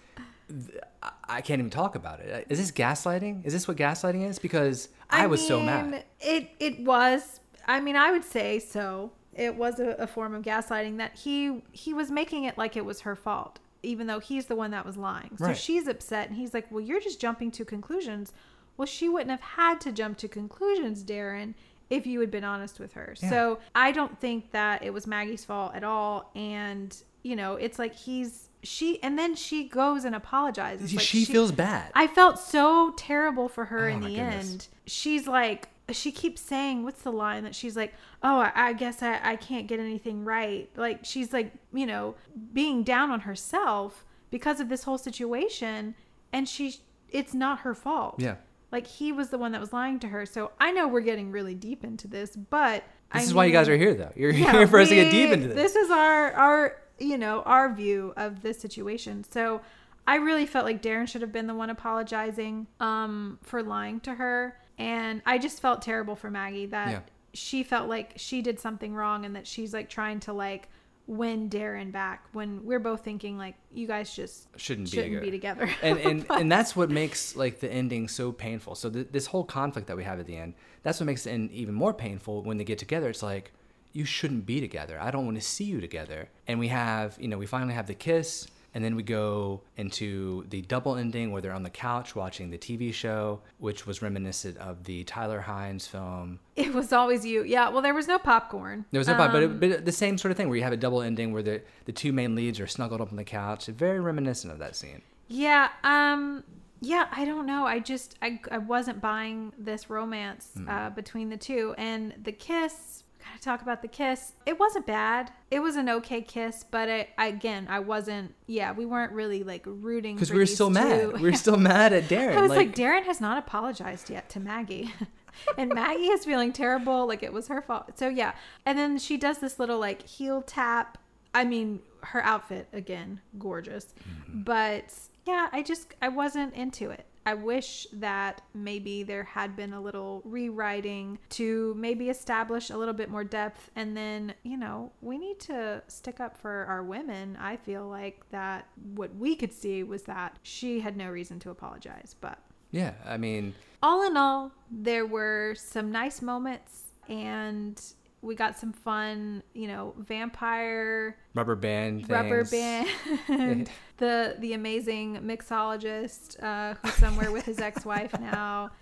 I- 1.01 1.11
I 1.27 1.41
can't 1.41 1.59
even 1.59 1.69
talk 1.69 1.95
about 1.95 2.19
it. 2.19 2.45
Is 2.49 2.59
this 2.59 2.71
gaslighting? 2.71 3.45
Is 3.45 3.53
this 3.53 3.65
what 3.67 3.77
gaslighting 3.77 4.27
is? 4.27 4.37
Because 4.37 4.89
I, 5.09 5.27
was 5.27 5.45
so 5.45 5.61
mad. 5.61 6.03
It 6.19 6.49
it 6.59 6.81
was. 6.81 7.39
I 7.67 7.79
mean, 7.79 7.95
I 7.95 8.11
would 8.11 8.23
say 8.23 8.59
so. 8.59 9.11
It 9.33 9.55
was 9.55 9.79
a, 9.79 9.91
a 9.97 10.07
form 10.07 10.33
of 10.35 10.43
gaslighting 10.43 10.97
that 10.97 11.15
he 11.17 11.63
he 11.71 11.93
was 11.93 12.11
making 12.11 12.43
it 12.43 12.57
like 12.57 12.75
it 12.75 12.83
was 12.85 13.01
her 13.01 13.15
fault, 13.15 13.59
even 13.83 14.07
though 14.07 14.19
he's 14.19 14.47
the 14.47 14.55
one 14.55 14.71
that 14.71 14.85
was 14.85 14.97
lying. 14.97 15.37
So 15.37 15.45
Right. 15.47 15.57
she's 15.57 15.87
upset, 15.87 16.27
and 16.27 16.37
he's 16.37 16.53
like, 16.53 16.69
"Well, 16.71 16.81
you're 16.81 16.99
just 16.99 17.19
jumping 17.21 17.51
to 17.51 17.63
conclusions." 17.65 18.33
Well, 18.77 18.85
she 18.85 19.07
wouldn't 19.09 19.31
have 19.31 19.41
had 19.41 19.79
to 19.81 19.91
jump 19.91 20.17
to 20.19 20.27
conclusions, 20.27 21.03
Darren, 21.03 21.53
if 21.89 22.05
you 22.07 22.19
had 22.19 22.31
been 22.31 22.43
honest 22.43 22.79
with 22.79 22.93
her. 22.93 23.15
Yeah. 23.21 23.29
So 23.29 23.59
I 23.75 23.91
don't 23.91 24.19
think 24.19 24.51
that 24.51 24.83
it 24.83 24.91
was 24.91 25.05
Maggie's 25.07 25.45
fault 25.45 25.75
at 25.75 25.83
all. 25.83 26.31
And 26.35 26.95
you 27.23 27.35
know, 27.35 27.55
it's 27.55 27.77
like 27.79 27.93
he's 27.95 28.49
she, 28.63 29.01
and 29.01 29.17
then 29.17 29.35
she 29.35 29.67
goes 29.67 30.03
and 30.05 30.13
apologizes. 30.15 30.89
she, 30.91 30.97
Like, 30.97 31.05
she 31.05 31.25
feels 31.25 31.51
bad. 31.51 31.91
I 31.95 32.07
felt 32.07 32.37
so 32.37 32.93
terrible 32.97 33.47
for 33.49 33.65
her 33.65 33.85
Oh 33.89 33.93
in 33.93 33.99
my 34.01 34.07
the 34.09 34.15
goodness. 34.15 34.51
end. 34.51 34.67
She's 34.87 35.27
like, 35.27 35.67
she 35.95 36.11
keeps 36.11 36.41
saying, 36.41 36.83
what's 36.83 37.01
the 37.01 37.11
line 37.11 37.43
that 37.43 37.55
she's 37.55 37.75
like, 37.75 37.93
oh, 38.23 38.39
I, 38.39 38.51
I 38.55 38.73
guess 38.73 39.01
I, 39.01 39.19
I 39.23 39.35
can't 39.35 39.67
get 39.67 39.79
anything 39.79 40.25
right. 40.25 40.69
Like, 40.75 41.05
she's 41.05 41.33
like, 41.33 41.53
you 41.73 41.85
know, 41.85 42.15
being 42.53 42.83
down 42.83 43.11
on 43.11 43.21
herself 43.21 44.05
because 44.29 44.59
of 44.59 44.69
this 44.69 44.83
whole 44.83 44.97
situation. 44.97 45.95
And 46.33 46.47
she, 46.47 46.75
it's 47.09 47.33
not 47.33 47.59
her 47.59 47.73
fault. 47.73 48.15
yeah. 48.19 48.35
Like, 48.71 48.87
he 48.87 49.11
was 49.11 49.29
the 49.29 49.37
one 49.37 49.51
that 49.51 49.59
was 49.59 49.73
lying 49.73 49.99
to 49.99 50.07
her. 50.07 50.25
So 50.25 50.51
I 50.59 50.71
know 50.71 50.87
we're 50.87 51.01
getting 51.01 51.31
really 51.31 51.55
deep 51.55 51.83
into 51.83 52.07
this, 52.07 52.35
but. 52.37 52.83
This 53.13 53.23
I 53.23 53.25
is 53.25 53.33
why 53.33 53.43
you 53.43 53.51
guys 53.51 53.67
are 53.67 53.75
here, 53.75 53.93
though. 53.93 54.13
You're 54.15 54.31
yeah, 54.31 54.51
here 54.53 54.67
for 54.67 54.79
us 54.79 54.87
to 54.87 54.95
get 54.95 55.11
deep 55.11 55.29
into 55.31 55.49
this. 55.49 55.55
This 55.55 55.75
is 55.75 55.91
our 55.91 56.31
our 56.31 56.77
you 56.97 57.17
know 57.17 57.41
our 57.41 57.73
view 57.73 58.13
of 58.15 58.41
this 58.41 58.59
situation. 58.59 59.25
So 59.29 59.59
I 60.07 60.15
really 60.15 60.45
felt 60.45 60.63
like 60.63 60.81
Darren 60.81 61.07
should 61.09 61.21
have 61.21 61.33
been 61.33 61.47
the 61.47 61.53
one 61.53 61.69
apologizing 61.69 62.67
um 62.79 63.39
for 63.41 63.61
lying 63.61 63.99
to 64.01 64.13
her, 64.13 64.57
and 64.81 65.21
I 65.25 65.37
just 65.37 65.61
felt 65.61 65.81
terrible 65.81 66.15
for 66.15 66.29
Maggie 66.31 66.65
that 66.67 66.89
Yeah. 66.91 66.99
she 67.33 67.63
felt 67.63 67.87
like 67.89 68.13
she 68.17 68.41
did 68.41 68.59
something 68.59 68.93
wrong 68.93 69.25
and 69.25 69.35
that 69.35 69.47
she's 69.47 69.73
like 69.73 69.89
trying 69.89 70.19
to 70.21 70.33
like 70.33 70.69
win 71.07 71.49
Darren 71.49 71.91
back 71.91 72.25
when 72.31 72.63
we're 72.63 72.79
both 72.79 73.03
thinking 73.03 73.37
like 73.37 73.55
you 73.73 73.85
guys 73.87 74.15
just 74.15 74.47
Shouldn't 74.57 74.91
be 74.91 74.97
shouldn't 74.97 75.21
be 75.21 75.31
together. 75.31 75.65
together. 75.67 75.77
and 75.83 75.99
and, 75.99 76.25
and 76.29 76.51
that's 76.51 76.75
what 76.75 76.89
makes 76.89 77.35
like 77.35 77.59
the 77.59 77.71
ending 77.71 78.07
so 78.07 78.31
painful. 78.31 78.75
So 78.75 78.89
th- 78.89 79.07
this 79.11 79.25
whole 79.27 79.43
conflict 79.43 79.87
that 79.87 79.97
we 79.97 80.03
have 80.03 80.19
at 80.19 80.25
the 80.27 80.37
end, 80.37 80.53
that's 80.83 80.99
what 80.99 81.05
makes 81.07 81.23
the 81.23 81.31
end 81.31 81.51
even 81.51 81.73
more 81.73 81.93
painful 81.93 82.43
when 82.43 82.57
they 82.57 82.63
get 82.63 82.77
together. 82.79 83.09
It's 83.09 83.23
like 83.23 83.51
you 83.93 84.05
shouldn't 84.05 84.45
be 84.45 84.61
together. 84.61 84.97
I 85.01 85.11
don't 85.11 85.25
want 85.25 85.37
to 85.37 85.43
see 85.45 85.65
you 85.65 85.81
together. 85.81 86.29
And 86.47 86.59
we 86.59 86.69
have, 86.69 87.17
you 87.19 87.27
know, 87.27 87.37
we 87.37 87.45
finally 87.45 87.73
have 87.73 87.87
the 87.87 87.93
kiss, 87.93 88.47
and 88.73 88.83
then 88.83 88.95
we 88.95 89.03
go 89.03 89.61
into 89.77 90.45
the 90.49 90.61
double 90.61 90.95
ending 90.95 91.31
where 91.31 91.41
they're 91.41 91.51
on 91.51 91.63
the 91.63 91.69
couch 91.69 92.15
watching 92.15 92.49
the 92.49 92.57
TV 92.57 92.93
show, 92.93 93.41
which 93.57 93.85
was 93.85 94.01
reminiscent 94.01 94.57
of 94.57 94.83
the 94.85 95.03
Tyler 95.03 95.43
Hynes 95.47 95.87
film. 95.87 96.39
it 96.55 96.73
was 96.73 96.93
always 96.93 97.25
you. 97.25 97.43
Yeah, 97.43 97.69
well 97.69 97.81
there 97.81 97.93
was 97.93 98.07
no 98.07 98.17
popcorn. 98.17 98.85
There 98.91 98.99
was 98.99 99.07
no 99.07 99.15
but, 99.15 99.35
Um, 99.35 99.43
it, 99.43 99.59
but 99.59 99.85
the 99.85 99.91
same 99.91 100.17
sort 100.17 100.31
of 100.31 100.37
thing 100.37 100.47
where 100.47 100.57
you 100.57 100.63
have 100.63 100.73
a 100.73 100.77
double 100.77 101.01
ending 101.01 101.33
where 101.33 101.43
the 101.43 101.61
the 101.85 101.91
two 101.91 102.13
main 102.13 102.35
leads 102.35 102.59
are 102.59 102.67
snuggled 102.67 103.01
up 103.01 103.09
on 103.11 103.17
the 103.17 103.23
couch. 103.23 103.65
Very 103.67 103.99
reminiscent 103.99 104.51
of 104.53 104.59
that 104.59 104.75
scene. 104.75 105.01
Yeah, 105.27 105.69
um 105.83 106.43
yeah, 106.83 107.07
I 107.11 107.25
don't 107.25 107.45
know. 107.45 107.65
I 107.65 107.77
just 107.79 108.15
I, 108.23 108.39
I 108.51 108.57
wasn't 108.57 109.01
buying 109.01 109.53
this 109.57 109.89
romance 109.89 110.49
Hmm. 110.55 110.67
uh, 110.67 110.89
between 110.89 111.29
the 111.29 111.37
two 111.37 111.75
and 111.77 112.13
the 112.23 112.31
kiss. 112.31 113.00
Gotta 113.23 113.41
talk 113.41 113.61
about 113.61 113.81
the 113.81 113.87
kiss. 113.87 114.33
It 114.45 114.59
wasn't 114.59 114.85
bad. 114.85 115.31
It 115.51 115.59
was 115.59 115.75
an 115.75 115.89
okay 115.89 116.21
kiss, 116.21 116.65
but 116.69 116.89
it, 116.89 117.09
again, 117.17 117.67
I 117.69 117.79
wasn't. 117.79 118.33
Yeah, 118.47 118.71
we 118.71 118.85
weren't 118.85 119.11
really 119.11 119.43
like 119.43 119.63
rooting 119.65 120.15
Because 120.15 120.31
we 120.31 120.39
were 120.39 120.45
still 120.45 120.69
mad. 120.69 121.13
We 121.13 121.29
were 121.29 121.33
still 121.37 121.57
mad 121.57 121.93
at 121.93 122.05
Darren. 122.05 122.35
I 122.35 122.41
was 122.41 122.51
like, 122.51 122.75
Darren 122.75 123.03
has 123.03 123.21
not 123.21 123.37
apologized 123.37 124.09
yet 124.09 124.29
to 124.29 124.39
Maggie. 124.39 124.93
and 125.57 125.73
Maggie 125.73 126.07
is 126.07 126.25
feeling 126.25 126.51
terrible, 126.51 127.07
like 127.07 127.23
it 127.23 127.31
was 127.31 127.47
her 127.47 127.61
fault. 127.61 127.97
So 127.99 128.07
yeah. 128.07 128.33
And 128.65 128.77
then 128.77 128.97
she 128.97 129.17
does 129.17 129.39
this 129.39 129.59
little 129.59 129.79
like 129.79 130.05
heel 130.07 130.41
tap. 130.41 130.97
I 131.33 131.43
mean, 131.43 131.81
her 132.01 132.23
outfit 132.23 132.67
again, 132.73 133.21
gorgeous. 133.37 133.85
Mm-hmm. 133.85 134.41
But 134.43 134.93
yeah, 135.25 135.49
I 135.51 135.61
just 135.61 135.93
I 136.01 136.09
wasn't 136.09 136.53
into 136.55 136.89
it. 136.89 137.05
I 137.25 137.33
wish 137.35 137.87
that 137.93 138.41
maybe 138.53 139.03
there 139.03 139.23
had 139.23 139.55
been 139.55 139.73
a 139.73 139.81
little 139.81 140.21
rewriting 140.25 141.19
to 141.29 141.73
maybe 141.77 142.09
establish 142.09 142.69
a 142.69 142.77
little 142.77 142.93
bit 142.93 143.09
more 143.09 143.23
depth 143.23 143.69
and 143.75 143.95
then, 143.95 144.33
you 144.43 144.57
know, 144.57 144.91
we 145.01 145.17
need 145.17 145.39
to 145.41 145.83
stick 145.87 146.19
up 146.19 146.37
for 146.37 146.65
our 146.65 146.83
women. 146.83 147.37
I 147.39 147.57
feel 147.57 147.87
like 147.87 148.27
that 148.31 148.67
what 148.95 149.15
we 149.15 149.35
could 149.35 149.53
see 149.53 149.83
was 149.83 150.03
that 150.03 150.39
she 150.41 150.79
had 150.79 150.97
no 150.97 151.09
reason 151.09 151.39
to 151.41 151.49
apologize, 151.51 152.15
but 152.19 152.39
yeah, 152.71 152.93
I 153.05 153.17
mean, 153.17 153.53
all 153.83 154.05
in 154.07 154.17
all, 154.17 154.51
there 154.71 155.05
were 155.05 155.55
some 155.55 155.91
nice 155.91 156.21
moments 156.21 156.93
and 157.09 157.81
we 158.21 158.35
got 158.35 158.57
some 158.57 158.71
fun, 158.71 159.41
you 159.53 159.67
know, 159.67 159.93
vampire 159.97 161.17
rubber 161.33 161.55
band 161.55 161.99
things. 162.07 162.09
rubber 162.09 162.43
band. 162.45 163.69
the 163.97 164.35
the 164.39 164.53
amazing 164.53 165.17
mixologist 165.17 166.41
uh, 166.43 166.75
who's 166.81 166.93
somewhere 166.93 167.31
with 167.31 167.45
his 167.45 167.59
ex-wife 167.59 168.17
now. 168.19 168.71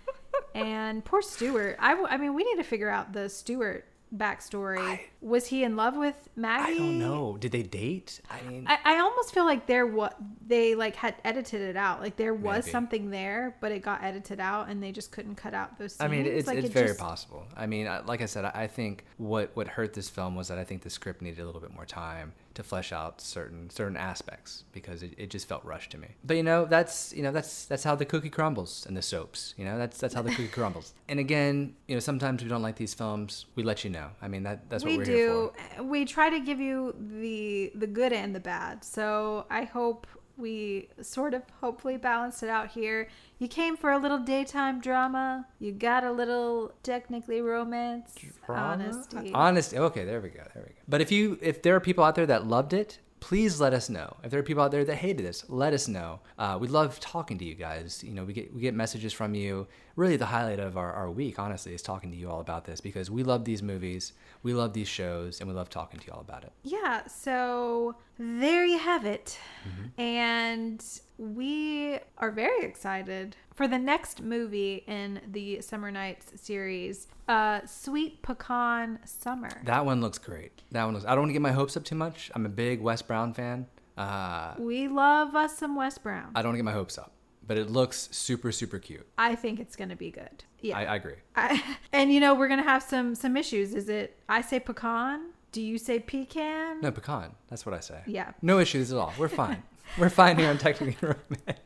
And 0.54 1.04
poor 1.04 1.22
Stuart. 1.22 1.76
I, 1.78 1.90
w- 1.90 2.08
I 2.10 2.16
mean, 2.16 2.34
we 2.34 2.42
need 2.44 2.56
to 2.56 2.64
figure 2.64 2.88
out 2.88 3.12
the 3.12 3.28
Stuart 3.28 3.84
backstory. 4.16 5.00
was 5.20 5.46
he 5.46 5.64
in 5.64 5.76
love 5.76 5.96
with 5.96 6.28
Maggie? 6.36 6.72
I 6.74 6.78
don't 6.78 6.98
know. 6.98 7.36
Did 7.38 7.52
they 7.52 7.62
date? 7.62 8.20
I 8.30 8.42
mean, 8.48 8.66
I, 8.68 8.78
I 8.84 8.98
almost 9.00 9.32
feel 9.34 9.44
like 9.44 9.66
there 9.66 9.86
what 9.86 10.16
they 10.46 10.74
like 10.74 10.96
had 10.96 11.14
edited 11.24 11.60
it 11.60 11.76
out. 11.76 12.00
Like 12.00 12.16
there 12.16 12.34
was 12.34 12.64
Maybe. 12.64 12.72
something 12.72 13.10
there, 13.10 13.56
but 13.60 13.72
it 13.72 13.80
got 13.82 14.02
edited 14.02 14.40
out, 14.40 14.68
and 14.68 14.82
they 14.82 14.92
just 14.92 15.12
couldn't 15.12 15.36
cut 15.36 15.54
out 15.54 15.78
those. 15.78 15.94
Scenes. 15.94 16.00
I 16.00 16.08
mean, 16.08 16.26
it's, 16.26 16.46
like 16.46 16.58
it's 16.58 16.68
it 16.68 16.72
very 16.72 16.88
just- 16.88 17.00
possible. 17.00 17.46
I 17.56 17.66
mean, 17.66 17.88
like 18.06 18.22
I 18.22 18.26
said, 18.26 18.44
I 18.44 18.52
I 18.54 18.66
think 18.66 19.04
what 19.16 19.50
what 19.54 19.68
hurt 19.68 19.94
this 19.94 20.08
film 20.08 20.34
was 20.34 20.48
that 20.48 20.58
I 20.58 20.64
think 20.64 20.82
the 20.82 20.90
script 20.90 21.22
needed 21.22 21.40
a 21.40 21.46
little 21.46 21.60
bit 21.60 21.72
more 21.72 21.86
time 21.86 22.32
to 22.60 22.68
flesh 22.68 22.92
out 22.92 23.20
certain 23.20 23.70
certain 23.70 23.96
aspects 23.96 24.64
because 24.72 25.02
it, 25.02 25.14
it 25.16 25.30
just 25.30 25.48
felt 25.48 25.64
rushed 25.64 25.90
to 25.92 25.98
me. 25.98 26.08
But 26.24 26.36
you 26.36 26.42
know, 26.42 26.64
that's 26.64 27.12
you 27.14 27.22
know 27.22 27.32
that's 27.32 27.64
that's 27.64 27.84
how 27.84 27.94
the 27.94 28.04
cookie 28.04 28.30
crumbles 28.30 28.86
in 28.86 28.94
the 28.94 29.02
soaps. 29.02 29.54
You 29.56 29.64
know, 29.64 29.78
that's 29.78 29.98
that's 29.98 30.14
how 30.14 30.22
the 30.22 30.30
cookie 30.30 30.48
crumbles. 30.48 30.94
And 31.10 31.18
again, 31.18 31.74
you 31.88 31.96
know, 31.96 32.00
sometimes 32.00 32.40
we 32.40 32.48
don't 32.48 32.62
like 32.62 32.76
these 32.76 32.94
films. 32.94 33.46
We 33.56 33.64
let 33.64 33.82
you 33.82 33.90
know. 33.90 34.10
I 34.22 34.28
mean, 34.28 34.44
that 34.44 34.70
that's 34.70 34.84
what 34.84 34.92
we 34.92 34.98
we're 34.98 35.04
do. 35.04 35.12
here 35.12 35.50
for. 35.76 35.82
We 35.82 36.04
try 36.04 36.30
to 36.30 36.38
give 36.38 36.60
you 36.60 36.94
the 36.96 37.72
the 37.74 37.88
good 37.88 38.12
and 38.12 38.32
the 38.32 38.38
bad. 38.38 38.84
So 38.84 39.44
I 39.50 39.64
hope 39.64 40.06
we 40.40 40.88
sort 41.02 41.34
of 41.34 41.42
hopefully 41.60 41.96
balanced 41.96 42.42
it 42.42 42.48
out 42.48 42.70
here. 42.70 43.08
You 43.38 43.48
came 43.48 43.76
for 43.76 43.90
a 43.92 43.98
little 43.98 44.18
daytime 44.18 44.80
drama. 44.80 45.46
You 45.58 45.72
got 45.72 46.04
a 46.04 46.12
little 46.12 46.72
technically 46.82 47.40
romance. 47.40 48.14
Honesty. 48.48 49.32
Honesty. 49.32 49.78
Okay, 49.78 50.04
there 50.04 50.20
we 50.20 50.30
go. 50.30 50.42
There 50.54 50.64
we 50.66 50.74
go. 50.74 50.80
But 50.88 51.00
if 51.00 51.12
you 51.12 51.38
if 51.40 51.62
there 51.62 51.76
are 51.76 51.80
people 51.80 52.04
out 52.04 52.14
there 52.14 52.26
that 52.26 52.46
loved 52.46 52.72
it, 52.72 52.98
please 53.20 53.60
let 53.60 53.72
us 53.72 53.88
know. 53.88 54.16
If 54.24 54.30
there 54.30 54.40
are 54.40 54.42
people 54.42 54.62
out 54.62 54.70
there 54.70 54.84
that 54.84 54.96
hated 54.96 55.24
this, 55.24 55.44
let 55.48 55.72
us 55.72 55.86
know. 55.88 56.20
Uh, 56.38 56.58
we 56.60 56.68
love 56.68 56.98
talking 57.00 57.38
to 57.38 57.44
you 57.44 57.54
guys. 57.54 58.02
You 58.02 58.12
know, 58.12 58.24
we 58.24 58.32
get 58.32 58.52
we 58.52 58.60
get 58.60 58.74
messages 58.74 59.12
from 59.12 59.34
you. 59.34 59.66
Really, 60.00 60.16
the 60.16 60.24
highlight 60.24 60.60
of 60.60 60.78
our, 60.78 60.90
our 60.94 61.10
week, 61.10 61.38
honestly, 61.38 61.74
is 61.74 61.82
talking 61.82 62.10
to 62.10 62.16
you 62.16 62.30
all 62.30 62.40
about 62.40 62.64
this 62.64 62.80
because 62.80 63.10
we 63.10 63.22
love 63.22 63.44
these 63.44 63.62
movies, 63.62 64.14
we 64.42 64.54
love 64.54 64.72
these 64.72 64.88
shows, 64.88 65.40
and 65.40 65.46
we 65.46 65.54
love 65.54 65.68
talking 65.68 66.00
to 66.00 66.06
you 66.06 66.14
all 66.14 66.22
about 66.22 66.42
it. 66.42 66.52
Yeah, 66.62 67.06
so 67.06 67.96
there 68.18 68.64
you 68.64 68.78
have 68.78 69.04
it. 69.04 69.38
Mm-hmm. 69.68 70.00
And 70.00 70.84
we 71.18 71.98
are 72.16 72.30
very 72.30 72.64
excited 72.64 73.36
for 73.54 73.68
the 73.68 73.78
next 73.78 74.22
movie 74.22 74.84
in 74.86 75.20
the 75.32 75.60
Summer 75.60 75.90
Nights 75.90 76.32
series, 76.40 77.06
uh, 77.28 77.60
Sweet 77.66 78.22
Pecan 78.22 79.00
Summer. 79.04 79.50
That 79.64 79.84
one 79.84 80.00
looks 80.00 80.16
great. 80.16 80.62
That 80.70 80.84
one 80.86 80.94
looks. 80.94 81.04
I 81.04 81.10
don't 81.10 81.24
want 81.24 81.28
to 81.28 81.34
get 81.34 81.42
my 81.42 81.52
hopes 81.52 81.76
up 81.76 81.84
too 81.84 81.94
much. 81.94 82.30
I'm 82.34 82.46
a 82.46 82.48
big 82.48 82.80
Wes 82.80 83.02
Brown 83.02 83.34
fan. 83.34 83.66
Uh, 83.98 84.54
we 84.58 84.88
love 84.88 85.34
us 85.34 85.58
some 85.58 85.76
Wes 85.76 85.98
Brown. 85.98 86.30
I 86.34 86.40
don't 86.40 86.52
want 86.52 86.54
to 86.54 86.58
get 86.60 86.64
my 86.64 86.72
hopes 86.72 86.96
up, 86.96 87.12
but 87.46 87.56
it 87.56 87.70
looks 87.70 88.08
super 88.12 88.52
super 88.52 88.78
cute. 88.78 89.06
I 89.18 89.34
think 89.34 89.60
it's 89.60 89.76
going 89.76 89.90
to 89.90 89.96
be 89.96 90.10
good. 90.10 90.44
Yeah. 90.60 90.78
I, 90.78 90.84
I 90.84 90.96
agree. 90.96 91.16
I, 91.36 91.76
and 91.92 92.12
you 92.12 92.20
know, 92.20 92.34
we're 92.34 92.48
going 92.48 92.62
to 92.62 92.68
have 92.68 92.82
some 92.82 93.14
some 93.14 93.36
issues. 93.36 93.74
Is 93.74 93.88
it 93.88 94.18
I 94.28 94.40
say 94.40 94.60
pecan? 94.60 95.30
Do 95.52 95.60
you 95.60 95.78
say 95.78 95.98
pecan? 95.98 96.80
No 96.80 96.92
pecan. 96.92 97.32
That's 97.48 97.66
what 97.66 97.74
I 97.74 97.80
say. 97.80 98.02
Yeah. 98.06 98.32
No 98.40 98.60
issues 98.60 98.92
at 98.92 98.98
all. 98.98 99.12
We're 99.18 99.28
fine. 99.28 99.62
We're 99.98 100.10
fine 100.10 100.38
here 100.38 100.48
on 100.48 100.58
Technically 100.58 100.96
Romance. 101.00 101.60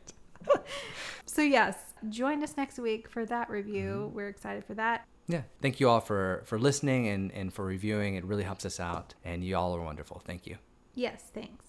So 1.27 1.41
yes, 1.41 1.75
join 2.07 2.41
us 2.43 2.55
next 2.55 2.79
week 2.79 3.09
for 3.09 3.25
that 3.25 3.49
review. 3.49 4.05
Mm-hmm. 4.05 4.15
We're 4.15 4.29
excited 4.29 4.63
for 4.63 4.73
that. 4.75 5.05
Yeah. 5.27 5.41
Thank 5.61 5.81
you 5.81 5.89
all 5.89 5.99
for 5.99 6.43
for 6.45 6.57
listening 6.57 7.09
and 7.09 7.29
and 7.33 7.53
for 7.53 7.65
reviewing. 7.65 8.15
It 8.15 8.23
really 8.23 8.43
helps 8.43 8.65
us 8.65 8.79
out, 8.79 9.15
and 9.25 9.43
you 9.43 9.57
all 9.57 9.75
are 9.75 9.81
wonderful. 9.81 10.21
Thank 10.25 10.47
you. 10.47 10.57
Yes, 10.93 11.25
thanks. 11.33 11.65